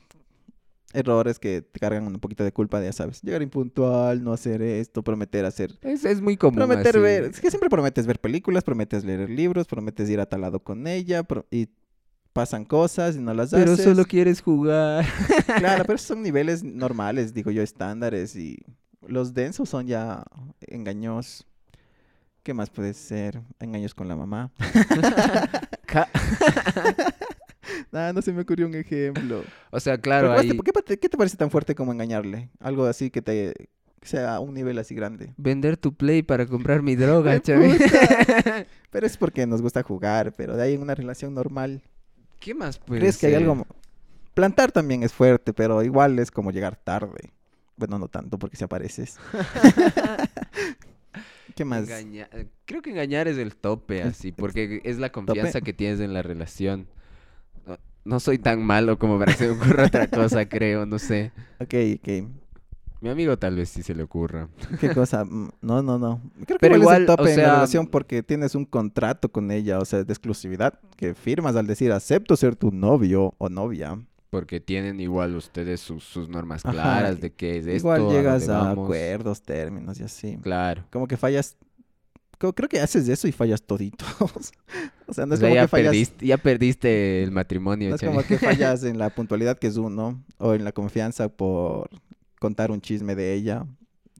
errores 0.93 1.39
que 1.39 1.61
te 1.61 1.79
cargan 1.79 2.07
un 2.07 2.19
poquito 2.19 2.43
de 2.43 2.51
culpa, 2.53 2.79
de, 2.79 2.87
ya 2.87 2.93
sabes, 2.93 3.21
llegar 3.21 3.41
impuntual, 3.41 4.23
no 4.23 4.31
hacer 4.33 4.61
esto, 4.61 5.03
prometer 5.03 5.43
hacer... 5.45 5.77
Es, 5.81 6.05
es 6.05 6.21
muy 6.21 6.37
común. 6.37 6.55
Prometer 6.55 6.87
así. 6.95 6.99
ver, 6.99 7.23
es 7.25 7.39
que 7.41 7.49
siempre 7.49 7.69
prometes 7.69 8.07
ver 8.07 8.19
películas, 8.21 8.63
prometes 8.63 9.03
leer 9.03 9.29
libros, 9.29 9.67
prometes 9.67 10.09
ir 10.09 10.19
a 10.21 10.25
tal 10.25 10.41
lado 10.41 10.59
con 10.63 10.87
ella, 10.87 11.23
pro- 11.23 11.45
y 11.51 11.67
pasan 12.31 12.65
cosas 12.65 13.15
y 13.15 13.19
no 13.19 13.33
las 13.33 13.51
Pero 13.51 13.73
haces. 13.73 13.85
solo 13.85 14.05
quieres 14.05 14.41
jugar. 14.41 15.05
Claro, 15.57 15.83
pero 15.85 15.97
son 15.97 16.21
niveles 16.23 16.63
normales, 16.63 17.33
digo 17.33 17.51
yo, 17.51 17.61
estándares, 17.61 18.35
y 18.35 18.57
los 19.07 19.33
densos 19.33 19.67
son 19.69 19.87
ya 19.87 20.23
engaños. 20.61 21.45
¿Qué 22.43 22.53
más 22.53 22.69
puede 22.69 22.93
ser? 22.93 23.41
Engaños 23.59 23.93
con 23.95 24.07
la 24.07 24.15
mamá. 24.15 24.51
No 27.91 28.21
se 28.21 28.31
me 28.33 28.41
ocurrió 28.41 28.67
un 28.67 28.75
ejemplo. 28.75 29.43
o 29.71 29.79
sea, 29.79 29.97
claro, 29.97 30.31
ahí 30.31 30.49
¿qué, 30.63 30.71
te- 30.83 30.99
qué 30.99 31.09
te 31.09 31.17
parece 31.17 31.37
tan 31.37 31.49
fuerte 31.51 31.75
como 31.75 31.91
engañarle? 31.91 32.49
Algo 32.59 32.85
así 32.85 33.09
que 33.09 33.21
te 33.21 33.53
que 34.01 34.07
sea 34.09 34.35
a 34.35 34.39
un 34.39 34.53
nivel 34.53 34.77
así 34.77 34.93
grande. 34.93 35.33
vender 35.35 35.77
tu 35.77 35.93
play 35.95 36.21
para 36.21 36.45
comprar 36.45 36.83
mi 36.83 36.95
droga, 36.95 37.31
¡Ay, 37.31 37.39
chaval. 37.39 37.77
Pero 38.91 39.07
es 39.07 39.17
porque 39.17 39.47
nos 39.47 39.61
gusta 39.61 39.81
jugar, 39.83 40.31
pero 40.33 40.55
de 40.55 40.63
ahí 40.63 40.73
en 40.75 40.81
una 40.81 40.93
relación 40.95 41.33
normal. 41.33 41.81
¿Qué 42.39 42.53
más 42.53 42.77
puede 42.77 43.01
¿Crees 43.01 43.17
que 43.17 43.27
hay 43.27 43.33
algo? 43.35 43.65
Plantar 44.35 44.71
también 44.71 45.01
es 45.03 45.11
fuerte, 45.11 45.53
pero 45.53 45.81
igual 45.83 46.19
es 46.19 46.29
como 46.31 46.51
llegar 46.51 46.75
tarde. 46.75 47.31
Bueno, 47.77 47.97
no 47.99 48.07
tanto 48.07 48.37
porque 48.37 48.55
si 48.57 48.63
apareces. 48.63 49.17
¿Qué 51.55 51.63
más? 51.65 51.83
Engaña- 51.87 52.29
Creo 52.65 52.81
que 52.81 52.89
engañar 52.89 53.27
es 53.27 53.37
el 53.37 53.55
tope, 53.55 54.01
así, 54.03 54.31
porque 54.31 54.81
es 54.83 54.97
la 54.97 55.11
confianza 55.11 55.61
que 55.61 55.73
tienes 55.73 55.99
en 55.99 56.13
la 56.13 56.21
relación. 56.21 56.87
No, 58.05 58.19
soy 58.19 58.37
tan 58.37 58.63
malo 58.63 58.97
como 58.99 59.17
para 59.19 59.31
que 59.33 59.37
se 59.39 59.47
me 59.47 59.53
ocurra 59.61 59.85
otra 59.87 60.07
cosa, 60.07 60.47
creo, 60.47 60.85
no 60.85 60.99
sé. 60.99 61.31
Ok, 61.59 61.73
ok. 61.99 62.29
Mi 63.01 63.09
amigo 63.09 63.37
tal 63.37 63.55
vez 63.55 63.69
sí 63.69 63.83
se 63.83 63.93
le 63.93 64.03
ocurra. 64.03 64.47
¿Qué 64.79 64.89
cosa? 64.93 65.25
Mm, 65.29 65.49
No, 65.61 65.81
no, 65.83 65.97
no. 65.99 66.21
Creo 66.45 66.57
que 66.57 66.59
Pero 66.59 66.77
igual, 66.77 66.95
es 66.95 66.97
el 66.99 67.03
igual, 67.03 67.13
o 67.13 67.17
tope 67.17 67.31
en 67.31 67.37
la 67.37 67.43
sea, 67.43 67.53
relación 67.55 67.87
porque 67.87 68.23
tienes 68.23 68.55
un 68.55 68.65
contrato 68.65 69.29
con 69.29 69.51
ella, 69.51 69.79
o 69.79 69.85
sea, 69.85 70.03
de 70.03 70.13
exclusividad, 70.13 70.79
que 70.95 71.13
firmas 71.13 71.55
al 71.55 71.67
decir 71.67 71.91
acepto 71.91 72.35
ser 72.35 72.55
tu 72.55 72.71
novio 72.71 73.33
o 73.37 73.49
novia. 73.49 73.99
Porque 74.29 74.59
tienen 74.59 74.99
igual 74.99 75.35
ustedes 75.35 75.79
sus, 75.79 76.03
sus 76.03 76.27
normas 76.29 76.65
Ajá, 76.65 76.73
claras 76.73 77.21
de 77.21 77.31
qué 77.33 77.57
es 77.57 77.67
esto, 77.67 77.95
Igual 77.95 78.07
a 78.07 78.11
llegas 78.11 78.49
a 78.49 78.57
vamos. 78.59 78.83
acuerdos, 78.85 79.41
términos 79.43 79.99
y 79.99 80.03
así. 80.03 80.37
Claro. 80.41 80.83
Como 80.91 81.07
que 81.07 81.15
fallas. 81.17 81.57
Creo 82.53 82.69
que 82.69 82.79
haces 82.79 83.07
eso 83.07 83.27
y 83.27 83.31
fallas 83.31 83.61
toditos. 83.63 84.07
o 85.07 85.13
sea, 85.13 85.25
no 85.25 85.31
O 85.31 85.35
es 85.35 85.39
sea, 85.39 85.47
como 85.49 85.55
ya, 85.55 85.61
que 85.63 85.67
fallas. 85.67 85.87
perdiste, 85.91 86.25
ya 86.25 86.37
perdiste 86.37 87.23
el 87.23 87.31
matrimonio, 87.31 87.89
No 87.89 87.95
es 87.95 88.01
como 88.01 88.21
que 88.23 88.37
fallas 88.39 88.83
en 88.83 88.97
la 88.99 89.09
puntualidad 89.09 89.57
que 89.57 89.67
es 89.67 89.77
uno, 89.77 90.23
o 90.37 90.53
en 90.53 90.63
la 90.63 90.71
confianza 90.71 91.29
por 91.29 91.89
contar 92.39 92.71
un 92.71 92.81
chisme 92.81 93.15
de 93.15 93.33
ella, 93.33 93.65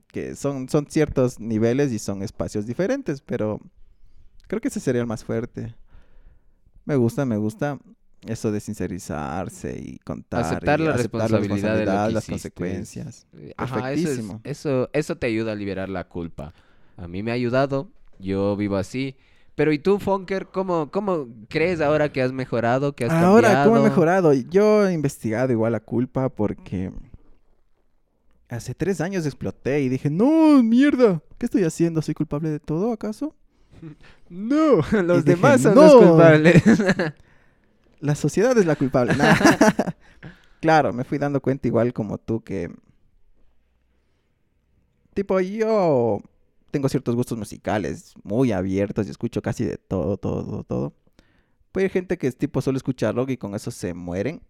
que 0.08 0.34
son, 0.34 0.68
son 0.68 0.86
ciertos 0.88 1.38
niveles 1.40 1.92
y 1.92 1.98
son 1.98 2.22
espacios 2.22 2.66
diferentes, 2.66 3.20
pero 3.20 3.60
creo 4.48 4.60
que 4.60 4.68
ese 4.68 4.80
sería 4.80 5.00
el 5.02 5.06
más 5.06 5.24
fuerte. 5.24 5.74
Me 6.84 6.96
gusta, 6.96 7.24
me 7.24 7.36
gusta 7.36 7.78
eso 8.26 8.50
de 8.52 8.60
sincerizarse 8.60 9.78
y 9.78 9.98
contar. 9.98 10.44
Aceptar 10.44 10.80
y 10.80 10.84
la 10.84 10.90
aceptar 10.92 11.30
responsabilidad 11.30 12.06
que 12.08 12.12
las 12.12 12.26
consecuencias. 12.26 13.26
Eh, 13.34 13.52
Ajá, 13.56 13.92
eso, 13.92 14.08
es- 14.10 14.24
eso, 14.44 14.90
eso 14.92 15.16
te 15.16 15.26
ayuda 15.26 15.52
a 15.52 15.54
liberar 15.54 15.88
la 15.88 16.08
culpa. 16.08 16.54
A 16.96 17.08
mí 17.08 17.22
me 17.22 17.30
ha 17.30 17.34
ayudado, 17.34 17.90
yo 18.18 18.56
vivo 18.56 18.76
así. 18.76 19.16
Pero 19.54 19.72
¿y 19.72 19.78
tú, 19.78 19.98
Fonker, 19.98 20.48
cómo, 20.48 20.90
cómo 20.90 21.28
crees 21.48 21.80
ahora 21.80 22.12
que 22.12 22.20
has 22.20 22.32
mejorado, 22.32 22.94
que 22.94 23.06
has 23.06 23.12
Ahora, 23.12 23.64
¿cómo 23.64 23.78
he 23.78 23.82
mejorado? 23.82 24.32
Yo 24.34 24.86
he 24.86 24.92
investigado 24.92 25.50
igual 25.50 25.72
la 25.72 25.80
culpa 25.80 26.28
porque 26.28 26.92
hace 28.48 28.74
tres 28.74 29.00
años 29.00 29.24
exploté 29.24 29.80
y 29.80 29.88
dije, 29.88 30.10
no, 30.10 30.62
mierda, 30.62 31.22
¿qué 31.38 31.46
estoy 31.46 31.64
haciendo? 31.64 32.02
¿Soy 32.02 32.14
culpable 32.14 32.50
de 32.50 32.60
todo 32.60 32.92
acaso? 32.92 33.34
No, 34.28 34.80
los 35.02 35.24
demás 35.24 35.60
son 35.60 35.76
"No". 35.76 35.82
los 35.82 35.94
culpables. 35.94 36.62
La 38.00 38.14
sociedad 38.16 38.58
es 38.58 38.66
la 38.66 38.74
culpable. 38.76 39.14
Nah. 39.16 39.34
claro, 40.60 40.92
me 40.92 41.04
fui 41.04 41.16
dando 41.18 41.40
cuenta 41.40 41.68
igual 41.68 41.92
como 41.92 42.18
tú 42.18 42.42
que... 42.42 42.70
Tipo, 45.14 45.40
yo 45.40 46.20
tengo 46.70 46.88
ciertos 46.88 47.14
gustos 47.16 47.38
musicales 47.38 48.14
muy 48.22 48.52
abiertos 48.52 49.06
y 49.06 49.10
escucho 49.10 49.42
casi 49.42 49.64
de 49.64 49.78
todo, 49.78 50.16
todo, 50.16 50.44
todo, 50.44 50.64
todo. 50.64 50.94
Pero 51.72 51.84
hay 51.84 51.90
gente 51.90 52.18
que 52.18 52.26
es 52.26 52.36
tipo 52.36 52.60
solo 52.62 52.76
escucha 52.76 53.12
rock 53.12 53.30
y 53.30 53.36
con 53.36 53.54
eso 53.54 53.70
se 53.70 53.94
mueren. 53.94 54.42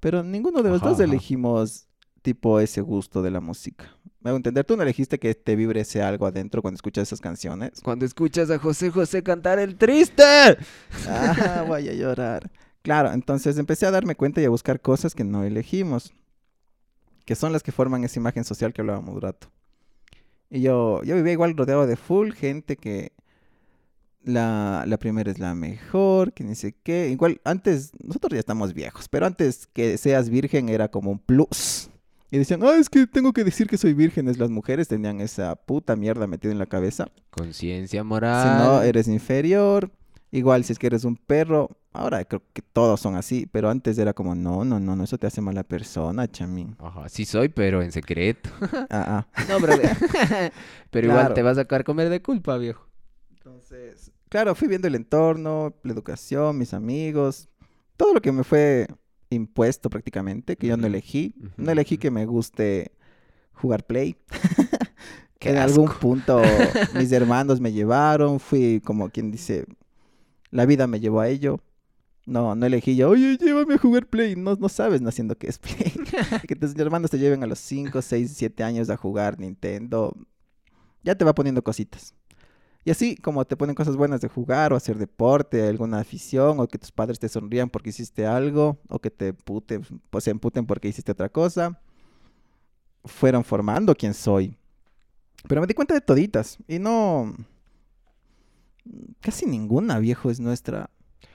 Pero 0.00 0.22
ninguno 0.22 0.62
de 0.62 0.70
los 0.70 0.82
Ajá, 0.82 0.90
dos 0.90 1.00
ajá. 1.00 1.04
elegimos 1.04 1.86
tipo 2.22 2.60
ese 2.60 2.80
gusto 2.80 3.22
de 3.22 3.30
la 3.30 3.40
música. 3.40 3.86
Me 4.20 4.30
hago 4.30 4.36
entender, 4.36 4.64
tú 4.64 4.76
no 4.76 4.82
elegiste 4.82 5.18
que 5.18 5.34
te 5.34 5.56
vibre 5.56 5.80
ese 5.80 6.02
algo 6.02 6.26
adentro 6.26 6.60
cuando 6.62 6.76
escuchas 6.76 7.08
esas 7.08 7.20
canciones. 7.20 7.80
Cuando 7.82 8.04
escuchas 8.04 8.50
a 8.50 8.58
José 8.58 8.90
José 8.90 9.22
cantar 9.22 9.58
el 9.58 9.76
triste. 9.76 10.22
Ah, 11.06 11.64
voy 11.68 11.88
a 11.88 11.94
llorar. 11.94 12.50
Claro, 12.82 13.12
entonces 13.12 13.58
empecé 13.58 13.86
a 13.86 13.90
darme 13.90 14.14
cuenta 14.16 14.40
y 14.40 14.44
a 14.44 14.50
buscar 14.50 14.80
cosas 14.80 15.14
que 15.14 15.24
no 15.24 15.44
elegimos, 15.44 16.12
que 17.24 17.34
son 17.34 17.52
las 17.52 17.62
que 17.62 17.72
forman 17.72 18.04
esa 18.04 18.18
imagen 18.18 18.44
social 18.44 18.72
que 18.72 18.80
hablábamos 18.80 19.14
un 19.14 19.20
rato. 19.20 19.48
Y 20.50 20.60
yo, 20.62 21.02
yo 21.04 21.14
vivía 21.16 21.32
igual 21.32 21.56
rodeado 21.56 21.86
de 21.86 21.96
full 21.96 22.32
gente 22.32 22.76
que 22.76 23.12
la, 24.22 24.84
la 24.86 24.98
primera 24.98 25.30
es 25.30 25.38
la 25.38 25.54
mejor, 25.54 26.32
que 26.32 26.44
ni 26.44 26.54
sé 26.54 26.74
qué. 26.82 27.08
Igual 27.10 27.40
antes, 27.44 27.92
nosotros 28.02 28.32
ya 28.32 28.40
estamos 28.40 28.74
viejos, 28.74 29.08
pero 29.08 29.26
antes 29.26 29.66
que 29.66 29.98
seas 29.98 30.30
virgen 30.30 30.68
era 30.68 30.88
como 30.88 31.10
un 31.10 31.18
plus. 31.18 31.90
Y 32.30 32.36
decían, 32.36 32.60
ah, 32.62 32.76
es 32.78 32.90
que 32.90 33.06
tengo 33.06 33.32
que 33.32 33.42
decir 33.42 33.66
que 33.68 33.78
soy 33.78 33.94
virgen. 33.94 34.26
Las 34.38 34.50
mujeres 34.50 34.86
tenían 34.86 35.20
esa 35.22 35.56
puta 35.56 35.96
mierda 35.96 36.26
metida 36.26 36.52
en 36.52 36.58
la 36.58 36.66
cabeza. 36.66 37.08
Conciencia 37.30 38.02
Si 38.02 38.06
moral. 38.06 38.58
no, 38.58 38.82
eres 38.82 39.08
inferior. 39.08 39.90
Igual 40.30 40.62
si 40.64 40.72
es 40.72 40.78
que 40.78 40.86
eres 40.88 41.04
un 41.04 41.16
perro. 41.16 41.70
Ahora 41.92 42.24
creo 42.24 42.42
que 42.52 42.60
todos 42.62 43.00
son 43.00 43.16
así, 43.16 43.46
pero 43.50 43.70
antes 43.70 43.96
era 43.98 44.12
como, 44.12 44.34
no, 44.34 44.64
no, 44.64 44.78
no, 44.78 44.94
no, 44.94 45.04
eso 45.04 45.16
te 45.18 45.26
hace 45.26 45.40
mala 45.40 45.64
persona, 45.64 46.28
chamín. 46.30 46.76
Ajá, 46.78 47.08
sí 47.08 47.24
soy, 47.24 47.48
pero 47.48 47.82
en 47.82 47.90
secreto. 47.92 48.50
Ah, 48.90 49.26
ah. 49.34 49.44
No, 49.48 49.58
brother. 49.58 49.96
pero 50.90 51.06
igual 51.06 51.20
Claro. 51.20 51.34
te 51.34 51.42
vas 51.42 51.58
a 51.58 51.62
sacar 51.62 51.84
comer 51.84 52.08
de 52.10 52.20
culpa, 52.22 52.56
viejo. 52.58 52.86
Entonces, 53.30 54.12
claro, 54.28 54.54
fui 54.54 54.68
viendo 54.68 54.86
el 54.88 54.94
entorno, 54.94 55.74
la 55.82 55.92
educación, 55.92 56.58
mis 56.58 56.74
amigos, 56.74 57.48
todo 57.96 58.12
lo 58.14 58.20
que 58.20 58.30
me 58.32 58.44
fue 58.44 58.86
impuesto 59.30 59.88
prácticamente, 59.90 60.56
que 60.56 60.66
yo 60.66 60.76
no 60.76 60.86
elegí. 60.86 61.34
No 61.56 61.70
elegí 61.72 61.96
que 61.98 62.10
me 62.10 62.26
guste 62.26 62.92
jugar 63.54 63.84
play. 63.86 64.16
Qué 65.38 65.50
en 65.50 65.58
algún 65.58 65.88
punto 65.88 66.42
mis 66.94 67.12
hermanos 67.12 67.60
me 67.60 67.72
llevaron, 67.72 68.40
fui 68.40 68.80
como 68.84 69.08
quien 69.08 69.30
dice, 69.30 69.66
la 70.50 70.66
vida 70.66 70.86
me 70.86 71.00
llevó 71.00 71.20
a 71.20 71.28
ello. 71.28 71.60
No, 72.26 72.54
no 72.54 72.66
elegí 72.66 72.94
yo, 72.94 73.08
oye, 73.08 73.38
llévame 73.38 73.74
a 73.74 73.78
jugar 73.78 74.06
Play. 74.06 74.36
No, 74.36 74.54
no 74.56 74.68
sabes 74.68 75.00
naciendo 75.00 75.36
qué 75.36 75.48
es 75.48 75.58
Play. 75.58 75.92
que 76.48 76.56
tus 76.56 76.76
hermanos 76.76 77.10
te 77.10 77.18
lleven 77.18 77.42
a 77.42 77.46
los 77.46 77.58
5, 77.58 78.02
6, 78.02 78.32
7 78.36 78.64
años 78.64 78.90
a 78.90 78.96
jugar 78.96 79.38
Nintendo. 79.38 80.14
Ya 81.02 81.14
te 81.14 81.24
va 81.24 81.34
poniendo 81.34 81.62
cositas. 81.62 82.14
Y 82.84 82.90
así 82.90 83.16
como 83.16 83.44
te 83.44 83.56
ponen 83.56 83.74
cosas 83.74 83.96
buenas 83.96 84.20
de 84.20 84.28
jugar 84.28 84.72
o 84.72 84.76
hacer 84.76 84.98
deporte, 84.98 85.66
alguna 85.66 86.00
afición, 86.00 86.60
o 86.60 86.66
que 86.66 86.78
tus 86.78 86.92
padres 86.92 87.18
te 87.18 87.28
sonrían 87.28 87.68
porque 87.70 87.90
hiciste 87.90 88.26
algo, 88.26 88.78
o 88.88 88.98
que 88.98 89.10
te 89.10 89.32
puten, 89.32 89.82
pues 90.10 90.24
se 90.24 90.30
emputen 90.30 90.66
porque 90.66 90.88
hiciste 90.88 91.12
otra 91.12 91.28
cosa, 91.28 91.80
fueron 93.04 93.44
formando 93.44 93.94
quién 93.94 94.14
soy. 94.14 94.56
Pero 95.46 95.60
me 95.60 95.66
di 95.66 95.74
cuenta 95.74 95.94
de 95.94 96.00
toditas. 96.00 96.58
Y 96.66 96.78
no. 96.78 97.34
Casi 99.20 99.46
ninguna, 99.46 99.98
viejo, 99.98 100.30
es 100.30 100.40
nuestra. 100.40 100.90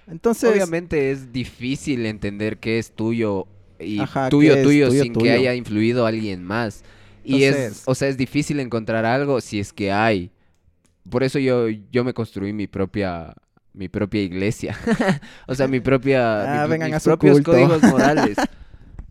Entonces. 0.08 0.50
Obviamente 0.50 1.12
es 1.12 1.32
difícil 1.32 2.06
entender 2.06 2.58
qué 2.58 2.80
es 2.80 2.92
tuyo 2.92 3.48
y 3.80 4.00
Ajá, 4.02 4.30
tuyo, 4.30 4.54
es 4.54 4.64
tuyo, 4.64 4.88
tuyo, 4.88 5.04
sin 5.04 5.14
que 5.14 5.32
haya 5.32 5.56
influido 5.56 6.06
alguien 6.06 6.44
más. 6.44 6.84
Y 7.24 7.44
es, 7.44 7.84
o 7.86 7.96
sea, 7.96 8.10
es 8.10 8.18
difícil 8.18 8.60
encontrar 8.60 9.06
algo 9.06 9.40
si 9.42 9.60
es 9.60 9.72
que 9.72 9.92
hay. 9.92 10.32
Por 11.10 11.24
eso 11.24 11.40
yo, 11.40 11.68
yo 11.70 12.04
me 12.04 12.14
construí 12.14 12.54
mi 12.54 12.68
propia, 12.68 13.34
mi 13.74 13.88
propia 13.90 14.22
iglesia. 14.22 14.78
o 15.48 15.56
sea, 15.56 15.68
mi 15.68 15.80
propia... 15.80 16.62
Ah, 16.62 16.66
mi- 16.66 16.72
vengan 16.72 16.90
mis 16.90 16.98
a 16.98 17.00
su 17.00 17.10
propios 17.10 17.36
culto. 17.36 17.52
códigos 17.52 17.82
morales. 17.92 18.38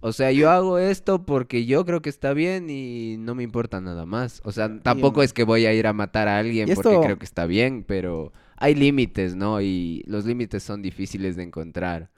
O 0.05 0.12
sea, 0.12 0.32
yo 0.32 0.50
hago 0.50 0.78
esto 0.78 1.24
porque 1.24 1.64
yo 1.64 1.84
creo 1.86 2.03
que 2.03 2.11
está 2.11 2.32
bien 2.32 2.68
y 2.68 3.16
no 3.18 3.36
me 3.36 3.44
importa 3.44 3.80
nada 3.80 4.05
más. 4.05 4.40
O 4.44 4.50
sea, 4.50 4.80
tampoco 4.80 5.22
es 5.22 5.32
que 5.32 5.44
voy 5.44 5.64
a 5.64 5.72
ir 5.72 5.86
a 5.86 5.92
matar 5.92 6.26
a 6.26 6.38
alguien 6.38 6.68
porque 6.74 6.98
creo 7.00 7.18
que 7.20 7.24
está 7.24 7.46
bien, 7.46 7.84
pero 7.86 8.32
hay 8.57 8.74
límites, 8.74 9.36
¿no? 9.36 9.61
Y 9.61 10.03
los 10.09 10.24
límites 10.24 10.64
son 10.64 10.82
difíciles 10.82 11.36
de 11.36 11.44
encontrar. 11.44 12.11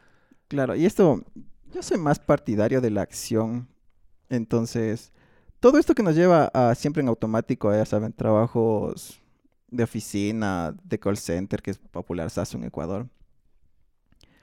Claro, 0.49 0.75
y 0.75 0.87
esto, 0.87 1.23
yo 1.75 1.83
soy 1.83 1.99
más 1.99 2.19
partidario 2.19 2.81
de 2.81 2.91
la 2.91 3.03
acción. 3.03 3.69
Entonces, 4.31 5.13
todo 5.61 5.79
esto 5.79 5.95
que 5.95 6.03
nos 6.03 6.17
lleva 6.17 6.47
a 6.55 6.75
siempre 6.75 7.03
en 7.03 7.09
automático, 7.09 7.71
ya 7.71 7.85
saben, 7.85 8.15
trabajos 8.15 9.21
de 9.71 9.85
oficina, 9.85 10.75
de 10.85 10.99
call 10.99 11.19
center, 11.19 11.61
que 11.61 11.73
es 11.73 11.79
popular 11.79 12.31
SASO 12.31 12.57
en 12.57 12.65
Ecuador, 12.65 13.09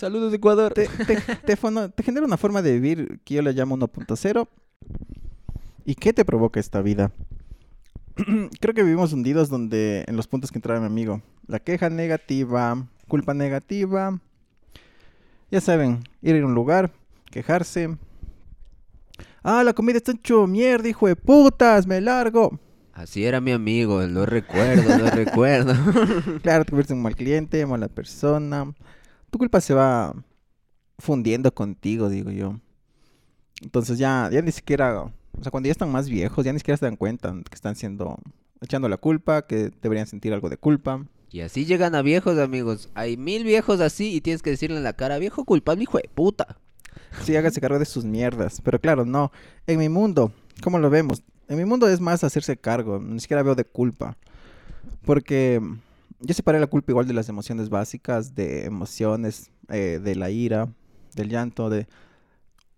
Saludos, 0.01 0.33
Ecuador. 0.33 0.73
te, 0.73 0.87
te, 0.87 1.15
te 1.45 1.55
fono- 1.55 1.91
te 1.91 2.01
genera 2.01 2.25
una 2.25 2.35
forma 2.37 2.63
de 2.63 2.73
vivir 2.73 3.19
que 3.23 3.35
yo 3.35 3.43
le 3.43 3.53
llamo 3.53 3.77
1.0. 3.77 4.47
¿Y 5.85 5.93
qué 5.93 6.11
te 6.11 6.25
provoca 6.25 6.59
esta 6.59 6.81
vida? 6.81 7.11
Creo 8.59 8.73
que 8.73 8.81
vivimos 8.81 9.13
hundidos 9.13 9.47
donde 9.49 10.03
en 10.07 10.17
los 10.17 10.25
puntos 10.25 10.51
que 10.51 10.57
entraba 10.57 10.79
mi 10.79 10.87
amigo. 10.87 11.21
La 11.45 11.59
queja 11.59 11.91
negativa, 11.91 12.83
culpa 13.07 13.35
negativa. 13.35 14.19
Ya 15.51 15.61
saben, 15.61 15.99
ir 16.23 16.41
a 16.41 16.47
un 16.47 16.55
lugar, 16.55 16.91
quejarse. 17.29 17.95
Ah, 19.43 19.63
la 19.63 19.73
comida 19.73 19.97
está 19.97 20.13
hecho 20.13 20.47
mierda, 20.47 20.89
hijo 20.89 21.05
de 21.05 21.15
putas, 21.15 21.85
me 21.85 22.01
largo. 22.01 22.59
Así 22.93 23.23
era 23.23 23.39
mi 23.39 23.51
amigo, 23.51 24.01
lo 24.01 24.25
recuerdo, 24.25 24.97
lo 24.97 25.09
recuerdo. 25.11 25.73
Claro, 26.41 26.65
te 26.65 26.71
conviertes 26.71 26.89
en 26.91 26.97
un 26.97 27.03
mal 27.03 27.15
cliente, 27.15 27.63
mala 27.67 27.87
persona. 27.87 28.73
Tu 29.31 29.37
culpa 29.39 29.61
se 29.61 29.73
va 29.73 30.13
fundiendo 30.99 31.53
contigo, 31.53 32.09
digo 32.09 32.31
yo. 32.31 32.59
Entonces 33.61 33.97
ya, 33.97 34.29
ya 34.31 34.41
ni 34.41 34.51
siquiera, 34.51 35.03
o 35.03 35.13
sea, 35.41 35.51
cuando 35.51 35.67
ya 35.67 35.71
están 35.71 35.91
más 35.91 36.09
viejos, 36.09 36.45
ya 36.45 36.53
ni 36.53 36.59
siquiera 36.59 36.77
se 36.77 36.85
dan 36.85 36.97
cuenta 36.97 37.33
que 37.49 37.55
están 37.55 37.75
siendo, 37.75 38.19
echando 38.59 38.89
la 38.89 38.97
culpa, 38.97 39.47
que 39.47 39.71
deberían 39.81 40.07
sentir 40.07 40.33
algo 40.33 40.49
de 40.49 40.57
culpa. 40.57 41.05
Y 41.29 41.41
así 41.41 41.65
llegan 41.65 41.95
a 41.95 42.01
viejos, 42.01 42.37
amigos. 42.37 42.89
Hay 42.93 43.15
mil 43.15 43.45
viejos 43.45 43.79
así 43.79 44.13
y 44.13 44.21
tienes 44.21 44.41
que 44.41 44.49
decirle 44.49 44.77
en 44.77 44.83
la 44.83 44.93
cara, 44.93 45.17
viejo 45.17 45.45
culpable, 45.45 45.83
hijo 45.83 45.97
de 45.97 46.09
puta. 46.13 46.57
Sí, 47.23 47.35
hágase 47.35 47.61
cargo 47.61 47.79
de 47.79 47.85
sus 47.85 48.03
mierdas. 48.03 48.59
Pero 48.61 48.79
claro, 48.79 49.05
no. 49.05 49.31
En 49.65 49.79
mi 49.79 49.87
mundo, 49.87 50.33
¿cómo 50.61 50.77
lo 50.77 50.89
vemos? 50.89 51.23
En 51.47 51.57
mi 51.57 51.63
mundo 51.63 51.87
es 51.87 52.01
más 52.01 52.25
hacerse 52.25 52.57
cargo. 52.57 52.99
Ni 52.99 53.21
siquiera 53.21 53.43
veo 53.43 53.55
de 53.55 53.63
culpa. 53.63 54.17
Porque 55.05 55.61
yo 56.21 56.33
separé 56.33 56.59
la 56.59 56.67
culpa 56.67 56.91
igual 56.91 57.07
de 57.07 57.13
las 57.13 57.29
emociones 57.29 57.69
básicas, 57.69 58.35
de 58.35 58.65
emociones, 58.65 59.51
eh, 59.69 59.99
de 60.01 60.15
la 60.15 60.29
ira, 60.29 60.69
del 61.15 61.29
llanto, 61.29 61.69
de 61.69 61.87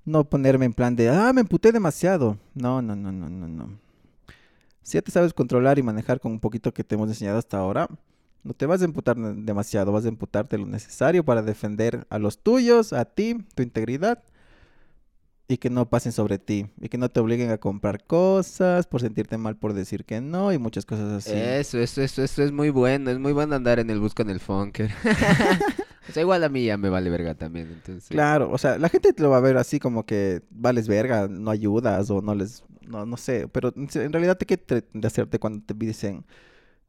no 0.05 0.23
ponerme 0.29 0.65
en 0.65 0.73
plan 0.73 0.95
de, 0.95 1.09
ah, 1.09 1.31
me 1.33 1.41
emputé 1.41 1.71
demasiado. 1.71 2.37
No, 2.53 2.81
no, 2.81 2.95
no, 2.95 3.11
no, 3.11 3.29
no, 3.29 3.47
no. 3.47 3.79
Si 4.81 4.97
ya 4.97 5.01
te 5.01 5.11
sabes 5.11 5.33
controlar 5.33 5.79
y 5.79 5.83
manejar 5.83 6.19
con 6.19 6.31
un 6.31 6.39
poquito 6.39 6.73
que 6.73 6.83
te 6.83 6.95
hemos 6.95 7.07
enseñado 7.09 7.37
hasta 7.37 7.57
ahora, 7.57 7.87
no 8.43 8.53
te 8.53 8.65
vas 8.65 8.81
a 8.81 8.85
emputar 8.85 9.17
demasiado, 9.17 9.91
vas 9.91 10.05
a 10.05 10.09
emputarte 10.09 10.57
lo 10.57 10.65
necesario 10.65 11.23
para 11.23 11.41
defender 11.41 12.05
a 12.09 12.19
los 12.19 12.39
tuyos, 12.39 12.91
a 12.91 13.05
ti, 13.05 13.37
tu 13.55 13.63
integridad 13.63 14.21
y 15.47 15.57
que 15.57 15.69
no 15.69 15.89
pasen 15.89 16.11
sobre 16.13 16.39
ti 16.39 16.67
y 16.79 16.87
que 16.89 16.97
no 16.97 17.09
te 17.09 17.19
obliguen 17.19 17.51
a 17.51 17.57
comprar 17.57 18.05
cosas 18.05 18.87
por 18.87 19.01
sentirte 19.01 19.37
mal 19.37 19.57
por 19.57 19.73
decir 19.73 20.05
que 20.05 20.21
no 20.21 20.53
y 20.53 20.57
muchas 20.57 20.85
cosas 20.85 21.11
así. 21.11 21.35
Eso, 21.37 21.77
eso, 21.79 22.01
eso, 22.01 22.23
eso 22.23 22.43
es 22.43 22.51
muy 22.51 22.69
bueno. 22.69 23.11
Es 23.11 23.19
muy 23.19 23.33
bueno 23.33 23.55
andar 23.55 23.79
en 23.79 23.89
el 23.89 23.99
busco 23.99 24.21
en 24.21 24.29
el 24.29 24.39
funker. 24.39 24.89
o 26.09 26.11
sea, 26.13 26.21
igual 26.21 26.43
a 26.43 26.49
mí 26.49 26.63
ya 26.65 26.77
me 26.77 26.89
vale 26.89 27.09
verga 27.09 27.35
también, 27.35 27.67
entonces. 27.71 28.07
Claro, 28.09 28.49
o 28.51 28.57
sea, 28.57 28.77
la 28.77 28.89
gente 28.89 29.11
te 29.13 29.21
lo 29.21 29.29
va 29.29 29.37
a 29.37 29.41
ver 29.41 29.57
así 29.57 29.79
como 29.79 30.05
que 30.05 30.41
vales 30.49 30.87
verga, 30.87 31.27
no 31.27 31.51
ayudas 31.51 32.09
o 32.09 32.21
no 32.21 32.35
les, 32.35 32.63
no, 32.87 33.05
no 33.05 33.17
sé, 33.17 33.47
pero 33.49 33.73
en 33.75 34.13
realidad 34.13 34.37
te 34.37 34.45
que 34.45 34.57
de 34.93 35.07
hacerte 35.07 35.39
cuando 35.39 35.61
te 35.65 35.73
dicen, 35.73 36.25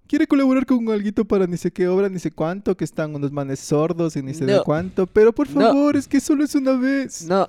quiere 0.07 0.27
colaborar 0.29 0.65
con 0.65 0.89
alguito 0.91 1.25
para 1.25 1.47
ni 1.47 1.57
sé 1.57 1.73
qué 1.73 1.89
obra, 1.89 2.09
ni 2.09 2.19
sé 2.21 2.31
cuánto, 2.31 2.77
que 2.77 2.85
están 2.85 3.15
unos 3.15 3.33
manes 3.33 3.59
sordos 3.59 4.15
y 4.17 4.23
ni 4.23 4.33
sé 4.35 4.47
de 4.47 4.55
No. 4.57 4.65
cuánto, 4.65 5.07
pero 5.09 5.33
por 5.35 5.49
No. 5.51 5.61
favor, 5.61 5.97
es 5.97 6.07
que 6.07 6.21
solo 6.21 6.45
es 6.45 6.55
una 6.55 6.73
vez. 6.77 7.25
No, 7.27 7.49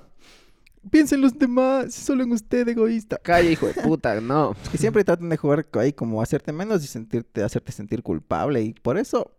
Piensa 0.90 1.14
en 1.14 1.20
los 1.22 1.38
demás, 1.38 1.94
solo 1.94 2.22
en 2.24 2.32
usted, 2.32 2.68
egoísta. 2.68 3.18
calla, 3.22 3.50
hijo 3.50 3.66
de 3.66 3.74
puta, 3.82 4.20
no. 4.20 4.54
Que 4.70 4.78
siempre 4.78 5.04
tratan 5.04 5.28
de 5.28 5.36
jugar 5.36 5.66
ahí 5.74 5.92
como 5.92 6.22
hacerte 6.22 6.52
menos 6.52 6.84
y 6.84 6.86
sentirte, 6.86 7.42
hacerte 7.42 7.72
sentir 7.72 8.02
culpable. 8.02 8.62
Y 8.62 8.72
por 8.74 8.98
eso 8.98 9.32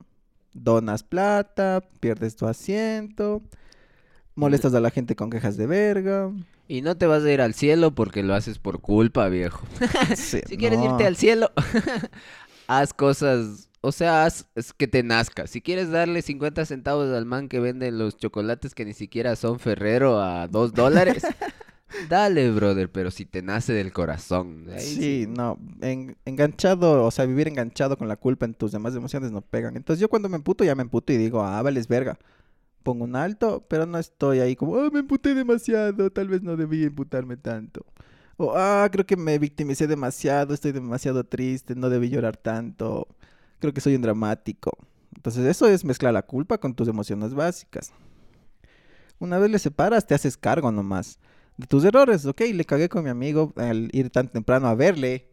donas 0.54 1.04
plata, 1.04 1.84
pierdes 2.00 2.36
tu 2.36 2.48
asiento, 2.48 3.42
molestas 4.36 4.74
a 4.74 4.80
la 4.80 4.90
gente 4.92 5.16
con 5.16 5.30
quejas 5.30 5.56
de 5.58 5.68
verga. 5.68 6.32
Y 6.68 6.82
no 6.82 6.98
te 6.98 7.06
vas 7.06 7.24
a 7.24 7.32
ir 7.32 7.40
al 7.42 7.54
cielo 7.54 7.96
porque 7.96 8.24
lo 8.24 8.34
haces 8.36 8.60
por 8.60 8.82
culpa, 8.82 9.30
viejo. 9.30 9.66
Sí, 10.16 10.42
Si 10.48 10.58
quieres 10.58 10.80
no. 10.80 10.86
irte 10.92 11.06
al 11.06 11.16
cielo, 11.16 11.52
haz 12.68 12.94
cosas, 12.94 13.67
o 13.82 13.92
sea, 13.92 14.26
haz 14.26 14.48
es 14.56 14.74
que 14.74 14.88
te 14.88 15.04
nazca. 15.04 15.48
Si 15.48 15.62
quieres 15.62 15.90
darle 15.92 16.22
50 16.22 16.66
centavos 16.66 17.14
al 17.14 17.26
man 17.26 17.48
que 17.50 17.60
vende 17.60 17.92
los 17.92 18.18
chocolates 18.18 18.76
que 18.76 18.86
ni 18.86 18.94
siquiera 18.94 19.36
son 19.36 19.60
Ferrero 19.60 20.20
a 20.22 20.48
2 20.48 20.74
dólares, 20.74 21.24
dale, 22.10 22.52
brother, 22.52 22.92
pero 22.92 23.12
si 23.12 23.26
te 23.26 23.42
nace 23.42 23.74
del 23.74 23.94
corazón. 23.94 24.66
ahí 24.74 24.80
Sí, 24.82 25.26
no, 25.30 25.58
en- 25.82 26.18
enganchado, 26.26 27.06
o 27.06 27.12
sea, 27.12 27.26
vivir 27.26 27.48
enganchado 27.48 27.98
con 27.98 28.08
la 28.08 28.18
culpa 28.18 28.46
en 28.46 28.54
tus 28.54 28.72
demás 28.72 28.96
emociones 28.96 29.32
no 29.32 29.42
pegan. 29.42 29.78
Entonces 29.78 30.02
yo 30.02 30.10
cuando 30.10 30.30
me 30.30 30.38
emputo 30.38 30.64
ya 30.64 30.76
me 30.76 30.84
emputo 30.84 31.14
y 31.14 31.18
digo, 31.18 31.42
ah, 31.44 31.62
vales 31.62 31.88
verga. 31.88 32.18
Pongo 32.84 33.04
un 33.04 33.16
alto, 33.18 33.66
pero 33.70 33.86
no 33.86 33.98
estoy 33.98 34.40
ahí 34.40 34.56
como, 34.56 34.78
ah, 34.78 34.90
me 34.92 35.00
emputé 35.00 35.34
demasiado, 35.36 36.10
tal 36.12 36.30
vez 36.30 36.42
no 36.42 36.56
debí 36.56 36.84
emputarme 36.86 37.36
tanto. 37.38 37.86
O, 38.38 38.54
ah, 38.56 38.88
creo 38.92 39.06
que 39.06 39.18
me 39.18 39.40
victimicé 39.40 39.88
demasiado, 39.88 40.54
estoy 40.54 40.72
demasiado 40.72 41.24
triste, 41.26 41.76
no 41.76 41.90
debí 41.90 42.10
llorar 42.10 42.38
tanto. 42.38 43.08
Creo 43.60 43.74
que 43.74 43.82
soy 43.82 43.96
un 43.96 44.02
dramático. 44.02 44.72
Entonces 45.16 45.46
eso 45.46 45.68
es 45.68 45.84
mezclar 45.84 46.14
la 46.14 46.22
culpa 46.22 46.58
con 46.58 46.74
tus 46.74 46.88
emociones 46.88 47.34
básicas. 47.34 47.92
Una 49.20 49.40
vez 49.40 49.50
le 49.50 49.60
separas, 49.60 50.06
te 50.06 50.14
haces 50.14 50.38
cargo 50.38 50.72
nomás 50.72 51.20
de 51.58 51.66
tus 51.66 51.84
errores, 51.84 52.26
ok, 52.26 52.42
le 52.54 52.66
cagué 52.66 52.88
con 52.88 53.04
mi 53.04 53.10
amigo 53.10 53.52
al 53.58 53.90
ir 53.92 54.10
tan 54.12 54.30
temprano 54.30 54.68
a 54.68 54.76
verle, 54.76 55.28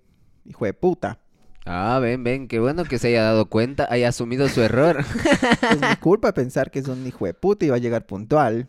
hijo 0.47 0.65
de 0.65 0.73
puta. 0.73 1.21
Ah, 1.67 1.99
ven, 2.01 2.25
ven, 2.25 2.49
qué 2.49 2.59
bueno 2.59 2.85
que 2.85 2.99
se 2.99 3.09
haya 3.09 3.23
dado 3.23 3.47
cuenta, 3.49 3.87
haya 3.91 4.09
asumido 4.09 4.49
su 4.49 4.61
error. 4.63 5.05
Es 5.71 5.81
mi 5.81 5.97
culpa 5.97 6.35
pensar 6.35 6.71
que 6.71 6.79
es 6.79 6.89
un 6.89 7.07
hijo 7.07 7.25
de 7.25 7.35
puta 7.35 7.65
y 7.65 7.71
va 7.71 7.77
a 7.77 7.79
llegar 7.79 8.07
puntual. 8.07 8.69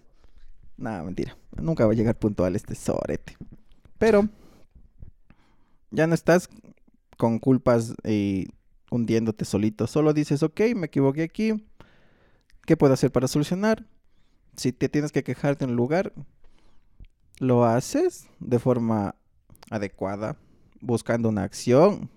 Nada, 0.78 1.04
mentira. 1.04 1.38
Nunca 1.58 1.86
va 1.86 1.92
a 1.92 1.96
llegar 1.96 2.18
puntual 2.18 2.56
este 2.56 2.76
sorete. 2.76 3.38
Pero 3.98 4.30
ya 5.92 6.08
no 6.08 6.14
estás 6.14 6.50
con 7.18 7.40
culpas 7.40 7.96
y 8.06 8.48
hundiéndote 8.96 9.46
solito. 9.46 9.88
Solo 9.88 10.14
dices, 10.14 10.44
ok, 10.44 10.62
me 10.76 10.88
equivoqué 10.88 11.24
aquí. 11.24 11.66
¿Qué 12.66 12.78
puedo 12.78 12.94
hacer 12.94 13.12
para 13.12 13.28
solucionar? 13.28 13.86
Si 14.56 14.72
te 14.72 14.90
tienes 14.90 15.12
que 15.12 15.24
quejar 15.24 15.58
de 15.58 15.66
un 15.66 15.76
lugar, 15.76 16.14
lo 17.40 17.66
haces 17.66 18.28
de 18.40 18.60
forma 18.60 19.16
adecuada, 19.70 20.38
buscando 20.82 21.30
una 21.30 21.44
acción 21.44 22.10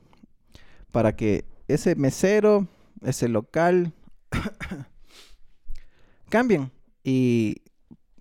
para 0.91 1.17
que 1.17 1.45
ese 1.67 1.97
mesero, 1.97 2.67
ese 3.03 3.29
local, 3.29 3.93
cambien 6.29 6.71
y 7.05 7.63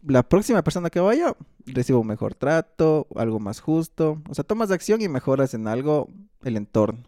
la 0.02 0.24
próxima 0.24 0.64
persona 0.64 0.90
que 0.90 1.00
vaya 1.00 1.36
reciba 1.66 2.00
un 2.00 2.08
mejor 2.08 2.34
trato, 2.36 3.08
algo 3.16 3.40
más 3.40 3.60
justo. 3.60 4.22
O 4.30 4.34
sea, 4.34 4.44
tomas 4.44 4.72
acción 4.72 5.02
y 5.02 5.10
mejoras 5.10 5.54
en 5.54 5.68
algo 5.68 6.10
el 6.44 6.58
entorno. 6.58 7.04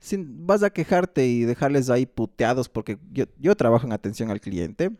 Sin, 0.00 0.46
vas 0.46 0.62
a 0.62 0.70
quejarte 0.70 1.26
y 1.26 1.42
dejarles 1.42 1.90
ahí 1.90 2.06
puteados 2.06 2.68
porque 2.68 2.98
yo, 3.12 3.24
yo 3.38 3.56
trabajo 3.56 3.86
en 3.86 3.92
atención 3.92 4.30
al 4.30 4.40
cliente. 4.40 4.92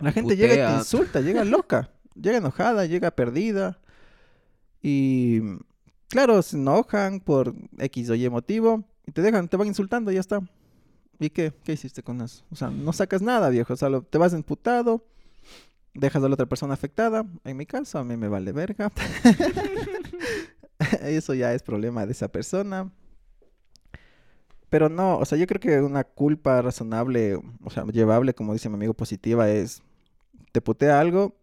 La 0.00 0.10
gente 0.12 0.36
llega 0.36 0.54
y 0.54 0.72
te 0.72 0.78
insulta, 0.78 1.20
llega 1.20 1.44
loca, 1.44 1.90
llega 2.14 2.38
enojada, 2.38 2.86
llega 2.86 3.12
perdida. 3.12 3.78
Y 4.82 5.40
claro, 6.08 6.42
se 6.42 6.56
enojan 6.56 7.20
por 7.20 7.54
X 7.78 8.10
o 8.10 8.14
Y 8.14 8.28
motivo 8.28 8.84
y 9.06 9.12
te 9.12 9.22
dejan, 9.22 9.48
te 9.48 9.56
van 9.56 9.68
insultando 9.68 10.10
y 10.10 10.14
ya 10.14 10.20
está. 10.20 10.40
¿Y 11.20 11.30
qué? 11.30 11.52
¿Qué 11.62 11.74
hiciste 11.74 12.02
con 12.02 12.20
eso? 12.20 12.44
O 12.50 12.56
sea, 12.56 12.70
no 12.70 12.92
sacas 12.92 13.22
nada, 13.22 13.48
viejo. 13.48 13.72
O 13.72 13.76
sea, 13.76 13.88
lo- 13.88 14.02
te 14.02 14.18
vas 14.18 14.32
emputado, 14.34 15.06
dejas 15.94 16.22
a 16.24 16.28
la 16.28 16.34
otra 16.34 16.46
persona 16.46 16.74
afectada. 16.74 17.24
En 17.44 17.56
mi 17.56 17.64
caso, 17.66 17.98
a 18.00 18.04
mí 18.04 18.16
me 18.16 18.26
vale 18.26 18.50
verga. 18.50 18.90
eso 21.02 21.34
ya 21.34 21.54
es 21.54 21.62
problema 21.62 22.04
de 22.04 22.12
esa 22.12 22.28
persona. 22.28 22.90
Pero 24.74 24.88
no, 24.88 25.18
o 25.18 25.24
sea, 25.24 25.38
yo 25.38 25.46
creo 25.46 25.60
que 25.60 25.80
una 25.80 26.02
culpa 26.02 26.60
razonable, 26.60 27.36
o 27.62 27.70
sea, 27.70 27.84
llevable, 27.84 28.34
como 28.34 28.54
dice 28.54 28.68
mi 28.68 28.74
amigo 28.74 28.92
positiva, 28.92 29.48
es, 29.48 29.84
te 30.50 30.60
putea 30.60 30.98
algo, 30.98 31.36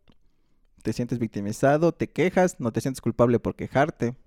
te 0.84 0.92
sientes 0.92 1.18
victimizado, 1.18 1.94
te 1.94 2.10
quejas, 2.10 2.60
no 2.60 2.74
te 2.74 2.82
sientes 2.82 3.00
culpable 3.00 3.40
por 3.40 3.56
quejarte, 3.56 4.18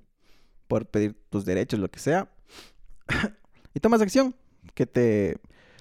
por 0.68 0.86
pedir 0.86 1.20
tus 1.28 1.44
derechos, 1.44 1.80
lo 1.80 1.90
que 1.90 1.98
sea, 1.98 2.30
y 3.74 3.80
tomas 3.80 4.00
acción, 4.00 4.34
que 4.72 4.86
te, 4.86 5.36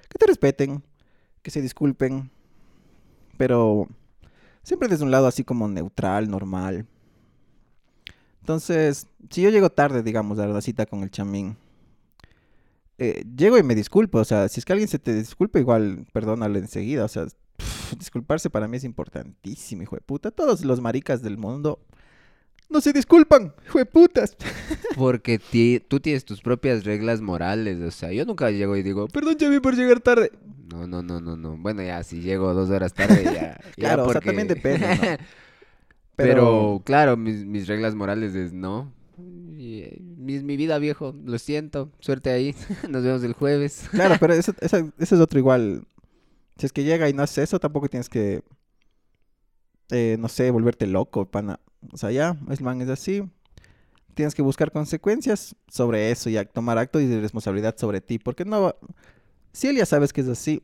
que 0.09 0.19
te 0.19 0.25
respeten, 0.25 0.83
que 1.43 1.49
se 1.49 1.61
disculpen, 1.61 2.29
pero 3.37 3.87
siempre 4.63 4.89
desde 4.89 5.05
un 5.05 5.11
lado 5.11 5.27
así 5.27 5.45
como 5.45 5.69
neutral, 5.69 6.29
normal. 6.29 6.87
Entonces, 8.41 9.07
si 9.29 9.43
yo 9.43 9.49
llego 9.49 9.69
tarde, 9.69 10.03
digamos, 10.03 10.39
a 10.39 10.45
la 10.45 10.59
cita 10.59 10.85
con 10.85 11.03
el 11.03 11.09
chamín, 11.09 11.55
eh, 12.97 13.23
llego 13.35 13.57
y 13.57 13.63
me 13.63 13.75
disculpo, 13.75 14.19
o 14.19 14.25
sea, 14.25 14.47
si 14.49 14.59
es 14.59 14.65
que 14.65 14.73
alguien 14.73 14.87
se 14.87 14.99
te 14.99 15.13
disculpa, 15.13 15.59
igual 15.59 16.05
perdónale 16.13 16.59
enseguida, 16.59 17.05
o 17.05 17.07
sea, 17.07 17.25
disculparse 17.97 18.49
para 18.49 18.67
mí 18.67 18.77
es 18.77 18.83
importantísimo, 18.83 19.83
hijo 19.83 19.95
de 19.95 20.01
puta. 20.01 20.31
Todos 20.31 20.63
los 20.65 20.81
maricas 20.81 21.21
del 21.21 21.37
mundo 21.37 21.79
no 22.69 22.81
se 22.81 22.91
disculpan, 22.93 23.53
hijo 23.65 23.77
de 23.79 23.85
putas. 23.85 24.35
Porque 24.95 25.37
ti- 25.39 25.79
tú 25.87 25.99
tienes 25.99 26.25
tus 26.25 26.41
propias 26.41 26.83
reglas 26.85 27.21
morales. 27.21 27.79
O 27.81 27.91
sea, 27.91 28.11
yo 28.11 28.25
nunca 28.25 28.49
llego 28.51 28.75
y 28.75 28.83
digo, 28.83 29.07
perdón, 29.07 29.35
Chavi, 29.37 29.59
por 29.59 29.75
llegar 29.75 29.99
tarde. 29.99 30.31
No, 30.71 30.87
no, 30.87 31.03
no, 31.03 31.19
no, 31.21 31.35
no. 31.37 31.55
Bueno, 31.57 31.83
ya, 31.83 32.03
si 32.03 32.21
llego 32.21 32.53
dos 32.53 32.69
horas 32.71 32.93
tarde, 32.93 33.23
ya. 33.25 33.31
ya 33.31 33.59
Claro, 33.75 34.05
o 34.05 34.11
sea, 34.11 34.21
también 34.21 34.47
depende, 34.47 34.87
¿no? 34.95 35.01
Pero, 36.15 36.81
claro, 36.85 37.17
mis, 37.17 37.43
mis 37.45 37.67
reglas 37.67 37.95
morales 37.95 38.35
es 38.35 38.53
no. 38.53 38.91
Es 39.17 40.43
mi 40.43 40.57
vida, 40.57 40.77
viejo. 40.79 41.13
Lo 41.25 41.37
siento. 41.39 41.91
Suerte 41.99 42.31
ahí. 42.31 42.55
Nos 42.89 43.03
vemos 43.03 43.23
el 43.23 43.33
jueves. 43.33 43.87
Claro, 43.91 44.15
pero 44.19 44.33
eso, 44.33 44.53
esa- 44.61 44.79
eso 44.97 45.15
es 45.15 45.21
otro 45.21 45.39
igual. 45.39 45.85
Si 46.57 46.65
es 46.65 46.71
que 46.73 46.83
llega 46.83 47.09
y 47.09 47.13
no 47.13 47.23
hace 47.23 47.43
eso, 47.43 47.59
tampoco 47.59 47.89
tienes 47.89 48.09
que, 48.09 48.43
eh, 49.89 50.17
no 50.19 50.27
sé, 50.29 50.51
volverte 50.51 50.87
loco, 50.87 51.25
pana. 51.25 51.59
O 51.91 51.97
sea, 51.97 52.11
ya, 52.11 52.37
el 52.49 52.61
man 52.61 52.81
es 52.81 52.89
así. 52.89 53.23
Tienes 54.13 54.35
que 54.35 54.41
buscar 54.41 54.71
consecuencias 54.71 55.55
sobre 55.67 56.11
eso 56.11 56.29
y 56.29 56.37
tomar 56.53 56.77
actos 56.77 57.01
y 57.01 57.07
de 57.07 57.19
responsabilidad 57.19 57.75
sobre 57.77 58.01
ti. 58.01 58.19
Porque 58.19 58.45
no 58.45 58.61
va- 58.61 58.75
Si 59.51 59.67
él 59.67 59.75
ya 59.77 59.85
sabes 59.85 60.13
que 60.13 60.21
es 60.21 60.27
así, 60.27 60.61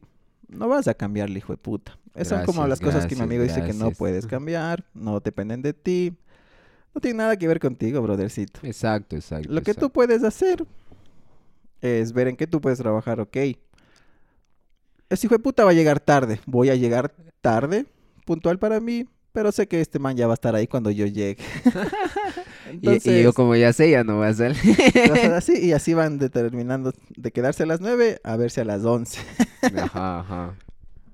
no 0.48 0.68
vas 0.68 0.88
a 0.88 0.94
cambiarle, 0.94 1.40
hijo 1.40 1.54
de 1.54 1.58
puta. 1.58 1.98
Esas 2.16 2.40
son 2.40 2.46
como 2.46 2.62
Gracias, 2.64 2.70
las 2.70 2.80
cosas 2.82 3.06
que 3.08 3.16
mi 3.16 3.20
gracias, 3.22 3.22
amigo 3.22 3.44
dice 3.44 3.64
que 3.64 3.74
no 3.78 3.92
puedes 3.92 4.26
cambiar, 4.28 4.86
no 4.94 5.20
dependen 5.20 5.62
de 5.62 5.74
ti. 5.74 6.14
No 7.00 7.02
tiene 7.02 7.20
nada 7.20 7.38
que 7.38 7.48
ver 7.48 7.62
contigo, 7.62 8.02
brothercito. 8.02 8.60
Exacto, 8.62 9.16
exacto. 9.16 9.50
Lo 9.50 9.62
que 9.62 9.74
tú 9.74 9.90
puedes 9.90 10.22
hacer 10.22 10.66
es 11.80 12.12
ver 12.12 12.28
en 12.28 12.36
qué 12.36 12.46
tú 12.46 12.60
puedes 12.60 12.78
trabajar, 12.78 13.22
ok. 13.22 13.38
Ese 15.08 15.26
hijo 15.26 15.36
de 15.36 15.40
puta 15.40 15.64
va 15.64 15.72
a 15.72 15.74
llegar 15.74 16.02
tarde. 16.02 16.42
Voy 16.46 16.70
a 16.70 16.76
llegar 16.76 17.16
tarde, 17.40 17.86
puntual 18.26 18.60
para 18.60 18.82
mí, 18.82 19.08
pero 19.32 19.54
sé 19.54 19.66
que 19.70 19.80
este 19.80 19.98
man 19.98 20.18
ya 20.18 20.28
va 20.28 20.34
a 20.34 20.36
estar 20.36 20.54
ahí 20.56 20.68
cuando 20.68 20.92
yo 20.92 21.06
llegue. 21.06 21.38
Y- 22.68 22.72
Entonces, 22.72 23.06
y, 23.14 23.24
yo 23.24 23.32
como 23.32 23.56
ya 23.56 23.72
sé, 23.72 23.90
ya 23.90 24.04
no 24.04 24.18
voy 24.18 24.28
a 24.28 24.34
salir. 24.34 24.58
así, 25.34 25.54
y 25.66 25.72
así 25.72 25.94
van 25.94 26.18
determinando 26.20 26.92
de 27.16 27.32
quedarse 27.32 27.64
a 27.64 27.66
las 27.66 27.80
9 27.80 28.20
a 28.26 28.36
verse 28.36 28.60
a 28.60 28.66
las 28.66 28.84
11. 28.84 29.22
ajá, 29.78 30.20
ajá. 30.20 30.56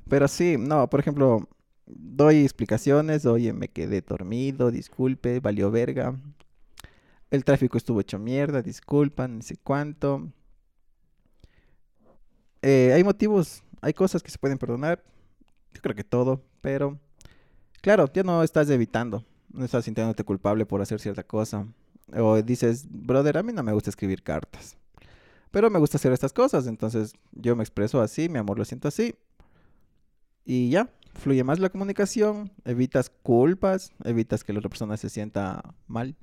Pero 0.10 0.28
sí, 0.28 0.56
no, 0.58 0.90
por 0.90 1.00
ejemplo, 1.00 1.48
doy 1.86 2.44
explicaciones, 2.44 3.26
oye, 3.26 3.54
me 3.54 3.70
quedé 3.70 4.02
dormido, 4.02 4.72
disculpe, 4.72 5.40
valió 5.40 5.72
verga. 5.72 6.20
El 7.32 7.44
tráfico 7.44 7.78
estuvo 7.78 8.02
hecho 8.02 8.20
mierda, 8.20 8.62
disculpan, 8.62 9.38
no 9.38 9.42
sé 9.42 9.58
cuánto. 9.58 10.32
Eh, 12.62 12.92
hay 12.94 13.04
motivos, 13.04 13.64
hay 13.82 13.94
cosas 13.94 14.24
que 14.24 14.32
se 14.32 14.40
pueden 14.40 14.58
perdonar, 14.58 15.04
yo 15.74 15.82
creo 15.82 15.96
que 15.96 16.04
todo, 16.04 16.42
pero 16.62 17.00
claro, 17.82 18.12
ya 18.12 18.24
no 18.24 18.42
estás 18.42 18.70
evitando, 18.70 19.24
no 19.52 19.66
estás 19.66 19.86
sintiéndote 19.86 20.24
culpable 20.24 20.66
por 20.66 20.82
hacer 20.82 21.00
cierta 21.00 21.24
cosa. 21.24 21.68
O 22.14 22.42
dices, 22.42 22.88
brother, 22.90 23.38
a 23.38 23.44
mí 23.44 23.54
no 23.54 23.62
me 23.62 23.74
gusta 23.74 23.90
escribir 23.90 24.24
cartas, 24.24 24.78
pero 25.52 25.70
me 25.70 25.80
gusta 25.80 25.98
hacer 25.98 26.12
estas 26.12 26.34
cosas, 26.34 26.66
entonces 26.66 27.14
yo 27.34 27.56
me 27.56 27.64
expreso 27.64 28.02
así, 28.02 28.30
mi 28.30 28.40
amor 28.40 28.58
lo 28.58 28.66
siento 28.66 28.88
así, 28.88 29.14
y 30.46 30.70
ya, 30.70 30.90
fluye 31.16 31.44
más 31.44 31.60
la 31.60 31.70
comunicación, 31.70 32.52
evitas 32.66 33.10
culpas, 33.10 33.92
evitas 34.04 34.44
que 34.44 34.54
la 34.54 34.60
otra 34.60 34.70
persona 34.70 34.98
se 34.98 35.10
sienta 35.10 35.76
mal, 35.88 36.16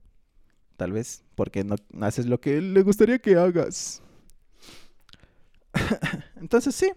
tal 0.76 0.92
vez, 0.92 1.24
porque 1.34 1.64
no 1.64 1.76
haces 2.00 2.26
lo 2.26 2.40
que 2.40 2.60
le 2.60 2.82
gustaría 2.82 3.18
que 3.18 3.36
hagas. 3.36 4.02
Entonces 6.40 6.74
sí, 6.74 6.92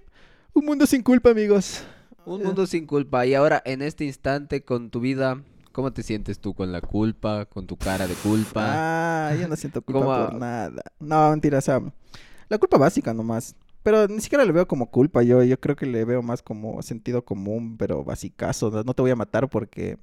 un 0.54 0.66
mundo 0.66 0.86
sin 0.86 1.04
culpa, 1.04 1.32
amigos. 1.32 1.84
Un 2.26 2.44
mundo 2.44 2.66
sin 2.66 2.88
culpa. 2.88 3.26
Y 3.26 3.34
ahora, 3.36 3.62
en 3.66 3.82
este 3.82 4.04
instante, 4.04 4.64
con 4.64 4.90
tu 4.90 5.00
vida, 5.00 5.44
¿cómo 5.72 5.94
te 5.94 6.02
sientes 6.02 6.40
tú 6.40 6.54
con 6.54 6.72
la 6.72 6.82
culpa? 6.82 7.46
Con 7.46 7.68
tu 7.68 7.78
cara 7.78 8.08
de 8.08 8.16
culpa. 8.16 9.30
Ah, 9.30 9.36
yo 9.36 9.48
no 9.48 9.56
siento 9.56 9.82
culpa 9.84 10.00
¿Cómo 10.00 10.30
por 10.30 10.36
nada. 10.36 10.82
No, 11.00 11.30
mentira, 11.30 11.60
o 11.60 11.62
sea, 11.62 11.82
la 12.50 12.58
culpa 12.58 12.78
básica 12.78 13.14
nomás. 13.14 13.56
Pero 13.86 14.08
ni 14.08 14.20
siquiera 14.20 14.44
le 14.44 14.52
veo 14.52 14.68
como 14.68 14.90
culpa, 14.90 15.22
yo, 15.22 15.44
yo 15.44 15.60
creo 15.60 15.76
que 15.76 15.86
le 15.86 16.06
veo 16.06 16.24
más 16.24 16.42
como 16.42 16.82
sentido 16.82 17.24
común, 17.24 17.78
pero 17.78 18.04
basicazo. 18.04 18.72
No, 18.72 18.82
no 18.82 18.96
te 18.96 19.04
voy 19.04 19.12
a 19.12 19.16
matar 19.16 19.48
porque 19.48 20.00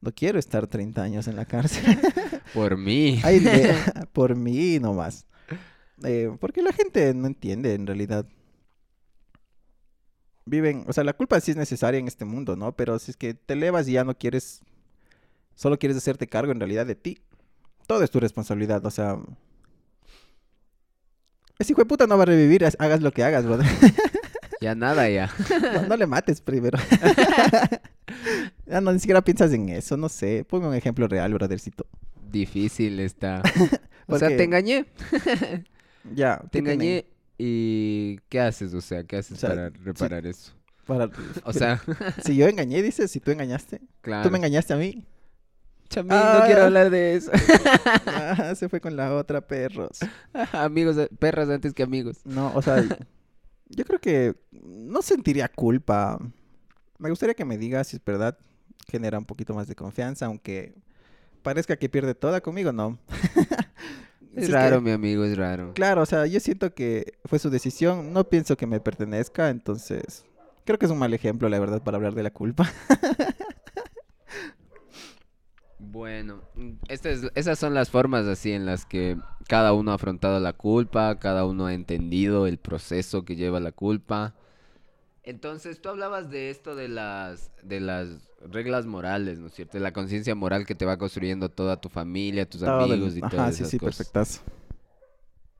no 0.00 0.10
quiero 0.12 0.40
estar 0.40 0.66
30 0.66 1.04
años 1.04 1.28
en 1.28 1.36
la 1.36 1.44
cárcel. 1.44 1.84
Por 2.52 2.76
mí. 2.76 3.20
Ay, 3.22 3.38
de- 3.38 3.76
por 4.12 4.34
mí 4.34 4.80
nomás. 4.80 5.24
Eh, 6.02 6.36
porque 6.40 6.62
la 6.62 6.72
gente 6.72 7.14
no 7.14 7.28
entiende 7.28 7.74
en 7.74 7.86
realidad. 7.86 8.26
Viven, 10.44 10.84
o 10.88 10.92
sea, 10.92 11.04
la 11.04 11.12
culpa 11.12 11.40
sí 11.40 11.52
es 11.52 11.56
necesaria 11.56 12.00
en 12.00 12.08
este 12.08 12.24
mundo, 12.24 12.56
¿no? 12.56 12.72
Pero 12.74 12.98
si 12.98 13.12
es 13.12 13.16
que 13.16 13.34
te 13.34 13.54
elevas 13.54 13.86
y 13.86 13.92
ya 13.92 14.02
no 14.02 14.18
quieres, 14.18 14.62
solo 15.54 15.78
quieres 15.78 15.96
hacerte 15.96 16.26
cargo 16.26 16.50
en 16.50 16.58
realidad 16.58 16.86
de 16.86 16.96
ti, 16.96 17.18
todo 17.86 18.02
es 18.02 18.10
tu 18.10 18.18
responsabilidad, 18.18 18.84
o 18.84 18.90
sea... 18.90 19.16
Ese 21.62 21.72
hijo 21.72 21.80
de 21.82 21.86
puta 21.86 22.06
no 22.06 22.16
va 22.16 22.24
a 22.24 22.26
revivir, 22.26 22.64
hagas 22.78 23.00
lo 23.02 23.12
que 23.12 23.24
hagas, 23.24 23.44
brother. 23.46 23.66
Ya 24.60 24.76
nada, 24.76 25.08
ya. 25.10 25.28
No, 25.74 25.82
no 25.88 25.96
le 25.96 26.06
mates 26.06 26.40
primero. 26.40 26.78
ya 28.66 28.80
no, 28.80 28.92
ni 28.92 29.00
siquiera 29.00 29.20
piensas 29.22 29.52
en 29.52 29.68
eso, 29.70 29.96
no 29.96 30.08
sé. 30.08 30.44
Ponme 30.48 30.68
un 30.68 30.74
ejemplo 30.74 31.08
real, 31.08 31.34
brothercito. 31.34 31.84
Difícil 32.30 33.00
está. 33.00 33.42
O 34.08 34.18
sea, 34.18 34.28
te 34.28 34.42
engañé. 34.44 34.84
Ya, 36.14 36.38
Te 36.38 36.44
¿qué 36.44 36.48
tienen? 36.62 36.72
engañé. 36.74 37.06
¿Y 37.38 38.18
qué 38.28 38.40
haces? 38.40 38.74
O 38.74 38.80
sea, 38.80 39.04
¿qué 39.04 39.16
haces 39.16 39.38
O 39.38 39.40
sea, 39.40 39.48
para 39.50 39.70
reparar 39.70 40.26
eso? 40.26 40.52
Para- 40.86 41.08
O 41.44 41.52
sea, 41.52 41.80
Si 42.24 42.36
yo 42.36 42.46
engañé, 42.48 42.82
dices, 42.82 43.10
si 43.10 43.20
tú 43.20 43.30
engañaste. 43.30 43.80
claro. 44.00 44.24
Tú 44.24 44.30
me 44.30 44.38
engañaste 44.38 44.74
a 44.74 44.76
mí. 44.76 45.04
Chamín, 45.92 46.12
Ah. 46.12 46.38
no 46.40 46.46
quiero 46.46 46.62
hablar 46.64 46.88
de 46.90 47.14
eso. 47.16 47.30
Ah, 48.06 48.54
se 48.56 48.68
fue 48.68 48.80
con 48.80 48.96
la 48.96 49.14
otra, 49.14 49.40
perros. 49.42 49.98
amigos, 50.52 50.96
eh, 50.96 51.08
perras 51.18 51.48
antes 51.50 51.74
que 51.74 51.82
amigos. 51.82 52.20
No, 52.24 52.50
o 52.54 52.62
sea, 52.62 52.82
yo 53.68 53.84
creo 53.84 53.98
que 54.00 54.34
no 54.52 55.02
sentiría 55.02 55.48
culpa. 55.48 56.18
Me 56.98 57.10
gustaría 57.10 57.34
que 57.34 57.44
me 57.44 57.58
digas 57.58 57.88
si 57.88 57.96
es 57.96 58.04
verdad. 58.04 58.38
Genera 58.90 59.18
un 59.18 59.24
poquito 59.26 59.54
más 59.54 59.68
de 59.68 59.74
confianza, 59.76 60.26
aunque 60.26 60.74
parezca 61.42 61.76
que 61.76 61.88
pierde 61.88 62.14
toda 62.14 62.40
conmigo, 62.40 62.72
no. 62.72 62.98
Es 64.34 64.46
que- 64.46 64.52
raro, 64.52 64.80
mi 64.80 64.92
amigo, 64.92 65.24
es 65.24 65.36
raro. 65.36 65.74
Claro, 65.74 66.00
o 66.00 66.06
sea, 66.06 66.24
yo 66.26 66.40
siento 66.40 66.72
que 66.74 67.12
fue 67.26 67.38
su 67.38 67.50
decisión. 67.50 68.14
No 68.14 68.24
pienso 68.30 68.56
que 68.56 68.66
me 68.66 68.80
pertenezca, 68.80 69.50
entonces 69.50 70.24
creo 70.64 70.78
que 70.78 70.86
es 70.86 70.90
un 70.92 70.98
mal 70.98 71.12
ejemplo, 71.12 71.50
la 71.50 71.60
verdad, 71.60 71.82
para 71.82 71.96
hablar 71.98 72.14
de 72.14 72.22
la 72.22 72.30
culpa. 72.30 72.66
Bueno, 75.92 76.40
estas, 76.88 77.20
esas 77.34 77.58
son 77.58 77.74
las 77.74 77.90
formas 77.90 78.24
así 78.26 78.50
en 78.52 78.64
las 78.64 78.86
que 78.86 79.18
cada 79.46 79.74
uno 79.74 79.90
ha 79.90 79.96
afrontado 79.96 80.40
la 80.40 80.54
culpa, 80.54 81.18
cada 81.18 81.44
uno 81.44 81.66
ha 81.66 81.74
entendido 81.74 82.46
el 82.46 82.56
proceso 82.56 83.26
que 83.26 83.36
lleva 83.36 83.60
la 83.60 83.72
culpa. 83.72 84.34
Entonces, 85.22 85.82
tú 85.82 85.90
hablabas 85.90 86.30
de 86.30 86.48
esto 86.48 86.74
de 86.74 86.88
las, 86.88 87.50
de 87.62 87.80
las 87.80 88.08
reglas 88.50 88.86
morales, 88.86 89.38
¿no 89.38 89.48
es 89.48 89.52
cierto? 89.52 89.76
De 89.76 89.82
la 89.82 89.92
conciencia 89.92 90.34
moral 90.34 90.64
que 90.64 90.74
te 90.74 90.86
va 90.86 90.96
construyendo 90.96 91.50
toda 91.50 91.78
tu 91.78 91.90
familia, 91.90 92.48
tus 92.48 92.62
Todo 92.62 92.84
el- 92.86 92.92
amigos 92.92 93.14
y 93.16 93.20
Ajá, 93.20 93.28
todas 93.28 93.50
sí, 93.50 93.54
esas 93.56 93.70
sí, 93.72 93.78
cosas. 93.78 94.06
perfectazo. 94.08 94.40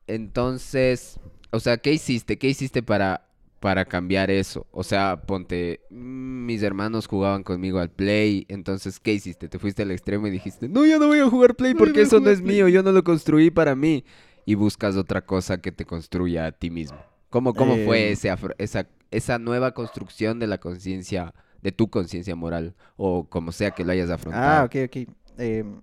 Entonces, 0.07 1.21
o 1.51 1.61
sea, 1.61 1.77
¿qué 1.77 1.93
hiciste? 1.93 2.39
¿Qué 2.39 2.49
hiciste 2.49 2.83
para, 2.83 3.29
para 3.63 3.85
cambiar 3.85 4.29
eso? 4.29 4.67
O 4.73 4.83
sea, 4.83 5.23
ponte, 5.23 5.81
mm, 5.89 6.47
mis 6.47 6.65
hermanos 6.65 7.07
jugaban 7.07 7.45
conmigo 7.45 7.79
al 7.79 7.91
Play, 7.91 8.45
entonces, 8.49 8.99
¿qué 8.99 9.13
hiciste? 9.15 9.49
Te 9.49 9.61
fuiste 9.61 9.83
al 9.83 9.93
extremo 9.93 10.27
y 10.27 10.31
dijiste, 10.31 10.69
no, 10.69 10.85
yo 10.85 10.99
no 10.99 11.07
voy 11.07 11.21
a 11.21 11.31
jugar 11.31 11.55
Play 11.55 11.73
porque 11.75 12.01
no 12.01 12.07
eso 12.07 12.19
no 12.19 12.29
es 12.29 12.41
Play". 12.43 12.57
mío, 12.57 12.67
yo 12.69 12.83
no 12.83 12.91
lo 12.91 13.05
construí 13.05 13.53
para 13.53 13.77
mí. 13.77 14.05
Y 14.45 14.57
buscas 14.57 14.97
otra 14.97 15.25
cosa 15.25 15.59
que 15.59 15.71
te 15.71 15.85
construya 15.87 16.47
a 16.47 16.51
ti 16.53 16.69
mismo. 16.71 16.99
¿Cómo, 17.31 17.55
cómo 17.55 17.77
fue 17.77 18.09
Em. 18.09 18.13
ese 18.15 18.29
afro- 18.33 18.57
esa, 18.59 18.89
esa 19.13 19.39
nueva 19.39 19.73
construcción 19.73 20.41
de 20.41 20.49
la 20.49 20.59
conciencia, 20.59 21.33
de 21.63 21.71
tu 21.71 21.89
conciencia 21.89 22.35
moral? 22.35 22.75
O 22.97 23.25
como 23.31 23.53
sea 23.53 23.71
que 23.71 23.85
lo 23.85 23.93
hayas 23.93 24.11
afrontado. 24.11 24.45
Ah, 24.45 24.65
ok, 24.65 24.75
ok. 24.87 25.09
Em, 25.39 25.81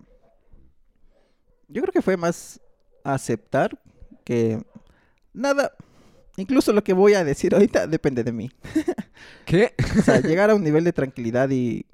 yo 1.69 1.81
creo 1.81 1.93
que 1.93 2.01
fue 2.01 2.17
más 2.17 2.59
aceptar 3.05 3.79
que 4.25 4.61
nada, 5.33 5.71
incluso 6.39 6.73
lo 6.73 6.83
que 6.83 6.93
voy 6.93 7.13
a 7.13 7.23
decir 7.23 7.53
ahorita 7.53 7.87
depende 7.87 8.23
de 8.23 8.31
mí. 8.31 8.51
¿Qué? 9.45 9.73
O 9.97 10.01
sea, 10.01 10.21
llegar 10.21 10.49
a 10.49 10.55
un 10.55 10.63
nivel 10.63 10.83
de 10.83 10.93
tranquilidad 10.93 11.49
y 11.49 11.85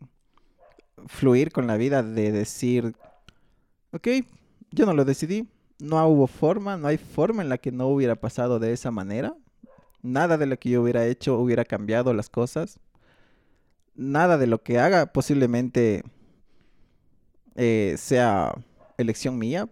fluir 1.08 1.52
con 1.52 1.68
la 1.68 1.78
vida 1.78 2.04
de 2.04 2.32
decir, 2.32 2.96
ok, 3.92 4.08
yo 4.72 4.86
no 4.86 4.94
lo 4.94 5.06
decidí, 5.06 5.48
no 5.80 6.06
hubo 6.08 6.28
forma, 6.28 6.78
no 6.78 6.88
hay 6.88 6.98
forma 6.98 7.42
en 7.42 7.50
la 7.50 7.58
que 7.58 7.72
no 7.72 7.88
hubiera 7.88 8.16
pasado 8.16 8.60
de 8.60 8.74
esa 8.74 8.92
manera. 8.92 9.36
Nada 10.02 10.38
de 10.38 10.46
lo 10.46 10.58
que 10.58 10.70
yo 10.70 10.82
hubiera 10.82 11.06
hecho 11.06 11.40
hubiera 11.40 11.66
cambiado 11.66 12.14
las 12.14 12.30
cosas. 12.30 12.80
Nada 13.96 14.38
de 14.38 14.48
lo 14.48 14.62
que 14.62 14.78
haga 14.80 15.08
posiblemente 15.08 16.04
eh, 17.56 17.96
sea 17.98 18.54
elección 18.98 19.38
mía. 19.38 19.70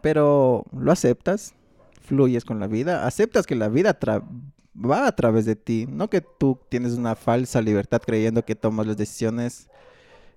Pero 0.00 0.64
lo 0.72 0.90
aceptas, 0.90 1.54
fluyes 2.02 2.44
con 2.44 2.60
la 2.60 2.66
vida, 2.66 3.06
aceptas 3.06 3.46
que 3.46 3.54
la 3.54 3.68
vida 3.68 3.98
va 4.74 5.06
a 5.06 5.16
través 5.16 5.44
de 5.44 5.56
ti, 5.56 5.86
no 5.88 6.08
que 6.08 6.20
tú 6.20 6.58
tienes 6.68 6.92
una 6.92 7.14
falsa 7.14 7.60
libertad 7.60 8.02
creyendo 8.04 8.44
que 8.44 8.54
tomas 8.54 8.86
las 8.86 8.96
decisiones 8.96 9.68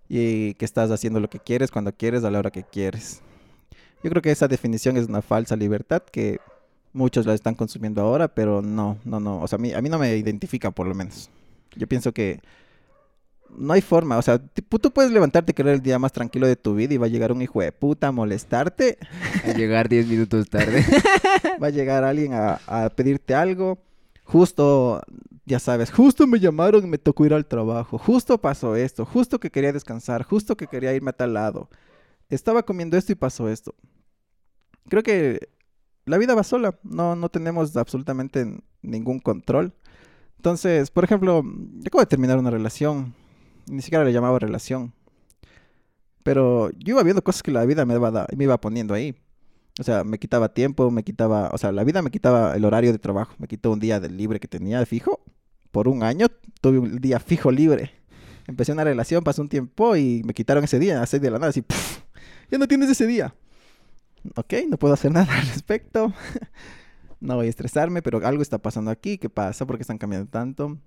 y 0.08 0.54
que 0.56 0.66
estás 0.66 0.92
haciendo 0.92 1.20
lo 1.20 1.30
que 1.30 1.40
quieres 1.40 1.72
cuando 1.72 1.92
quieres 1.92 2.24
a 2.24 2.32
la 2.32 2.40
hora 2.40 2.52
que 2.52 2.64
quieres. 2.64 3.22
Yo 4.04 4.10
creo 4.10 4.22
que 4.22 4.32
esa 4.32 4.48
definición 4.48 4.98
es 4.98 5.08
una 5.08 5.22
falsa 5.22 5.56
libertad 5.56 6.04
que 6.04 6.40
muchos 6.94 7.26
la 7.26 7.34
están 7.34 7.56
consumiendo 7.56 8.02
ahora, 8.02 8.28
pero 8.28 8.62
no, 8.62 8.98
no, 9.04 9.20
no, 9.20 9.42
o 9.42 9.48
sea, 9.48 9.58
a 9.58 9.82
mí, 9.82 9.90
no 9.90 10.00
me 10.00 10.16
identifica 10.16 10.72
por 10.72 10.88
lo 10.88 10.96
menos. 10.96 11.30
Yo 11.76 11.88
pienso 11.88 12.14
que 12.14 12.40
no 13.58 13.74
hay 13.74 13.82
forma, 13.82 14.18
o 14.18 14.22
sea, 14.22 14.40
tú 14.40 14.92
puedes 14.92 15.12
levantarte 15.12 15.52
y 15.52 15.56
querer 15.56 15.76
el 15.76 15.82
día 15.82 16.00
más 16.00 16.12
tranquilo 16.12 16.48
de 16.48 16.56
tu 16.56 16.76
vida 16.76 16.94
y 16.94 16.98
va 16.98 17.06
a 17.06 17.10
llegar 17.10 17.32
un 17.32 17.42
hijo 17.42 17.62
de 17.62 17.72
puta 17.72 18.08
a 18.08 18.12
molestarte. 18.12 18.98
A 19.46 19.54
llegar 19.54 19.90
10 19.90 20.08
minutos 20.08 20.50
tarde. 20.50 20.84
va 21.64 21.68
a 21.68 21.72
llegar 21.72 22.04
alguien 22.04 22.34
a, 22.34 22.60
a, 22.68 22.90
pedirte 22.90 23.36
algo. 23.36 23.80
Justo, 24.24 25.02
ya 25.46 25.60
sabes, 25.60 25.92
justo 25.92 26.28
me 26.28 26.40
llamaron 26.40 26.84
y 26.84 26.88
me 26.88 26.98
tocó 26.98 27.26
ir 27.26 27.34
al 27.34 27.46
trabajo. 27.46 27.98
Justo 27.98 28.38
pasó 28.40 28.76
esto. 28.76 29.06
Justo 29.06 29.40
que 29.40 29.52
quería 29.52 29.74
descansar. 29.74 30.24
Justo 30.24 30.58
que 30.58 30.68
quería 30.68 30.94
irme 30.94 31.12
a 31.12 31.14
tal 31.14 31.34
lado. 31.34 31.70
Estaba 32.30 32.64
comiendo 32.64 32.98
esto 32.98 33.12
y 33.12 33.16
pasó 33.16 33.50
esto. 33.50 33.76
Creo 34.90 35.04
que 35.04 35.50
la 36.06 36.18
vida 36.18 36.36
va 36.36 36.44
sola. 36.44 36.78
No, 36.84 37.16
no 37.16 37.30
tenemos 37.30 37.76
absolutamente 37.78 38.46
ningún 38.82 39.20
control. 39.20 39.74
Entonces, 40.38 40.92
por 40.92 41.04
ejemplo, 41.04 41.44
yo 41.44 41.88
acabo 41.88 42.02
de 42.02 42.06
terminar 42.06 42.38
una 42.38 42.52
relación 42.52 43.16
ni 43.68 43.82
siquiera 43.82 44.04
le 44.04 44.14
llamaba 44.14 44.40
relación. 44.40 44.94
Pero 46.24 46.72
yo 46.72 46.96
iba 46.96 47.04
viendo 47.04 47.24
cosas 47.24 47.44
que 47.44 47.52
la 47.52 47.66
vida 47.66 47.86
me 47.86 47.96
iba, 47.96 48.28
me 48.36 48.44
iba 48.44 48.60
poniendo 48.60 48.94
ahí. 48.94 49.16
O 49.80 49.84
sea, 49.84 50.04
me 50.04 50.18
quitaba 50.18 50.54
tiempo, 50.54 50.90
me 50.90 51.04
quitaba, 51.04 51.50
o 51.54 51.58
sea, 51.58 51.72
la 51.72 51.84
vida 51.84 52.02
me 52.02 52.10
quitaba 52.10 52.56
el 52.56 52.64
horario 52.64 52.92
de 52.92 53.00
trabajo, 53.00 53.36
me 53.38 53.48
quitó 53.48 53.72
un 53.72 53.80
día 53.80 54.00
del 54.00 54.16
libre 54.18 54.40
que 54.40 54.48
tenía 54.48 54.86
fijo. 54.86 55.22
Por 55.72 55.88
un 55.88 56.04
año 56.04 56.28
tuve 56.62 56.80
un 56.80 56.98
día 56.98 57.20
fijo 57.20 57.52
libre. 57.52 57.92
Empecé 58.48 58.72
una 58.72 58.84
relación, 58.84 59.24
pasó 59.24 59.42
un 59.42 59.50
tiempo 59.50 59.96
y 59.98 60.22
me 60.26 60.34
quitaron 60.34 60.64
ese 60.64 60.80
día, 60.80 61.02
así 61.02 61.20
de 61.20 61.30
la 61.30 61.40
nada, 61.40 61.50
así, 61.50 61.64
ya 62.50 62.58
no 62.58 62.68
tienes 62.68 62.90
ese 62.90 63.06
día. 63.06 63.36
Ok, 64.36 64.54
no 64.70 64.78
puedo 64.78 64.94
hacer 64.94 65.12
nada 65.14 65.32
al 65.38 65.48
respecto. 65.48 66.14
no 67.20 67.36
voy 67.36 67.48
a 67.48 67.50
estresarme, 67.50 68.02
pero 68.02 68.26
algo 68.26 68.42
está 68.42 68.58
pasando 68.58 68.92
aquí. 68.92 69.18
¿Qué 69.18 69.30
pasa? 69.30 69.66
¿Por 69.66 69.78
qué 69.78 69.82
están 69.82 69.98
cambiando 69.98 70.30
tanto? 70.30 70.78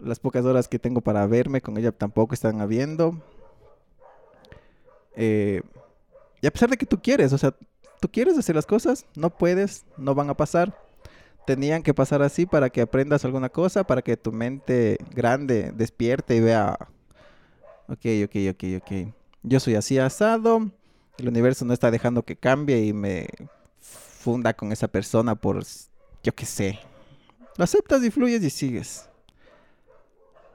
Las 0.00 0.20
pocas 0.20 0.44
horas 0.44 0.68
que 0.68 0.78
tengo 0.78 1.00
para 1.00 1.26
verme 1.26 1.60
con 1.60 1.76
ella 1.76 1.92
tampoco 1.92 2.34
están 2.34 2.60
habiendo. 2.60 3.20
Eh, 5.16 5.62
y 6.40 6.46
a 6.46 6.50
pesar 6.52 6.70
de 6.70 6.76
que 6.76 6.86
tú 6.86 7.00
quieres, 7.02 7.32
o 7.32 7.38
sea, 7.38 7.54
tú 8.00 8.08
quieres 8.08 8.38
hacer 8.38 8.54
las 8.54 8.66
cosas, 8.66 9.04
no 9.16 9.30
puedes, 9.30 9.84
no 9.96 10.14
van 10.14 10.30
a 10.30 10.36
pasar. 10.36 10.76
Tenían 11.46 11.82
que 11.82 11.94
pasar 11.94 12.22
así 12.22 12.46
para 12.46 12.70
que 12.70 12.82
aprendas 12.82 13.24
alguna 13.24 13.48
cosa, 13.48 13.84
para 13.84 14.02
que 14.02 14.16
tu 14.16 14.32
mente 14.32 14.98
grande 15.14 15.72
despierte 15.74 16.36
y 16.36 16.40
vea, 16.40 16.78
ok, 17.88 18.06
ok, 18.24 18.36
ok, 18.50 18.64
ok. 18.82 19.14
Yo 19.42 19.58
soy 19.58 19.74
así 19.74 19.98
asado, 19.98 20.70
el 21.16 21.28
universo 21.28 21.64
no 21.64 21.72
está 21.72 21.90
dejando 21.90 22.22
que 22.22 22.36
cambie 22.36 22.84
y 22.84 22.92
me 22.92 23.28
funda 23.80 24.54
con 24.54 24.72
esa 24.72 24.88
persona 24.88 25.34
por, 25.34 25.64
yo 26.22 26.34
qué 26.34 26.46
sé. 26.46 26.78
Lo 27.56 27.64
aceptas 27.64 28.04
y 28.04 28.10
fluyes 28.10 28.42
y 28.44 28.50
sigues. 28.50 29.08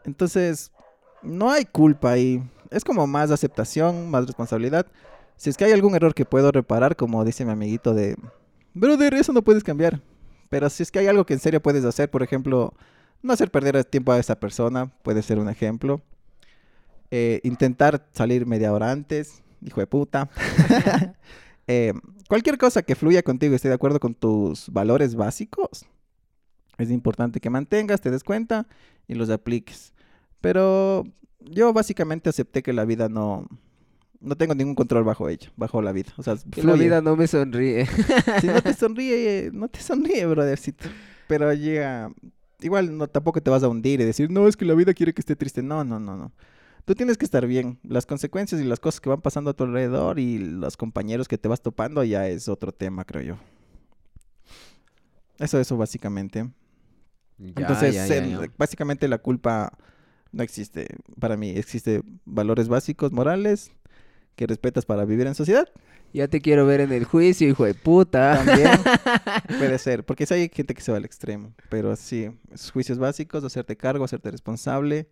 Entonces, 0.06 0.72
no 1.22 1.52
hay 1.52 1.66
culpa 1.66 2.12
ahí. 2.12 2.44
Es 2.70 2.84
como 2.84 3.08
más 3.08 3.32
aceptación, 3.32 4.10
más 4.10 4.26
responsabilidad. 4.26 4.88
Si 5.38 5.50
es 5.50 5.58
que 5.58 5.66
hay 5.66 5.72
algún 5.72 5.96
error 5.96 6.14
que 6.14 6.26
puedo 6.26 6.52
reparar, 6.52 6.96
como 6.96 7.24
dice 7.26 7.46
mi 7.46 7.52
amiguito 7.52 7.94
de, 7.94 8.16
brother, 8.74 9.14
eso 9.14 9.34
no 9.34 9.44
puedes 9.44 9.64
cambiar. 9.64 10.02
Pero 10.50 10.70
si 10.70 10.84
es 10.84 10.92
que 10.92 11.00
hay 11.00 11.08
algo 11.08 11.26
que 11.26 11.34
en 11.34 11.40
serio 11.40 11.62
puedes 11.62 11.86
hacer, 11.86 12.10
por 12.10 12.24
ejemplo, 12.24 12.74
no 13.22 13.34
hacer 13.34 13.50
perder 13.50 13.84
tiempo 13.86 14.12
a 14.12 14.20
esa 14.20 14.40
persona, 14.40 14.92
puede 15.04 15.24
ser 15.24 15.40
un 15.40 15.50
ejemplo. 15.50 16.02
Eh, 17.12 17.42
intentar 17.44 18.08
salir 18.14 18.46
media 18.46 18.74
hora 18.74 18.92
antes, 18.92 19.42
hijo 19.62 19.80
de 19.80 19.88
puta. 19.88 20.30
Eh, 21.66 21.94
cualquier 22.28 22.58
cosa 22.58 22.82
que 22.82 22.94
fluya 22.94 23.24
contigo 23.24 23.54
y 23.54 23.56
esté 23.56 23.70
de 23.70 23.76
acuerdo 23.76 24.02
con 24.02 24.14
tus 24.14 24.70
valores 24.70 25.16
básicos, 25.16 25.86
es 26.78 26.92
importante 26.92 27.40
que 27.40 27.50
mantengas, 27.50 28.02
te 28.02 28.12
des 28.12 28.22
cuenta 28.22 28.68
y 29.08 29.14
los 29.14 29.30
apliques. 29.30 29.93
Pero 30.44 31.06
yo 31.40 31.72
básicamente 31.72 32.30
acepté 32.30 32.64
que 32.64 32.74
la 32.74 32.84
vida 32.84 33.08
no, 33.08 33.48
no 34.20 34.36
tengo 34.36 34.54
ningún 34.54 34.76
control 34.76 35.06
bajo 35.06 35.30
ella, 35.30 35.50
bajo 35.56 35.82
la 35.82 35.94
vida. 35.94 36.12
O 36.18 36.24
sea, 36.24 36.36
la 36.62 36.74
vida 36.74 37.02
no 37.02 37.16
me 37.16 37.28
sonríe. 37.28 37.86
si 38.42 38.48
no 38.48 38.62
te 38.62 38.74
sonríe, 38.74 39.52
no 39.54 39.70
te 39.70 39.80
sonríe, 39.80 40.26
brothercito. 40.26 40.90
Pero 41.30 41.54
llega, 41.54 42.12
igual 42.60 42.98
no 42.98 43.08
tampoco 43.08 43.42
te 43.42 43.50
vas 43.50 43.64
a 43.64 43.70
hundir 43.70 44.02
y 44.02 44.04
decir, 44.04 44.30
no, 44.30 44.46
es 44.50 44.58
que 44.58 44.66
la 44.66 44.74
vida 44.74 44.94
quiere 44.94 45.14
que 45.14 45.22
esté 45.22 45.38
triste. 45.38 45.64
No, 45.64 45.86
no, 45.86 45.98
no, 45.98 46.18
no. 46.18 46.34
Tú 46.84 46.94
tienes 46.94 47.18
que 47.18 47.24
estar 47.24 47.48
bien. 47.48 47.80
Las 47.82 48.06
consecuencias 48.06 48.60
y 48.60 48.66
las 48.66 48.82
cosas 48.82 49.00
que 49.00 49.08
van 49.08 49.22
pasando 49.22 49.52
a 49.52 49.54
tu 49.54 49.64
alrededor 49.64 50.20
y 50.20 50.40
los 50.40 50.76
compañeros 50.76 51.30
que 51.30 51.38
te 51.38 51.48
vas 51.48 51.62
topando 51.62 52.04
ya 52.04 52.28
es 52.28 52.50
otro 52.50 52.74
tema, 52.74 53.06
creo 53.06 53.22
yo. 53.22 53.38
Eso, 55.40 55.58
eso 55.58 55.78
básicamente. 55.78 56.50
Entonces, 57.40 57.96
básicamente 58.58 59.08
la 59.08 59.20
culpa 59.20 59.72
no 60.34 60.44
existe 60.44 60.88
para 61.20 61.38
mí. 61.38 61.52
Existe 61.52 62.02
valores 62.26 62.68
básicos, 62.68 63.14
morales, 63.14 63.72
que 64.36 64.48
respetas 64.48 64.86
para 64.86 65.06
vivir 65.06 65.28
en 65.28 65.36
sociedad. 65.36 65.70
Ya 66.14 66.28
te 66.28 66.42
quiero 66.42 66.66
ver 66.66 66.82
en 66.82 66.92
el 66.92 67.06
juicio, 67.06 67.48
hijo 67.48 67.66
de 67.66 67.74
puta. 67.74 68.44
También 68.44 68.70
puede 69.58 69.78
ser, 69.80 70.04
porque 70.04 70.26
hay 70.30 70.50
gente 70.50 70.74
que 70.74 70.82
se 70.82 70.92
va 70.92 70.98
al 70.98 71.06
extremo. 71.06 71.54
Pero 71.70 71.96
sí, 71.96 72.30
juicios 72.72 73.00
básicos, 73.00 73.44
hacerte 73.44 73.78
cargo, 73.78 74.04
hacerte 74.04 74.30
responsable. 74.30 75.08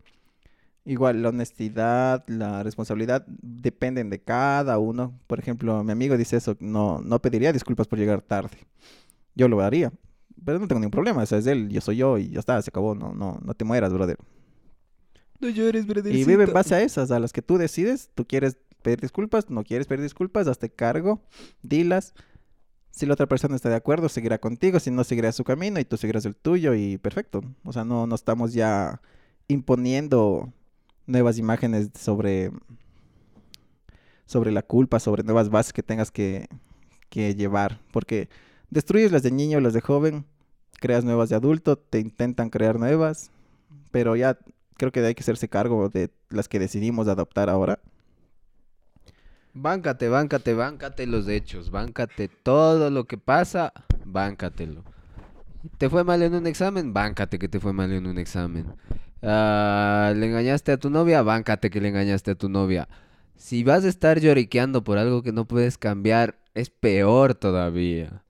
Igual 0.84 1.22
la 1.22 1.30
honestidad, 1.30 2.24
la 2.28 2.64
responsabilidad 2.64 3.26
dependen 3.28 4.10
de 4.10 4.20
cada 4.20 4.80
uno. 4.80 5.18
Por 5.28 5.40
ejemplo, 5.40 5.84
mi 5.84 5.92
amigo 5.92 6.18
dice 6.18 6.38
eso, 6.38 6.58
no, 6.60 7.02
no 7.04 7.20
pediría 7.20 7.54
disculpas 7.54 7.88
por 7.88 8.00
llegar 8.00 8.22
tarde. 8.22 8.58
Yo 9.36 9.48
lo 9.48 9.62
haría, 9.62 9.92
pero 10.44 10.60
no 10.60 10.68
tengo 10.68 10.80
ningún 10.80 10.92
problema, 10.92 11.22
o 11.22 11.24
es 11.24 11.48
él, 11.48 11.70
yo 11.70 11.82
soy 11.82 11.98
yo 11.98 12.18
y 12.18 12.30
ya 12.30 12.40
está, 12.40 12.62
se 12.62 12.70
acabó, 12.70 12.96
no, 12.96 13.14
no, 13.14 13.40
no 13.44 13.54
te 13.54 13.64
mueras, 13.64 13.94
brother. 13.94 14.18
No 15.42 15.50
llores, 15.50 15.88
brother. 15.88 16.16
Y 16.16 16.24
vive 16.24 16.44
en 16.44 16.54
base 16.54 16.76
a 16.76 16.82
esas, 16.82 17.12
a 17.12 17.20
las 17.20 17.34
que 17.34 17.42
tú 17.42 17.58
decides, 17.58 18.10
tú 18.14 18.26
quieres 18.26 18.58
pedir 18.82 19.02
disculpas, 19.02 19.50
no 19.50 19.64
quieres 19.64 19.88
pedir 19.88 20.02
disculpas, 20.04 20.48
hazte 20.48 20.70
cargo, 20.70 21.22
dilas. 21.64 22.14
Si 22.92 23.06
la 23.06 23.14
otra 23.14 23.28
persona 23.28 23.56
está 23.56 23.70
de 23.70 23.76
acuerdo, 23.76 24.10
seguirá 24.10 24.40
contigo, 24.40 24.80
si 24.80 24.92
no, 24.92 25.04
seguirá 25.04 25.32
su 25.32 25.44
camino 25.44 25.80
y 25.80 25.86
tú 25.86 25.98
seguirás 25.98 26.26
el 26.26 26.36
tuyo 26.36 26.74
y 26.76 26.98
perfecto. 26.98 27.42
O 27.64 27.72
sea, 27.74 27.86
no, 27.86 28.06
no 28.06 28.16
estamos 28.16 28.54
ya 28.54 29.02
imponiendo 29.48 30.52
nuevas 31.08 31.38
imágenes 31.38 31.90
sobre, 31.98 32.52
sobre 34.26 34.52
la 34.52 34.62
culpa, 34.62 35.00
sobre 35.00 35.24
nuevas 35.24 35.50
bases 35.50 35.74
que 35.74 35.84
tengas 35.84 36.12
que, 36.12 36.48
que 37.10 37.34
llevar, 37.34 37.80
porque 37.92 38.30
destruyes 38.70 39.12
las 39.12 39.24
de 39.24 39.32
niño, 39.32 39.60
las 39.62 39.74
de 39.74 39.82
joven, 39.82 40.26
creas 40.80 41.04
nuevas 41.04 41.30
de 41.30 41.36
adulto, 41.36 41.78
te 41.78 42.00
intentan 42.00 42.50
crear 42.50 42.78
nuevas, 42.78 43.32
pero 43.92 44.16
ya 44.16 44.38
creo 44.82 44.92
que 44.92 45.06
hay 45.06 45.14
que 45.14 45.22
hacerse 45.22 45.48
cargo 45.48 45.90
de 45.90 46.10
las 46.32 46.48
que 46.48 46.58
decidimos 46.58 47.08
adoptar 47.08 47.52
ahora. 47.52 47.80
Báncate, 49.54 50.10
báncate, 50.10 50.56
báncate 50.56 51.06
los 51.06 51.28
hechos, 51.28 51.70
báncate 51.70 52.30
todo 52.30 52.90
lo 52.90 53.06
que 53.06 53.20
pasa, 53.20 53.74
báncatelo. 54.06 54.84
¿Te 55.78 55.88
fue 55.88 56.04
mal 56.04 56.24
en 56.24 56.34
un 56.34 56.48
examen? 56.48 56.94
Báncate 56.94 57.38
que 57.38 57.48
te 57.48 57.60
fue 57.60 57.74
mal 57.74 57.92
en 57.92 58.08
un 58.08 58.18
examen. 58.18 58.74
Ah, 59.22 60.14
¿Le 60.16 60.26
engañaste 60.26 60.72
a 60.72 60.78
tu 60.78 60.90
novia? 60.90 61.22
Báncate 61.22 61.70
que 61.70 61.80
le 61.80 61.90
engañaste 61.90 62.32
a 62.32 62.36
tu 62.36 62.50
novia. 62.50 62.90
Si 63.36 63.64
vas 63.64 63.86
a 63.86 63.88
estar 63.88 64.20
lloriqueando 64.20 64.84
por 64.84 64.98
algo 64.98 65.22
que 65.22 65.32
no 65.32 65.48
puedes 65.48 65.78
cambiar, 65.78 66.40
es 66.56 66.72
peor 66.72 67.36
todavía. 67.36 68.24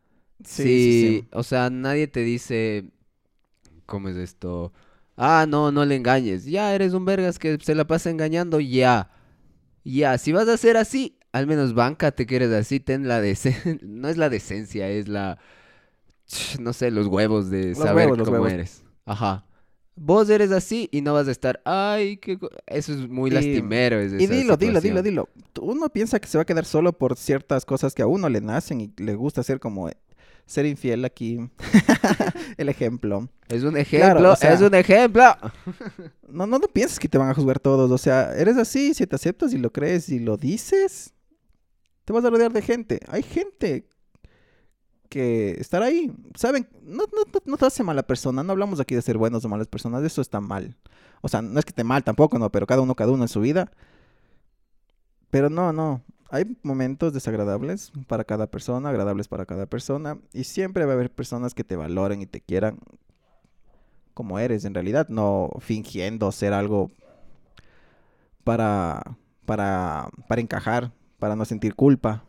Sí, 0.43 1.29
o 1.31 1.43
sea, 1.43 1.69
nadie 1.69 2.07
te 2.09 2.19
dice, 2.19 2.91
¿cómo 3.85 4.09
es 4.09 4.17
esto? 4.17 4.73
Ah, 5.17 5.45
no, 5.47 5.71
no 5.71 5.85
le 5.85 5.95
engañes. 5.95 6.45
Ya, 6.45 6.73
eres 6.73 6.93
un 6.93 7.05
vergas 7.05 7.37
que 7.37 7.57
se 7.61 7.75
la 7.75 7.85
pasa 7.85 8.09
engañando, 8.09 8.59
ya. 8.59 9.11
Ya, 9.83 10.17
si 10.17 10.31
vas 10.31 10.47
a 10.47 10.57
ser 10.57 10.77
así, 10.77 11.17
al 11.31 11.47
menos 11.47 11.73
te 12.15 12.25
que 12.25 12.35
eres 12.35 12.51
así, 12.51 12.79
ten 12.79 13.07
la 13.07 13.21
decencia. 13.21 13.77
no 13.81 14.09
es 14.09 14.17
la 14.17 14.29
decencia, 14.29 14.89
es 14.89 15.07
la... 15.07 15.37
No 16.59 16.71
sé, 16.71 16.91
los 16.91 17.07
huevos 17.07 17.49
de 17.49 17.75
saber 17.75 18.09
cómo 18.09 18.47
eres. 18.47 18.83
Ajá. 19.05 19.45
Vos 19.95 20.29
eres 20.29 20.51
así 20.51 20.87
y 20.91 21.01
no 21.01 21.13
vas 21.13 21.27
a 21.27 21.31
estar, 21.31 21.61
ay, 21.65 22.17
que 22.17 22.39
eso 22.65 22.93
es 22.93 23.09
muy 23.09 23.29
lastimero. 23.29 24.01
y 24.01 24.25
dilo, 24.25 24.55
dilo, 24.55 24.79
dilo, 24.79 25.03
dilo. 25.03 25.29
Uno 25.59 25.89
piensa 25.89 26.19
que 26.19 26.27
se 26.27 26.37
va 26.37 26.43
a 26.43 26.45
quedar 26.45 26.63
solo 26.63 26.93
por 26.93 27.17
ciertas 27.17 27.65
cosas 27.65 27.93
que 27.93 28.01
a 28.01 28.07
uno 28.07 28.29
le 28.29 28.39
nacen 28.39 28.79
y 28.79 28.93
le 28.97 29.15
gusta 29.15 29.41
hacer 29.41 29.59
como 29.59 29.89
ser 30.51 30.65
infiel 30.65 31.05
aquí. 31.05 31.39
el 32.57 32.69
ejemplo. 32.69 33.29
Es 33.47 33.63
un 33.63 33.77
ejemplo, 33.77 34.31
o 34.31 34.35
sea- 34.35 34.53
es 34.53 34.61
un 34.61 34.75
ejemplo. 34.75 35.23
No, 36.31 36.47
no, 36.47 36.59
no 36.59 36.67
pienses 36.69 36.97
que 36.97 37.09
te 37.09 37.17
van 37.17 37.29
a 37.29 37.33
juzgar 37.33 37.59
todos. 37.59 37.91
O 37.91 37.97
sea, 37.97 38.33
eres 38.37 38.55
así, 38.55 38.93
si 38.93 39.05
te 39.05 39.17
aceptas 39.17 39.53
y 39.53 39.57
lo 39.57 39.69
crees 39.73 40.07
y 40.07 40.17
lo 40.19 40.37
dices, 40.37 41.13
te 42.05 42.13
vas 42.13 42.23
a 42.23 42.29
rodear 42.29 42.53
de 42.53 42.61
gente. 42.61 43.01
Hay 43.09 43.21
gente 43.21 43.85
que 45.09 45.57
estará 45.59 45.87
ahí. 45.87 46.09
¿Saben? 46.35 46.69
No, 46.83 47.03
no, 47.13 47.23
no, 47.33 47.41
no 47.43 47.57
te 47.57 47.65
hace 47.65 47.83
mala 47.83 48.03
persona. 48.03 48.43
No 48.43 48.53
hablamos 48.53 48.79
aquí 48.79 48.95
de 48.95 49.01
ser 49.01 49.17
buenos 49.17 49.43
o 49.43 49.49
malas 49.49 49.67
personas. 49.67 50.03
Eso 50.03 50.21
está 50.21 50.39
mal. 50.39 50.77
O 51.19 51.27
sea, 51.27 51.41
no 51.41 51.59
es 51.59 51.65
que 51.65 51.71
esté 51.71 51.83
mal 51.83 52.01
tampoco, 52.05 52.39
no, 52.39 52.49
pero 52.49 52.65
cada 52.65 52.79
uno, 52.79 52.95
cada 52.95 53.11
uno 53.11 53.23
en 53.25 53.27
su 53.29 53.41
vida. 53.41 53.69
Pero 55.29 55.49
no, 55.49 55.73
no. 55.73 56.01
Hay 56.33 56.57
momentos 56.63 57.11
desagradables 57.11 57.91
para 58.07 58.23
cada 58.23 58.47
persona, 58.47 58.87
agradables 58.87 59.27
para 59.27 59.45
cada 59.45 59.65
persona. 59.65 60.17
Y 60.31 60.45
siempre 60.45 60.85
va 60.85 60.93
a 60.93 60.95
haber 60.95 61.11
personas 61.11 61.53
que 61.53 61.65
te 61.65 61.75
valoren 61.75 62.21
y 62.21 62.25
te 62.25 62.39
quieran 62.39 62.79
como 64.13 64.39
eres 64.39 64.65
en 64.65 64.73
realidad, 64.73 65.07
no 65.09 65.49
fingiendo 65.59 66.31
ser 66.31 66.53
algo 66.53 66.91
para, 68.43 69.17
para, 69.45 70.09
para 70.27 70.41
encajar, 70.41 70.91
para 71.19 71.35
no 71.35 71.43
sentir 71.43 71.75
culpa. 71.75 72.23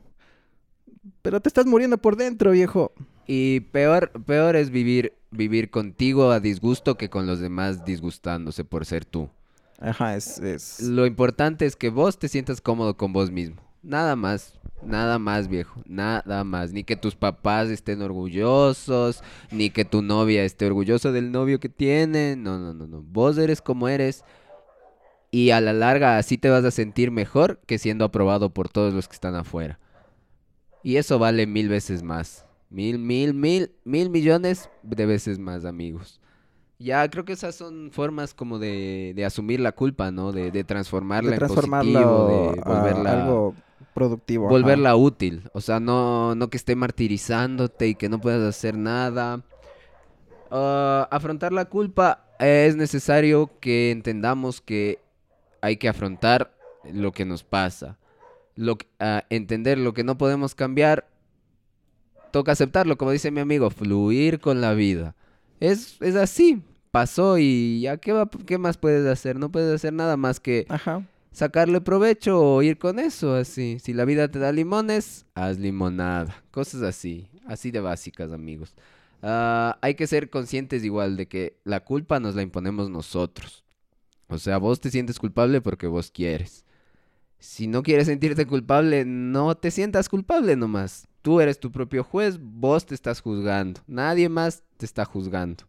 Pero 1.22 1.40
te 1.40 1.48
estás 1.48 1.66
muriendo 1.66 1.98
por 1.98 2.16
dentro, 2.16 2.50
viejo. 2.50 2.92
Y 3.26 3.60
peor, 3.60 4.10
peor 4.24 4.56
es 4.56 4.70
vivir, 4.70 5.12
vivir 5.30 5.70
contigo 5.70 6.30
a 6.30 6.40
disgusto 6.40 6.96
que 6.96 7.08
con 7.08 7.26
los 7.26 7.40
demás 7.40 7.84
disgustándose 7.84 8.64
por 8.64 8.84
ser 8.84 9.04
tú. 9.04 9.28
Ajá, 9.78 10.16
es, 10.16 10.38
es... 10.38 10.80
Lo 10.80 11.06
importante 11.06 11.66
es 11.66 11.76
que 11.76 11.90
vos 11.90 12.18
te 12.18 12.28
sientas 12.28 12.60
cómodo 12.60 12.96
con 12.96 13.12
vos 13.12 13.30
mismo. 13.30 13.71
Nada 13.82 14.14
más, 14.14 14.54
nada 14.82 15.18
más, 15.18 15.48
viejo. 15.48 15.80
Nada 15.86 16.44
más. 16.44 16.72
Ni 16.72 16.84
que 16.84 16.96
tus 16.96 17.16
papás 17.16 17.68
estén 17.68 18.00
orgullosos, 18.02 19.22
ni 19.50 19.70
que 19.70 19.84
tu 19.84 20.02
novia 20.02 20.44
esté 20.44 20.66
orgullosa 20.66 21.10
del 21.10 21.32
novio 21.32 21.58
que 21.58 21.68
tiene. 21.68 22.36
No, 22.36 22.58
no, 22.58 22.72
no, 22.72 22.86
no. 22.86 23.02
Vos 23.02 23.38
eres 23.38 23.60
como 23.60 23.88
eres. 23.88 24.24
Y 25.30 25.50
a 25.50 25.60
la 25.60 25.72
larga 25.72 26.18
así 26.18 26.38
te 26.38 26.50
vas 26.50 26.64
a 26.64 26.70
sentir 26.70 27.10
mejor 27.10 27.60
que 27.66 27.78
siendo 27.78 28.04
aprobado 28.04 28.50
por 28.50 28.68
todos 28.68 28.92
los 28.92 29.08
que 29.08 29.14
están 29.14 29.34
afuera. 29.34 29.80
Y 30.82 30.96
eso 30.96 31.18
vale 31.18 31.46
mil 31.46 31.68
veces 31.68 32.02
más. 32.02 32.44
Mil, 32.68 32.98
mil, 32.98 33.34
mil, 33.34 33.72
mil 33.84 34.10
millones 34.10 34.70
de 34.82 35.06
veces 35.06 35.38
más, 35.38 35.64
amigos. 35.64 36.20
Ya, 36.78 37.08
creo 37.08 37.24
que 37.24 37.32
esas 37.32 37.54
son 37.54 37.90
formas 37.92 38.34
como 38.34 38.58
de, 38.58 39.12
de 39.14 39.24
asumir 39.24 39.60
la 39.60 39.72
culpa, 39.72 40.10
¿no? 40.10 40.32
De, 40.32 40.50
de 40.50 40.64
transformarla 40.64 41.30
de 41.30 41.36
en 41.36 41.46
positivo, 41.46 42.26
de 42.28 42.60
a 42.60 42.68
volverla, 42.68 43.22
algo 43.22 43.54
productivo. 43.94 44.46
ajá. 44.46 44.52
volverla 44.52 44.96
útil. 44.96 45.48
O 45.52 45.60
sea, 45.60 45.80
no, 45.80 46.34
no 46.34 46.48
que 46.48 46.56
esté 46.56 46.74
martirizándote 46.76 47.88
y 47.88 47.94
que 47.94 48.08
no 48.08 48.20
puedas 48.20 48.42
hacer 48.42 48.76
nada. 48.76 49.42
Ah, 50.50 51.08
afrontar 51.10 51.52
la 51.52 51.64
culpa 51.66 52.24
es 52.38 52.76
necesario 52.76 53.50
que 53.60 53.90
entendamos 53.90 54.60
que 54.60 54.98
hay 55.60 55.76
que 55.76 55.88
afrontar 55.88 56.52
lo 56.92 57.12
que 57.12 57.24
nos 57.24 57.42
pasa. 57.44 57.96
Lo, 58.56 58.76
que- 58.76 58.86
ah, 59.00 59.24
entender 59.30 59.78
lo 59.78 59.94
que 59.94 60.04
no 60.04 60.18
podemos 60.18 60.54
cambiar, 60.54 61.06
toca 62.32 62.52
aceptarlo, 62.52 62.98
como 62.98 63.10
dice 63.12 63.30
mi 63.30 63.40
amigo, 63.40 63.70
fluir 63.70 64.40
con 64.40 64.60
la 64.60 64.74
vida. 64.74 65.14
Es, 65.60 65.96
es 66.02 66.16
así, 66.16 66.62
pasó 66.90 67.38
y 67.38 67.80
ya, 67.82 67.96
¿qué, 67.96 68.12
va- 68.12 68.28
¿qué 68.46 68.58
más 68.58 68.76
puedes 68.76 69.06
hacer? 69.06 69.38
No 69.38 69.50
puedes 69.50 69.74
hacer 69.74 69.92
nada 69.92 70.16
más 70.16 70.40
que 70.40 70.66
Ajá. 70.68 71.06
Sacarle 71.32 71.80
provecho 71.80 72.40
o 72.40 72.62
ir 72.62 72.78
con 72.78 72.98
eso, 72.98 73.34
así. 73.34 73.78
Si 73.80 73.92
la 73.92 74.04
vida 74.04 74.28
te 74.28 74.38
da 74.38 74.52
limones, 74.52 75.26
haz 75.34 75.58
limonada. 75.58 76.42
Cosas 76.50 76.82
así, 76.82 77.28
así 77.46 77.70
de 77.70 77.80
básicas, 77.80 78.32
amigos. 78.32 78.74
Ah, 79.22 79.78
hay 79.80 79.94
que 79.94 80.06
ser 80.06 80.30
conscientes 80.30 80.84
igual 80.84 81.16
de 81.16 81.26
que 81.26 81.58
la 81.64 81.80
culpa 81.80 82.20
nos 82.20 82.34
la 82.34 82.42
imponemos 82.42 82.90
nosotros. 82.90 83.64
O 84.28 84.38
sea, 84.38 84.58
vos 84.58 84.80
te 84.80 84.90
sientes 84.90 85.18
culpable 85.18 85.60
porque 85.60 85.86
vos 85.86 86.10
quieres. 86.10 86.64
Si 87.38 87.66
no 87.66 87.82
quieres 87.82 88.06
sentirte 88.06 88.46
culpable, 88.46 89.04
no 89.04 89.56
te 89.56 89.70
sientas 89.70 90.08
culpable 90.08 90.56
nomás. 90.56 91.08
Tú 91.22 91.40
eres 91.40 91.58
tu 91.58 91.70
propio 91.70 92.04
juez, 92.04 92.38
vos 92.40 92.86
te 92.86 92.94
estás 92.94 93.20
juzgando. 93.20 93.80
Nadie 93.86 94.28
más 94.28 94.62
te 94.76 94.86
está 94.86 95.04
juzgando. 95.04 95.64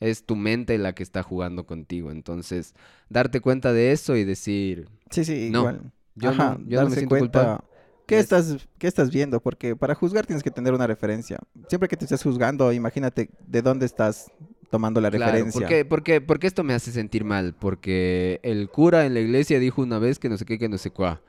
Es 0.00 0.24
tu 0.24 0.34
mente 0.34 0.78
la 0.78 0.94
que 0.94 1.02
está 1.02 1.22
jugando 1.22 1.66
contigo. 1.66 2.10
Entonces, 2.10 2.74
darte 3.10 3.40
cuenta 3.40 3.72
de 3.72 3.92
eso 3.92 4.16
y 4.16 4.24
decir, 4.24 4.88
Sí, 5.10 5.24
sí, 5.24 5.50
No, 5.52 5.60
igual. 5.60 5.92
yo 6.14 6.30
Ajá, 6.30 6.56
no, 6.58 6.70
yo 6.70 6.78
no 6.78 6.88
me 6.88 6.96
siento 6.96 7.16
cuenta 7.16 7.40
culpable. 7.40 7.70
¿qué 8.06 8.18
Es- 8.18 8.24
estás, 8.24 8.68
¿qué 8.78 8.86
estás 8.86 9.10
viendo? 9.10 9.40
Porque 9.40 9.76
para 9.76 9.94
juzgar 9.94 10.26
tienes 10.26 10.42
que 10.42 10.50
tener 10.50 10.72
una 10.72 10.86
referencia. 10.86 11.38
Siempre 11.68 11.88
que 11.88 11.96
te 11.96 12.04
estés 12.06 12.22
juzgando, 12.22 12.72
imagínate 12.72 13.28
de 13.46 13.62
dónde 13.62 13.86
estás 13.86 14.30
tomando 14.70 15.00
la 15.00 15.10
Claro, 15.10 15.32
referencia. 15.32 15.60
¿por 15.60 15.68
qué, 15.68 15.84
por 15.84 16.02
qué- 16.02 16.20
por 16.20 16.38
qué 16.38 16.46
esto 16.46 16.64
me 16.64 16.74
hace 16.74 16.92
sentir 16.92 17.24
mal? 17.24 17.54
Porque 17.58 18.40
el 18.42 18.68
cura 18.68 19.04
en 19.06 19.14
la 19.14 19.20
iglesia 19.20 19.58
dijo 19.58 19.82
una 19.82 19.98
vez 19.98 20.18
que 20.18 20.28
no 20.28 20.38
sé 20.38 20.44
qué, 20.44 20.58
que 20.58 20.68
no 20.68 20.78
sé 20.78 20.90
cuá. 20.90 21.20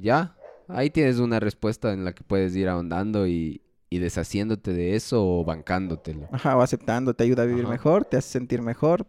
Ya, 0.00 0.34
ahí 0.68 0.90
tienes 0.90 1.18
una 1.18 1.40
respuesta 1.40 1.92
en 1.92 2.04
la 2.04 2.14
que 2.14 2.24
puedes 2.24 2.54
ir 2.56 2.68
ahondando 2.68 3.26
y, 3.26 3.60
y 3.94 3.98
deshaciéndote 4.00 4.72
de 4.72 4.96
eso 4.96 5.24
o 5.24 5.44
bancándotelo. 5.44 6.28
Ajá, 6.32 6.56
o 6.56 6.62
aceptando, 6.62 7.14
te 7.14 7.24
ayuda 7.24 7.42
a 7.44 7.46
vivir 7.46 7.64
Ajá. 7.64 7.72
mejor, 7.72 8.04
te 8.04 8.16
hace 8.16 8.28
sentir 8.30 8.60
mejor. 8.62 9.06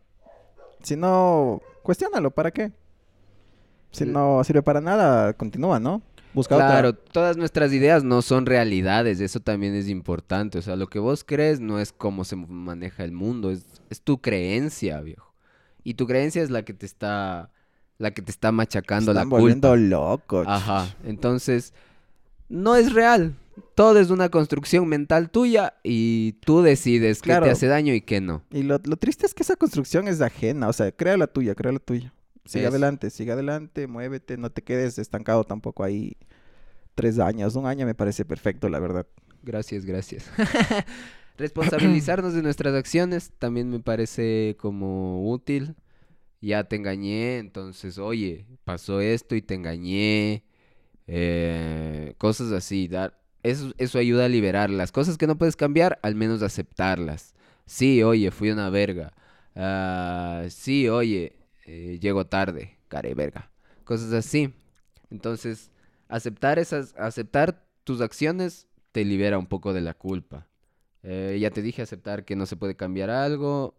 Si 0.84 0.96
no, 0.96 1.62
cuestiónalo, 1.84 2.32
¿para 2.32 2.52
qué? 2.52 2.72
Si 3.92 4.04
L- 4.04 4.14
no 4.14 4.44
sirve 4.44 4.62
para 4.62 4.82
nada, 4.82 5.34
continúa, 5.34 5.80
¿no? 5.80 6.02
Busca 6.34 6.56
Claro, 6.56 6.90
otra. 6.90 7.04
todas 7.14 7.38
nuestras 7.38 7.72
ideas 7.72 8.04
no 8.04 8.22
son 8.22 8.46
realidades, 8.46 9.22
eso 9.22 9.40
también 9.40 9.74
es 9.74 9.88
importante. 9.88 10.58
O 10.58 10.62
sea, 10.62 10.76
lo 10.76 10.88
que 10.88 11.00
vos 11.00 11.24
crees 11.24 11.60
no 11.62 11.80
es 11.80 11.94
cómo 11.94 12.26
se 12.26 12.36
maneja 12.36 13.04
el 13.06 13.14
mundo, 13.14 13.52
es, 13.52 13.64
es 13.90 14.02
tu 14.02 14.20
creencia, 14.22 15.00
viejo. 15.02 15.34
Y 15.84 15.94
tu 15.94 16.06
creencia 16.08 16.44
es 16.44 16.50
la 16.50 16.64
que 16.64 16.74
te 16.74 16.86
está, 16.86 17.50
la 17.98 18.12
que 18.12 18.22
te 18.22 18.32
está 18.32 18.52
machacando 18.52 19.14
la 19.14 19.22
Están 19.22 19.30
culpa. 19.30 19.40
volviendo 19.42 19.76
loco. 19.78 20.44
Ajá, 20.46 20.94
entonces 21.06 21.74
no 22.50 22.76
es 22.76 22.92
real. 22.94 23.34
Todo 23.74 24.00
es 24.00 24.10
una 24.10 24.30
construcción 24.30 24.88
mental 24.88 25.30
tuya 25.30 25.76
y 25.84 26.34
tú 26.46 26.62
decides 26.62 27.22
qué 27.22 27.30
te 27.40 27.50
hace 27.50 27.68
daño 27.68 27.94
y 27.94 28.02
qué 28.02 28.22
no. 28.22 28.44
Y 28.52 28.64
lo, 28.64 28.80
lo 28.84 28.98
triste 28.98 29.26
es 29.26 29.34
que 29.34 29.44
esa 29.44 29.56
construcción 29.56 30.08
es 30.08 30.22
ajena. 30.22 30.68
O 30.68 30.74
sea, 30.74 30.92
crea 30.92 31.18
la 31.18 31.28
tuya, 31.28 31.56
crea 31.56 31.72
la 31.72 31.80
tuya. 31.80 32.14
Sigue 32.46 32.68
adelante, 32.68 33.10
sigue 33.10 33.32
adelante, 33.32 33.88
muévete, 33.88 34.38
no 34.38 34.52
te 34.52 34.62
quedes 34.62 34.98
estancado 35.00 35.44
tampoco 35.46 35.84
ahí 35.84 36.16
tres 36.96 37.20
años. 37.20 37.56
Un 37.56 37.66
año 37.66 37.86
me 37.86 37.96
parece 37.96 38.26
perfecto, 38.26 38.70
la 38.70 38.80
verdad. 38.80 39.08
Gracias, 39.42 39.86
gracias. 39.86 40.30
Responsabilizarnos 41.38 42.34
de 42.34 42.42
nuestras 42.42 42.74
acciones 42.76 43.32
también 43.40 43.70
me 43.70 43.80
parece 43.80 44.56
como 44.60 45.30
útil. 45.30 45.76
Ya 46.42 46.64
te 46.66 46.76
engañé, 46.76 47.40
entonces, 47.40 47.98
oye, 47.98 48.46
pasó 48.64 49.02
esto 49.02 49.36
y 49.36 49.42
te 49.42 49.56
engañé. 49.56 50.44
eh, 51.08 52.14
cosas 52.18 52.52
así. 52.52 52.88
Dar, 52.88 53.20
eso, 53.46 53.74
eso 53.78 54.00
ayuda 54.00 54.26
a 54.26 54.30
liberar 54.30 54.70
las 54.70 54.92
cosas 54.92 55.18
que 55.18 55.28
no 55.28 55.38
puedes 55.38 55.56
cambiar, 55.56 56.00
al 56.02 56.16
menos 56.16 56.42
aceptarlas. 56.42 57.36
Sí, 57.66 58.04
oye, 58.04 58.32
fui 58.32 58.50
una 58.52 58.70
verga. 58.70 59.14
Ah, 59.56 60.46
sí, 60.50 60.90
oye, 60.90 61.34
eh, 61.66 62.00
llego 62.02 62.26
tarde, 62.26 62.78
care 62.88 63.14
verga. 63.14 63.52
Cosas 63.84 64.14
así. 64.14 64.54
Entonces, 65.12 65.72
aceptar 66.08 66.60
esas, 66.60 66.96
aceptar 66.98 67.64
tus 67.84 68.02
acciones 68.02 68.68
te 68.92 69.06
libera 69.06 69.38
un 69.38 69.48
poco 69.48 69.74
de 69.74 69.82
la 69.82 69.94
culpa. 69.94 70.48
Eh, 71.04 71.38
ya 71.40 71.52
te 71.52 71.62
dije 71.62 71.84
aceptar 71.84 72.26
que 72.26 72.36
no 72.36 72.48
se 72.48 72.56
puede 72.56 72.76
cambiar 72.76 73.12
algo. 73.12 73.76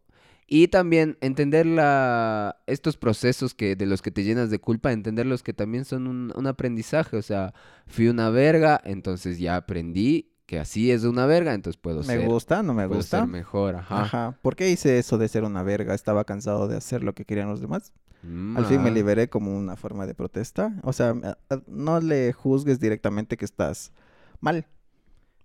Y 0.49 0.69
también 0.69 1.19
entender 1.21 1.67
la, 1.67 2.57
estos 2.67 2.97
procesos 2.97 3.53
que, 3.55 3.75
de 3.75 3.85
los 3.87 4.01
que 4.01 4.11
te 4.13 4.23
llenas 4.23 4.49
de 4.51 4.61
culpa, 4.61 4.93
entenderlos 4.93 5.43
que 5.43 5.53
también 5.53 5.85
son 5.85 6.07
un, 6.07 6.33
un 6.37 6.47
aprendizaje. 6.47 7.17
O 7.17 7.23
sea, 7.23 7.53
fui 7.89 8.07
una 8.09 8.31
verga, 8.31 8.81
entonces 8.85 9.39
ya 9.41 9.57
aprendí 9.57 10.31
que 10.47 10.61
así 10.61 10.93
es 10.93 11.03
una 11.03 11.27
verga, 11.27 11.53
entonces 11.55 11.77
puedo 11.81 11.99
Me 12.01 12.05
ser, 12.05 12.29
gusta, 12.29 12.63
no 12.63 12.73
me 12.75 12.87
puedo 12.87 12.99
gusta. 13.01 13.19
ser 13.21 13.27
mejor. 13.29 13.75
Ajá. 13.75 14.03
Ajá. 14.03 14.39
¿Por 14.43 14.55
qué 14.55 14.71
hice 14.71 14.99
eso 14.99 15.19
de 15.19 15.27
ser 15.27 15.43
una 15.43 15.65
verga? 15.65 15.93
Estaba 15.95 16.23
cansado 16.25 16.69
de 16.69 16.77
hacer 16.77 17.03
lo 17.03 17.13
que 17.15 17.25
querían 17.25 17.49
los 17.49 17.61
demás. 17.61 17.93
Al 18.23 18.65
fin 18.67 18.83
me 18.83 18.89
Ah, 18.91 18.93
liberé 18.93 19.29
como 19.29 19.57
una 19.57 19.77
forma 19.77 20.07
de 20.07 20.15
protesta. 20.15 20.75
O 20.83 20.93
sea, 20.93 21.11
a- 21.51 21.61
no 21.69 22.01
le 22.01 22.33
juzgues 22.33 22.79
directamente 22.81 23.37
que 23.37 23.45
estás 23.45 23.93
mal. 24.41 24.67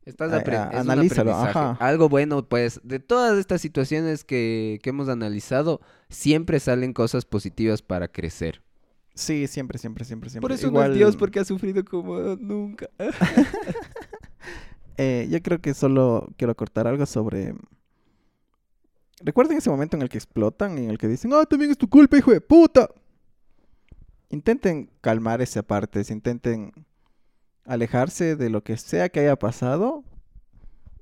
Estás 0.05 0.31
a- 0.33 0.43
apren- 0.43 0.57
a- 0.57 0.67
es 0.69 0.73
un 0.83 0.91
analízalo, 0.91 1.31
aprendizaje. 1.33 1.59
ajá. 1.73 1.85
Algo 1.85 2.09
bueno, 2.09 2.47
pues, 2.47 2.79
de 2.83 2.99
todas 2.99 3.37
estas 3.37 3.61
situaciones 3.61 4.23
que, 4.23 4.79
que 4.81 4.89
hemos 4.89 5.09
analizado, 5.09 5.81
siempre 6.09 6.59
salen 6.59 6.93
cosas 6.93 7.25
positivas 7.25 7.81
para 7.81 8.07
crecer. 8.07 8.61
Sí, 9.13 9.45
siempre, 9.47 9.77
siempre, 9.77 10.05
siempre, 10.05 10.29
siempre. 10.29 10.41
Por 10.45 10.51
eso 10.53 10.67
Igual, 10.67 10.87
no 10.87 10.93
es 10.93 10.97
Dios, 10.97 11.17
porque 11.17 11.39
ha 11.39 11.45
sufrido 11.45 11.83
como 11.85 12.17
nunca. 12.37 12.89
eh, 14.97 15.27
yo 15.29 15.41
creo 15.41 15.61
que 15.61 15.73
solo 15.73 16.27
quiero 16.37 16.55
cortar 16.55 16.87
algo 16.87 17.05
sobre... 17.05 17.53
Recuerden 19.23 19.57
ese 19.57 19.69
momento 19.69 19.95
en 19.97 20.01
el 20.01 20.09
que 20.09 20.17
explotan, 20.17 20.77
en 20.79 20.89
el 20.89 20.97
que 20.97 21.07
dicen, 21.07 21.31
ah, 21.33 21.45
también 21.45 21.69
es 21.71 21.77
tu 21.77 21.87
culpa, 21.87 22.17
hijo 22.17 22.31
de 22.31 22.41
puta. 22.41 22.89
Intenten 24.29 24.89
calmar 25.01 25.41
esa 25.41 25.61
parte, 25.61 26.01
intenten 26.09 26.71
alejarse 27.65 28.35
de 28.35 28.49
lo 28.49 28.63
que 28.63 28.77
sea 28.77 29.09
que 29.09 29.21
haya 29.21 29.35
pasado 29.37 30.03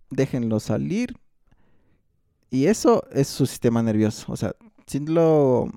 déjenlo 0.10 0.60
salir. 0.60 1.16
Y 2.49 2.66
eso 2.66 3.03
es 3.12 3.28
su 3.28 3.45
sistema 3.45 3.84
nervioso. 3.84 4.32
O 4.32 4.36
sea, 4.36 4.55
si 4.88 4.99
lo, 4.99 5.70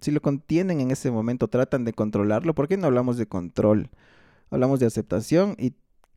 si 0.00 0.10
lo 0.10 0.20
contienen 0.20 0.80
en 0.80 0.90
ese 0.90 1.10
momento, 1.10 1.48
tratan 1.48 1.84
de 1.84 1.92
controlarlo. 1.92 2.54
¿Por 2.54 2.68
qué 2.68 2.76
no 2.76 2.86
hablamos 2.86 3.16
de 3.16 3.26
control? 3.26 3.90
Hablamos 4.50 4.80
de 4.80 4.86
aceptación 4.86 5.56
y 5.58 5.74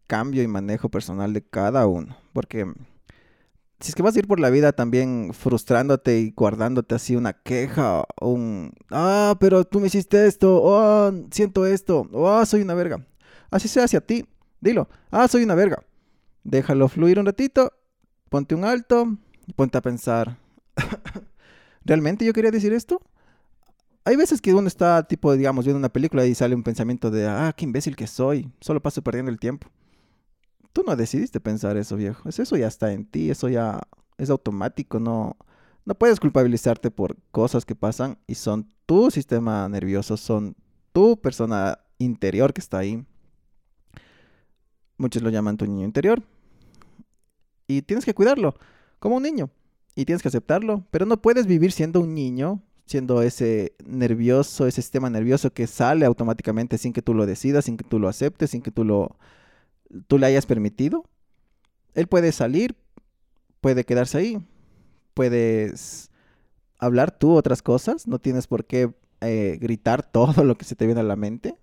cambio 0.07 0.43
y 0.43 0.47
manejo 0.47 0.89
personal 0.89 1.34
de 1.34 1.41
cada 1.41 1.88
uno. 1.88 2.17
Porque 2.34 2.65
si 3.80 3.89
es 3.89 3.95
que 3.95 4.03
vas 4.03 4.15
a 4.15 4.19
ir 4.19 4.28
por 4.28 4.41
la 4.41 4.49
vida 4.49 4.74
también 4.74 5.32
frustrándote 5.34 6.19
y 6.19 6.32
guardándote 6.32 6.95
así 6.95 7.15
una 7.15 7.34
queja, 7.34 8.03
un, 8.19 8.74
ah, 8.91 9.36
pero 9.39 9.63
tú 9.63 9.80
me 9.80 9.88
hiciste 9.88 10.28
esto, 10.28 10.61
oh, 10.61 11.11
siento 11.32 11.65
esto, 11.65 12.07
oh, 12.11 12.45
soy 12.45 12.61
una 12.61 12.74
verga. 12.74 13.05
Así 13.52 13.68
sea 13.68 13.84
hacia 13.84 14.02
ti, 14.02 14.26
dilo, 14.60 14.89
ah, 15.12 15.28
soy 15.28 15.43
una 15.43 15.54
verga. 15.54 15.84
Déjalo 16.43 16.88
fluir 16.88 17.20
un 17.20 17.28
ratito, 17.28 17.72
ponte 18.30 18.56
un 18.56 18.64
alto 18.64 19.18
ponte 19.56 19.78
a 19.78 19.82
pensar, 19.82 20.38
¿realmente 21.86 22.26
yo 22.26 22.34
quería 22.34 22.52
decir 22.52 22.74
esto? 22.74 23.02
Hay 24.04 24.16
veces 24.16 24.41
que 24.41 24.54
uno 24.54 24.68
está, 24.68 25.04
tipo, 25.04 25.36
digamos, 25.36 25.66
viendo 25.66 25.78
una 25.78 25.93
película 25.93 26.26
y 26.26 26.34
sale 26.34 26.56
un 26.56 26.64
pensamiento 26.64 27.12
de, 27.12 27.28
ah, 27.28 27.54
qué 27.56 27.66
imbécil 27.66 27.95
que 27.95 28.08
soy, 28.08 28.52
solo 28.60 28.82
paso 28.82 29.04
perdiendo 29.04 29.30
el 29.32 29.39
tiempo. 29.39 29.68
Tú 30.74 30.84
no 30.86 30.95
decidiste 30.95 31.39
pensar 31.39 31.78
eso, 31.78 31.97
viejo. 31.97 32.28
Eso 32.28 32.56
ya 32.56 32.68
está 32.68 32.93
en 32.93 33.06
ti, 33.06 33.30
eso 33.30 33.47
ya 33.49 33.80
es 34.18 34.30
automático, 34.30 34.99
no, 34.99 35.38
no 35.86 35.95
puedes 35.95 36.20
culpabilizarte 36.20 36.89
por 36.89 37.18
cosas 37.32 37.66
que 37.66 37.76
pasan 37.76 38.18
y 38.26 38.36
son 38.36 38.68
tu 38.86 39.12
sistema 39.12 39.68
nervioso, 39.70 40.18
son 40.18 40.56
tu 40.93 41.20
persona 41.22 41.80
interior 41.99 42.54
que 42.54 42.62
está 42.62 42.80
ahí. 42.80 43.06
Muchos 45.02 45.24
lo 45.24 45.32
llaman 45.32 45.58
tu 45.58 45.66
niño 45.66 45.84
interior. 45.84 46.22
Y 47.66 47.82
tienes 47.82 48.06
que 48.06 48.14
cuidarlo, 48.14 48.54
como 48.99 49.16
un 49.16 49.24
niño. 49.24 49.49
Y 49.95 50.06
tienes 50.06 50.22
que 50.22 50.28
aceptarlo, 50.28 50.86
pero 50.91 51.08
no 51.08 51.20
puedes 51.20 51.47
vivir 51.47 51.72
siendo 51.72 52.02
un 52.02 52.14
niño, 52.14 52.62
siendo 52.86 53.24
ese 53.24 53.74
nervioso, 53.84 54.68
ese 54.68 54.84
sistema 54.84 55.10
nervioso 55.10 55.52
que 55.52 55.66
sale 55.66 56.06
automáticamente 56.06 56.78
sin 56.78 56.93
que 56.93 57.02
tú 57.02 57.16
lo 57.16 57.26
decidas, 57.26 57.66
sin 57.66 57.78
que 57.78 57.84
tú 57.84 57.97
lo 57.97 58.10
aceptes, 58.10 58.52
sin 58.52 58.62
que 58.62 58.70
tú 58.70 58.84
lo 58.84 59.18
tú 60.06 60.20
le 60.20 60.28
hayas 60.28 60.45
permitido. 60.45 61.04
Él 61.95 62.06
puede 62.06 62.32
salir, 62.32 62.76
puede 63.60 63.86
quedarse 63.86 64.20
ahí, 64.20 64.47
puedes 65.16 66.12
hablar 66.78 67.10
tú 67.10 67.34
otras 67.34 67.64
cosas, 67.64 68.08
no 68.08 68.20
tienes 68.20 68.45
por 68.45 68.66
qué 68.66 68.93
eh, 69.22 69.58
gritar 69.60 70.04
todo 70.12 70.43
lo 70.43 70.60
que 70.60 70.66
se 70.66 70.76
te 70.76 70.86
viene 70.86 71.02
a 71.02 71.06
la 71.06 71.16
mente. 71.16 71.56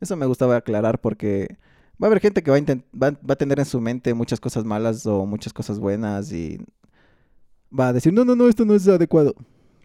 Eso 0.00 0.16
me 0.16 0.24
gustaba 0.24 0.56
aclarar 0.56 1.02
porque 1.02 1.58
va 2.00 2.06
a 2.06 2.08
haber 2.08 2.20
gente 2.20 2.42
que 2.42 2.50
va 2.50 3.08
a, 3.08 3.36
tener 3.36 3.58
en 3.58 3.64
su 3.64 3.80
mente 3.80 4.14
muchas 4.14 4.40
cosas 4.40 4.64
malas 4.64 5.06
o 5.06 5.26
muchas 5.26 5.52
cosas 5.52 5.78
buenas 5.78 6.32
y 6.32 6.58
va 7.78 7.88
a 7.88 7.92
decir, 7.92 8.12
no, 8.12 8.24
no, 8.24 8.34
no, 8.34 8.48
esto 8.48 8.64
no 8.64 8.74
es 8.74 8.88
adecuado, 8.88 9.34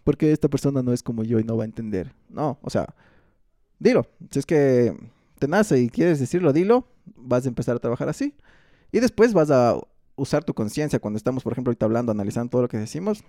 porque 0.02 0.32
esta 0.32 0.48
persona 0.48 0.82
no 0.82 0.92
es 0.92 1.02
como 1.02 1.24
yo 1.24 1.38
y 1.38 1.44
no 1.44 1.56
va 1.56 1.64
a 1.64 1.66
entender. 1.66 2.14
No, 2.28 2.58
o 2.62 2.70
sea, 2.70 2.94
dilo, 3.78 4.06
si 4.30 4.38
es 4.38 4.46
que 4.46 4.96
te 5.38 5.46
nace 5.46 5.78
y 5.80 5.90
quieres 5.90 6.18
decirlo, 6.18 6.52
dilo, 6.52 6.88
vas 7.04 7.44
a 7.44 7.48
empezar 7.48 7.76
a 7.76 7.80
trabajar 7.80 8.08
así. 8.08 8.34
Y 8.92 9.00
después 9.00 9.34
vas 9.34 9.50
a 9.50 9.78
usar 10.16 10.42
tu 10.42 10.54
conciencia 10.54 10.98
cuando 10.98 11.18
estamos, 11.18 11.42
por 11.42 11.52
ejemplo, 11.52 11.70
ahorita 11.70 11.84
hablando, 11.84 12.12
analizando 12.12 12.50
todo 12.50 12.62
lo 12.62 12.68
que 12.68 12.78
decimos, 12.78 13.22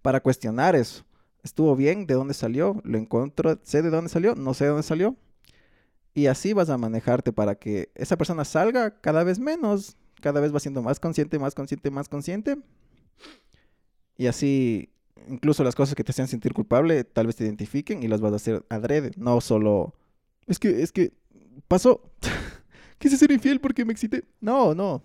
para 0.00 0.20
cuestionar 0.20 0.74
eso. 0.74 1.04
¿Estuvo 1.42 1.76
bien? 1.76 2.06
¿De 2.06 2.14
dónde 2.14 2.32
salió? 2.32 2.80
¿Lo 2.84 2.96
encuentro? 2.96 3.58
¿Sé 3.62 3.82
de 3.82 3.90
dónde 3.90 4.08
salió? 4.08 4.34
¿No 4.34 4.54
sé 4.54 4.64
de 4.64 4.70
dónde 4.70 4.82
salió? 4.82 5.16
Y 6.14 6.26
así 6.26 6.52
vas 6.52 6.70
a 6.70 6.78
manejarte 6.78 7.32
para 7.32 7.54
que 7.54 7.90
esa 7.94 8.16
persona 8.16 8.44
salga 8.44 9.00
cada 9.00 9.24
vez 9.24 9.38
menos, 9.38 9.96
cada 10.20 10.40
vez 10.40 10.54
va 10.54 10.60
siendo 10.60 10.82
más 10.82 10.98
consciente, 10.98 11.38
más 11.38 11.54
consciente, 11.54 11.90
más 11.90 12.08
consciente. 12.08 12.56
Y 14.16 14.26
así, 14.26 14.90
incluso 15.28 15.64
las 15.64 15.74
cosas 15.74 15.94
que 15.94 16.04
te 16.04 16.10
hacen 16.10 16.28
sentir 16.28 16.52
culpable, 16.52 17.04
tal 17.04 17.26
vez 17.26 17.36
te 17.36 17.44
identifiquen 17.44 18.02
y 18.02 18.08
las 18.08 18.20
vas 18.20 18.32
a 18.32 18.36
hacer 18.36 18.64
adrede, 18.68 19.12
no 19.16 19.40
solo 19.40 19.94
es 20.50 20.58
que, 20.58 20.82
es 20.82 20.90
que 20.90 21.12
pasó. 21.68 22.02
Quise 22.98 23.16
ser 23.16 23.30
infiel 23.30 23.60
porque 23.60 23.84
me 23.84 23.92
excité. 23.92 24.24
No, 24.40 24.74
no. 24.74 25.02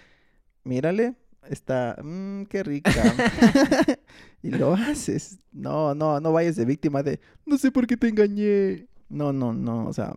Mírale, 0.64 1.16
está, 1.48 1.96
mmm, 2.02 2.42
qué 2.44 2.62
rica. 2.62 2.92
y 4.42 4.50
lo 4.50 4.74
haces. 4.74 5.38
No, 5.50 5.94
no, 5.94 6.20
no 6.20 6.32
vayas 6.32 6.56
de 6.56 6.66
víctima 6.66 7.02
de, 7.02 7.20
no 7.46 7.56
sé 7.56 7.72
por 7.72 7.86
qué 7.86 7.96
te 7.96 8.08
engañé. 8.08 8.86
No, 9.08 9.32
no, 9.32 9.54
no, 9.54 9.86
o 9.86 9.92
sea. 9.94 10.14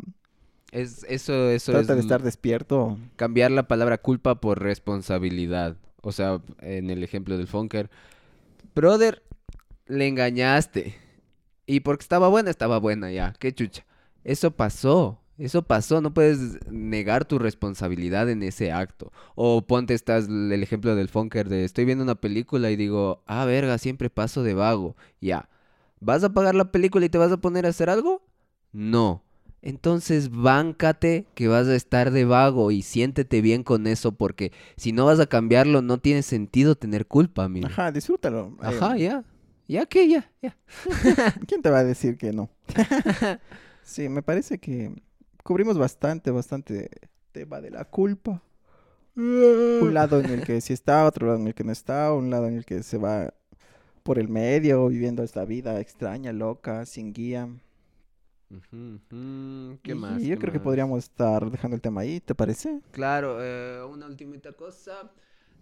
Es, 0.76 1.06
eso, 1.08 1.50
eso 1.52 1.72
trata 1.72 1.96
de 1.96 2.02
estar 2.02 2.22
despierto. 2.22 2.98
Cambiar 3.16 3.50
la 3.50 3.66
palabra 3.66 3.98
culpa 3.98 4.42
por 4.42 4.62
responsabilidad. 4.62 5.78
O 6.02 6.12
sea, 6.12 6.42
en 6.60 6.90
el 6.90 7.02
ejemplo 7.02 7.38
del 7.38 7.48
Funker. 7.48 7.90
Brother, 8.76 9.24
le 9.86 10.06
engañaste. 10.06 10.94
Y 11.66 11.80
porque 11.80 12.02
estaba 12.02 12.28
buena, 12.28 12.50
estaba 12.50 12.78
buena 12.78 13.10
ya. 13.10 13.34
Qué 13.40 13.54
chucha. 13.56 13.86
Eso 14.26 14.52
pasó. 14.52 15.22
Eso 15.38 15.62
pasó, 15.62 16.02
no 16.02 16.14
puedes 16.14 16.60
negar 16.70 17.24
tu 17.24 17.40
responsabilidad 17.40 18.30
en 18.30 18.44
ese 18.44 18.74
acto. 18.74 19.14
O 19.36 19.66
ponte 19.66 19.94
estás 19.94 20.28
el 20.28 20.62
ejemplo 20.62 20.94
del 20.96 21.08
Funker 21.08 21.48
de 21.48 21.64
estoy 21.64 21.86
viendo 21.86 22.04
una 22.04 22.16
película 22.16 22.70
y 22.70 22.76
digo, 22.76 23.24
ah, 23.28 23.46
verga, 23.46 23.78
siempre 23.78 24.10
paso 24.10 24.44
de 24.44 24.54
vago. 24.54 24.98
Ya. 25.22 25.48
¿Vas 26.02 26.24
a 26.26 26.34
pagar 26.34 26.54
la 26.54 26.72
película 26.72 27.06
y 27.06 27.10
te 27.10 27.18
vas 27.18 27.32
a 27.32 27.38
poner 27.38 27.66
a 27.66 27.70
hacer 27.70 27.90
algo? 27.90 28.22
No. 28.74 29.25
Entonces, 29.66 30.30
báncate 30.30 31.26
que 31.34 31.48
vas 31.48 31.66
a 31.68 31.76
estar 31.76 32.12
de 32.12 32.24
vago 32.24 32.70
y 32.70 32.84
siéntete 32.84 33.42
bien 33.42 33.64
con 33.64 33.88
eso 33.88 34.12
porque 34.12 34.52
si 34.78 34.92
no 34.92 35.06
vas 35.06 35.20
a 35.20 35.26
cambiarlo 35.26 35.82
no 35.82 35.98
tiene 35.98 36.22
sentido 36.22 36.76
tener 36.76 37.08
culpa, 37.08 37.50
mira. 37.50 37.68
Ajá, 37.68 37.92
disfrútalo. 37.92 38.56
Ajá, 38.62 38.96
ya. 38.96 39.24
Ya 39.68 39.88
que 39.88 40.08
ya, 40.08 40.32
ya. 40.40 40.56
¿Quién 41.48 41.64
te 41.64 41.72
va 41.72 41.80
a 41.80 41.84
decir 41.84 42.18
que 42.18 42.32
no? 42.32 42.50
Sí, 43.82 44.10
me 44.10 44.24
parece 44.24 44.58
que 44.58 44.92
cubrimos 45.44 45.78
bastante, 45.78 46.32
bastante 46.32 46.90
tema 47.32 47.62
de 47.62 47.70
la 47.70 47.86
culpa. 47.86 48.42
Un 49.16 49.94
lado 49.94 50.20
en 50.20 50.26
el 50.32 50.44
que 50.44 50.60
sí 50.60 50.74
está, 50.74 51.06
otro 51.06 51.28
lado 51.28 51.40
en 51.40 51.48
el 51.48 51.54
que 51.54 51.64
no 51.64 51.72
está, 51.72 52.12
un 52.12 52.32
lado 52.32 52.48
en 52.48 52.56
el 52.56 52.66
que 52.66 52.82
se 52.82 52.98
va 52.98 53.32
por 54.02 54.18
el 54.18 54.28
medio, 54.28 54.88
viviendo 54.88 55.22
esta 55.22 55.46
vida 55.46 55.80
extraña, 55.80 56.34
loca, 56.34 56.88
sin 56.88 57.14
guía. 57.14 57.48
¿Qué 59.82 59.96
más? 59.96 60.22
yo 60.22 60.38
creo 60.38 60.54
que 60.54 60.60
podríamos 60.60 61.00
estar 61.00 61.50
dejando 61.50 61.76
el 61.76 61.82
tema 61.82 62.02
ahí, 62.02 62.20
¿te 62.20 62.36
parece? 62.36 62.82
Claro, 62.92 63.38
eh, 63.42 63.84
una 63.84 64.06
última 64.06 64.36
cosa. 64.58 65.12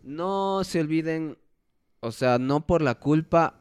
No 0.04 0.64
se 0.64 0.82
olviden, 0.82 1.38
o 2.02 2.12
sea, 2.12 2.40
no 2.40 2.66
por 2.66 2.82
la 2.82 2.96
culpa 2.96 3.60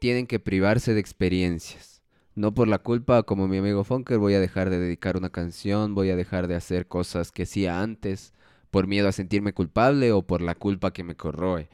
tienen 0.00 0.26
que 0.26 0.40
privarse 0.40 0.94
de 0.94 1.00
experiencias. 1.00 2.02
No 2.34 2.52
por 2.52 2.68
la 2.68 2.78
culpa, 2.78 3.22
como 3.22 3.48
mi 3.48 3.58
amigo 3.58 3.82
Funker, 3.82 4.18
voy 4.18 4.34
a 4.34 4.40
dejar 4.40 4.68
de 4.68 4.78
dedicar 4.78 5.16
una 5.16 5.30
canción, 5.30 5.94
voy 5.94 6.10
a 6.10 6.16
dejar 6.16 6.48
de 6.48 6.54
hacer 6.54 6.86
cosas 6.86 7.32
que 7.32 7.44
hacía 7.44 7.80
antes, 7.80 8.34
por 8.70 8.86
miedo 8.86 9.08
a 9.08 9.12
sentirme 9.12 9.54
culpable 9.54 10.12
o 10.12 10.22
por 10.22 10.42
la 10.42 10.54
culpa 10.54 10.92
que 10.92 11.02
me 11.02 11.16
corroe. 11.16 11.70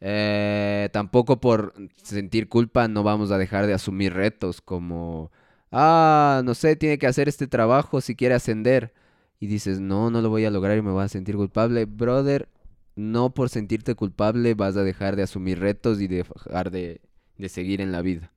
Eh, 0.00 0.88
tampoco 0.92 1.40
por 1.40 1.74
sentir 2.02 2.48
culpa 2.48 2.88
no 2.88 3.02
vamos 3.02 3.30
a 3.30 3.38
dejar 3.38 3.66
de 3.66 3.74
asumir 3.74 4.12
retos 4.12 4.60
como, 4.60 5.30
ah, 5.74 6.42
no 6.44 6.54
sé, 6.54 6.76
tiene 6.76 6.98
que 6.98 7.06
hacer 7.06 7.28
este 7.28 7.46
trabajo 7.46 8.00
si 8.00 8.14
quiere 8.14 8.34
ascender. 8.34 8.94
Y 9.40 9.46
dices, 9.46 9.80
no, 9.80 10.10
no 10.10 10.22
lo 10.22 10.30
voy 10.30 10.44
a 10.44 10.50
lograr 10.50 10.78
y 10.78 10.82
me 10.82 10.92
voy 10.92 11.04
a 11.04 11.08
sentir 11.08 11.36
culpable. 11.36 11.84
Brother, 11.84 12.48
no 12.94 13.34
por 13.34 13.50
sentirte 13.50 13.94
culpable 13.94 14.54
vas 14.54 14.76
a 14.76 14.84
dejar 14.84 15.16
de 15.16 15.22
asumir 15.24 15.58
retos 15.58 16.00
y 16.00 16.06
dejar 16.06 16.70
de, 16.70 17.02
de 17.36 17.48
seguir 17.48 17.80
en 17.80 17.92
la 17.92 18.00
vida. 18.00 18.32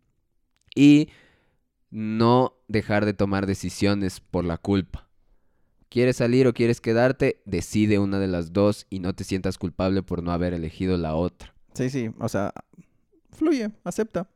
Y 0.75 1.09
no 1.89 2.55
dejar 2.67 3.05
de 3.05 3.13
tomar 3.13 3.45
decisiones 3.45 4.19
por 4.19 4.43
la 4.43 4.57
culpa. 4.57 5.07
¿Quieres 5.89 6.17
salir 6.17 6.47
o 6.47 6.53
quieres 6.53 6.81
quedarte? 6.81 7.41
Decide 7.45 7.99
una 7.99 8.19
de 8.19 8.27
las 8.27 8.51
dos 8.51 8.88
y 8.89 8.99
no 8.99 9.13
te 9.13 9.23
sientas 9.23 9.57
culpable 9.57 10.03
por 10.03 10.21
no 10.21 10.31
haber 10.31 10.53
elegido 10.53 10.97
la 10.97 11.15
otra. 11.15 11.53
Sí, 11.73 11.89
sí, 11.89 12.09
o 12.19 12.27
sea, 12.27 12.53
fluye, 13.31 13.71
acepta. 13.83 14.27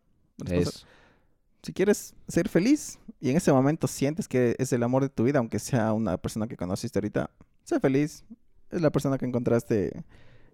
Si 1.64 1.74
quieres 1.74 2.16
ser 2.28 2.50
feliz 2.50 2.98
y 3.20 3.30
en 3.30 3.38
ese 3.38 3.54
momento 3.54 3.88
sientes 3.88 4.28
que 4.28 4.56
es 4.58 4.74
el 4.74 4.82
amor 4.82 5.04
de 5.04 5.10
tu 5.10 5.24
vida, 5.24 5.40
aunque 5.40 5.60
sea 5.60 5.94
una 5.94 6.18
persona 6.18 6.48
que 6.48 6.58
conociste 6.58 6.98
ahorita, 7.00 7.30
sé 7.64 7.80
feliz. 7.80 8.26
Es 8.72 8.82
la 8.82 8.90
persona 8.90 9.18
que 9.18 9.26
encontraste 9.26 10.04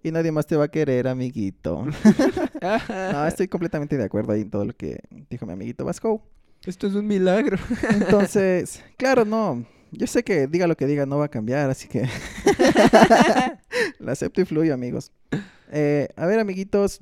y 0.04 0.12
nadie 0.12 0.32
más 0.32 0.48
te 0.48 0.56
va 0.56 0.66
a 0.66 0.68
querer, 0.68 1.08
amiguito. 1.08 1.86
no, 3.14 3.28
estoy 3.28 3.48
completamente 3.48 3.98
de 3.98 4.04
acuerdo 4.04 4.34
ahí 4.34 4.42
en 4.42 4.50
todo 4.50 4.66
lo 4.66 4.74
que 4.74 5.00
dijo 5.30 5.46
mi 5.46 5.54
amiguito 5.54 5.86
Vasco. 5.86 6.22
Esto 6.66 6.88
es 6.88 6.96
un 6.96 7.08
milagro. 7.08 7.58
Entonces, 7.90 8.84
claro, 8.98 9.24
no. 9.24 9.66
Yo 9.92 10.08
sé 10.08 10.24
que 10.24 10.48
diga 10.48 10.68
lo 10.68 10.76
que 10.76 10.86
diga 10.86 11.06
no 11.06 11.18
va 11.18 11.26
a 11.26 11.30
cambiar, 11.30 11.70
así 11.70 11.88
que 11.88 12.02
la 14.00 14.12
acepto 14.12 14.42
y 14.42 14.46
fluyo, 14.46 14.74
amigos. 14.74 15.12
Eh, 15.72 16.10
a 16.18 16.26
ver, 16.26 16.40
amiguitos, 16.40 17.00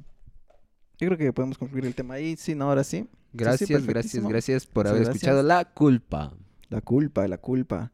yo 0.99 1.07
creo 1.07 1.17
que 1.17 1.33
podemos 1.33 1.57
concluir 1.57 1.85
el 1.85 1.95
tema 1.95 2.15
ahí. 2.15 2.35
Sí, 2.37 2.53
no, 2.53 2.65
ahora 2.65 2.83
sí. 2.83 3.07
Gracias, 3.35 3.85
gracias, 3.85 4.23
gracias 4.23 4.65
por 4.65 4.87
haber 4.87 5.03
escuchado 5.03 5.43
La 5.43 5.65
Culpa. 5.65 6.33
La 6.69 6.81
culpa, 6.81 7.27
la 7.27 7.37
culpa. 7.37 7.91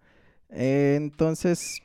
Eh, 0.49 0.95
entonces, 0.97 1.81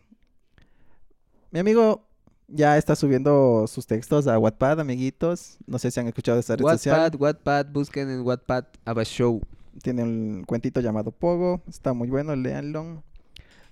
mi 1.50 1.60
amigo, 1.60 2.02
Ya 2.48 2.78
está 2.78 2.94
subiendo 2.94 3.66
sus 3.66 3.86
textos 3.88 4.28
a 4.28 4.38
Wattpad, 4.38 4.78
amiguitos. 4.78 5.58
No 5.66 5.80
sé 5.80 5.90
si 5.90 5.98
han 5.98 6.06
escuchado 6.06 6.38
esta 6.38 6.54
red 6.54 6.64
social. 6.64 7.00
Wattpad, 7.00 7.20
Wattpad, 7.20 7.66
busquen 7.72 8.08
en 8.08 8.20
Wattpad 8.20 8.66
Aba 8.84 9.02
Show. 9.02 9.40
Tiene 9.82 10.04
un 10.04 10.44
cuentito 10.46 10.80
llamado 10.80 11.10
Pogo. 11.10 11.60
Está 11.68 11.92
muy 11.92 12.08
bueno, 12.08 12.36
léanlo. 12.36 13.02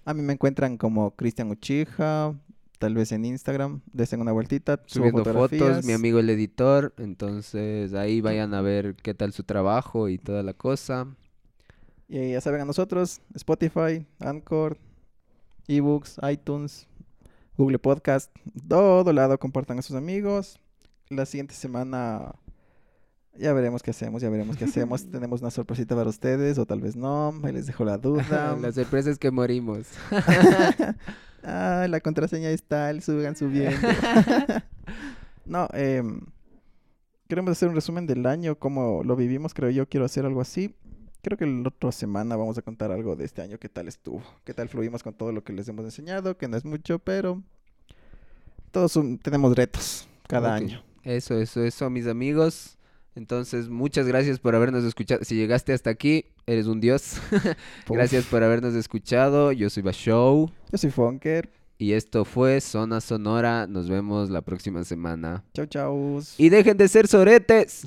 A 0.04 0.12
mí 0.12 0.22
me 0.22 0.32
encuentran 0.32 0.76
como 0.76 1.12
Cristian 1.12 1.50
Uchija, 1.50 2.34
tal 2.78 2.94
vez 2.94 3.12
en 3.12 3.24
Instagram. 3.24 3.80
Desen 3.92 4.20
una 4.20 4.32
vueltita. 4.32 4.80
Subiendo 4.86 5.24
fotos, 5.24 5.84
mi 5.84 5.92
amigo 5.92 6.18
el 6.18 6.30
editor. 6.30 6.94
Entonces 6.98 7.94
ahí 7.94 8.20
vayan 8.20 8.54
a 8.54 8.60
ver 8.60 8.96
qué 8.96 9.14
tal 9.14 9.32
su 9.32 9.44
trabajo 9.44 10.08
y 10.08 10.18
toda 10.18 10.42
la 10.42 10.54
cosa. 10.54 11.06
Y 12.08 12.32
ya 12.32 12.40
saben 12.40 12.60
a 12.60 12.64
nosotros, 12.64 13.20
Spotify, 13.34 14.06
Anchor, 14.18 14.78
eBooks, 15.66 16.20
iTunes, 16.30 16.86
Google 17.56 17.78
Podcast, 17.78 18.30
todo 18.68 19.12
lado 19.12 19.38
compartan 19.38 19.78
a 19.78 19.82
sus 19.82 19.96
amigos. 19.96 20.60
La 21.08 21.26
siguiente 21.26 21.54
semana 21.54 22.34
ya 23.36 23.52
veremos 23.52 23.82
qué 23.82 23.90
hacemos, 23.90 24.22
ya 24.22 24.30
veremos 24.30 24.56
qué 24.56 24.64
hacemos. 24.64 25.04
Tenemos 25.10 25.40
una 25.40 25.50
sorpresita 25.50 25.96
para 25.96 26.10
ustedes 26.10 26.58
o 26.58 26.66
tal 26.66 26.80
vez 26.80 26.96
no, 26.96 27.34
ahí 27.42 27.52
les 27.52 27.66
dejo 27.66 27.84
la 27.84 27.98
duda. 27.98 28.56
la 28.60 28.72
sorpresa 28.72 29.10
es 29.10 29.18
que 29.18 29.30
morimos. 29.30 29.86
ah, 31.44 31.86
la 31.88 32.00
contraseña 32.00 32.50
está, 32.50 32.90
el 32.90 33.02
suban 33.02 33.36
subiendo. 33.36 33.76
no, 35.44 35.68
em, 35.72 36.20
queremos 37.28 37.52
hacer 37.52 37.68
un 37.68 37.74
resumen 37.74 38.06
del 38.06 38.26
año, 38.26 38.56
cómo 38.58 39.02
lo 39.04 39.16
vivimos, 39.16 39.54
creo 39.54 39.70
yo, 39.70 39.88
quiero 39.88 40.06
hacer 40.06 40.24
algo 40.26 40.40
así. 40.40 40.74
Creo 41.22 41.38
que 41.38 41.46
la 41.46 41.68
otra 41.68 41.90
semana 41.90 42.36
vamos 42.36 42.58
a 42.58 42.62
contar 42.62 42.92
algo 42.92 43.16
de 43.16 43.24
este 43.24 43.40
año, 43.40 43.58
qué 43.58 43.70
tal 43.70 43.88
estuvo, 43.88 44.22
qué 44.44 44.52
tal 44.52 44.68
fluimos 44.68 45.02
con 45.02 45.14
todo 45.14 45.32
lo 45.32 45.42
que 45.42 45.54
les 45.54 45.66
hemos 45.68 45.84
enseñado, 45.86 46.36
que 46.36 46.48
no 46.48 46.56
es 46.56 46.66
mucho, 46.66 46.98
pero 46.98 47.42
todos 48.70 48.96
un- 48.96 49.18
tenemos 49.18 49.56
retos 49.56 50.06
cada 50.28 50.54
año. 50.54 50.82
Eso, 51.02 51.38
eso, 51.38 51.62
eso, 51.64 51.88
mis 51.90 52.06
amigos. 52.06 52.73
Entonces, 53.16 53.68
muchas 53.68 54.06
gracias 54.06 54.40
por 54.40 54.54
habernos 54.54 54.84
escuchado. 54.84 55.24
Si 55.24 55.36
llegaste 55.36 55.72
hasta 55.72 55.90
aquí, 55.90 56.26
eres 56.46 56.66
un 56.66 56.80
dios. 56.80 57.18
Gracias 57.88 58.24
por 58.24 58.42
habernos 58.42 58.74
escuchado. 58.74 59.52
Yo 59.52 59.70
soy 59.70 59.82
Bashow. 59.84 60.50
Yo 60.72 60.78
soy 60.78 60.90
Funker. 60.90 61.48
Y 61.78 61.92
esto 61.92 62.24
fue 62.24 62.60
Zona 62.60 63.00
Sonora. 63.00 63.66
Nos 63.66 63.88
vemos 63.88 64.30
la 64.30 64.42
próxima 64.42 64.84
semana. 64.84 65.44
Chau, 65.54 65.66
chau. 65.66 66.22
Y 66.38 66.48
dejen 66.48 66.76
de 66.76 66.88
ser 66.88 67.08
soretes. 67.08 67.82